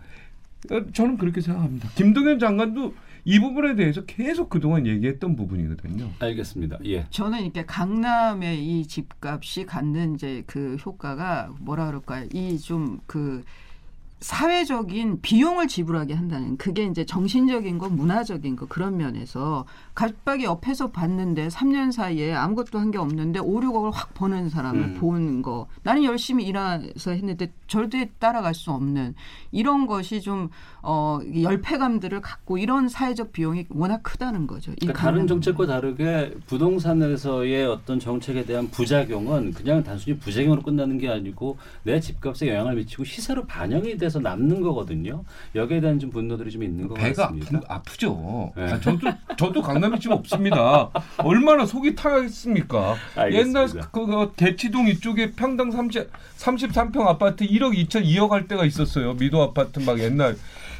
[0.70, 1.88] 어, 저는 그렇게 생각합니다.
[1.94, 6.10] 김동연 장관도 이 부분에 대해서 계속 그동안 얘기했던 부분이거든요.
[6.18, 6.78] 알겠습니다.
[6.86, 7.06] 예.
[7.10, 12.26] 저는 이렇게 강남의 이 집값이 갖는 이제 그 효과가 뭐라 그럴까요?
[12.32, 13.42] 이 좀 그
[14.20, 19.64] 사회적인 비용을 지불하게 한다는 그게 이제 정신적인 거 문화적인 거 그런 면에서
[19.94, 24.94] 갑자기 옆에서 봤는데 3년 사이에 아무것도 한 게 없는데 5, 6억을 확 버는 사람을 음.
[24.98, 25.68] 보는 거.
[25.84, 29.14] 나는 열심히 일해서 했는데 절대 따라갈 수 없는
[29.52, 30.48] 이런 것이 좀
[30.82, 34.72] 어, 열패감들을 갖고 이런 사회적 비용이 워낙 크다는 거죠.
[34.80, 41.58] 그러니까 다른 정책과 다르게 부동산에서의 어떤 정책에 대한 부작용은 그냥 단순히 부작용으로 끝나는 게 아니고
[41.84, 45.22] 내 집값에 영향을 미치고 시세로 반영이 돼서 남는 거거든요.
[45.54, 47.60] 여기에 대한 좀 분노들이 좀 있는 것 배가 같습니다.
[47.60, 48.52] 배가 아프죠.
[48.56, 48.64] 네.
[48.64, 48.98] 아, 저도
[49.38, 50.90] 저도 강남 사람이 지금 없습니다.
[51.18, 52.96] 얼마나 속이 타겠습니까?
[53.32, 56.08] 옛날 그, 그 대치동 이쪽에 평당 30,
[56.38, 59.14] 33평 아파트 1억 2천 2억 할 때가 있었어요.
[59.14, 60.36] 미도 아파트 막 옛날.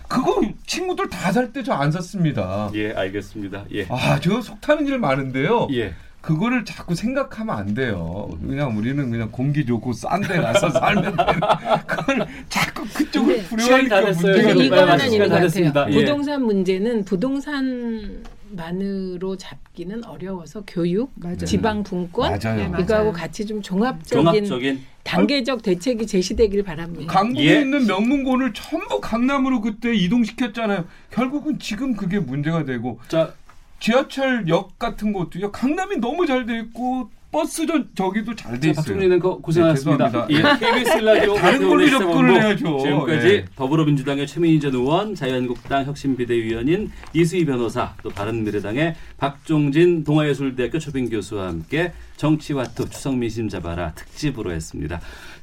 [0.09, 2.69] 그거 친구들 다 살 때 저 안 샀습니다.
[2.75, 3.65] 예, 알겠습니다.
[3.73, 3.87] 예.
[3.89, 5.69] 아, 저 속 타는 일 많은데요.
[5.73, 5.95] 예.
[6.21, 8.29] 그거를 자꾸 생각하면 안 돼요.
[8.47, 11.41] 그냥 우리는 그냥 공기 좋고 싼 데 가서 살면 되는
[11.87, 15.93] 그걸 자꾸 그쪽을 부려하니까 문제가 이거는 있는 것 같아요.
[15.93, 18.23] 부동산 문제는 부동산
[18.53, 21.37] 만으로 잡기는 어려워서 교육, 맞아요.
[21.37, 22.75] 지방 분권 맞아요.
[22.81, 27.13] 이거하고 같이 좀 종합적인, 종합적인 단계적 대책이 제시되길 바랍니다.
[27.13, 27.61] 강북에 예.
[27.61, 30.85] 있는 명문고를 전부 강남으로 그때 이동시켰잖아요.
[31.11, 33.33] 결국은 지금 그게 문제가 되고 자,
[33.81, 35.51] 지하철역 같은 것도요.
[35.51, 38.83] 강남이 너무 잘 돼 있고 버스도 저기도 잘 돼 있어요.
[38.83, 40.27] 박종리는 고생하셨습니다.
[40.27, 42.79] 네, 예, KBS 라디오 다른 걸로 접근을 해야죠.
[42.81, 43.45] 지금까지 네.
[43.55, 51.93] 더불어민주당의 최민희 전 의원, 자유한국당 혁신비대위원인 이수희 변호사, 또 바른미래당의 박종진 동아예술대학교 초빙 교수와 함께
[52.17, 55.01] 정치와투 추석 민심 잡아라 특집으로 했습니다.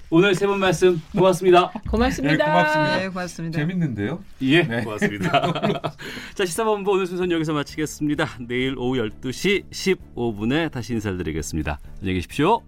[0.10, 1.70] 오늘 세 분 말씀 고맙습니다.
[1.90, 2.38] 고맙습니다.
[2.38, 2.98] 네, 고맙습니다.
[2.98, 3.60] 네, 고맙습니다.
[3.60, 4.24] 재밌는데요?
[4.42, 4.84] 예, 네.
[4.84, 5.52] 고맙습니다.
[6.34, 8.26] 자, 시사본부 오늘 순서는 여기서 마치겠습니다.
[8.48, 11.80] 내일 오후 12시 15분에 다시 인사드리겠습니다.
[12.00, 12.62] 안녕히 계십시오.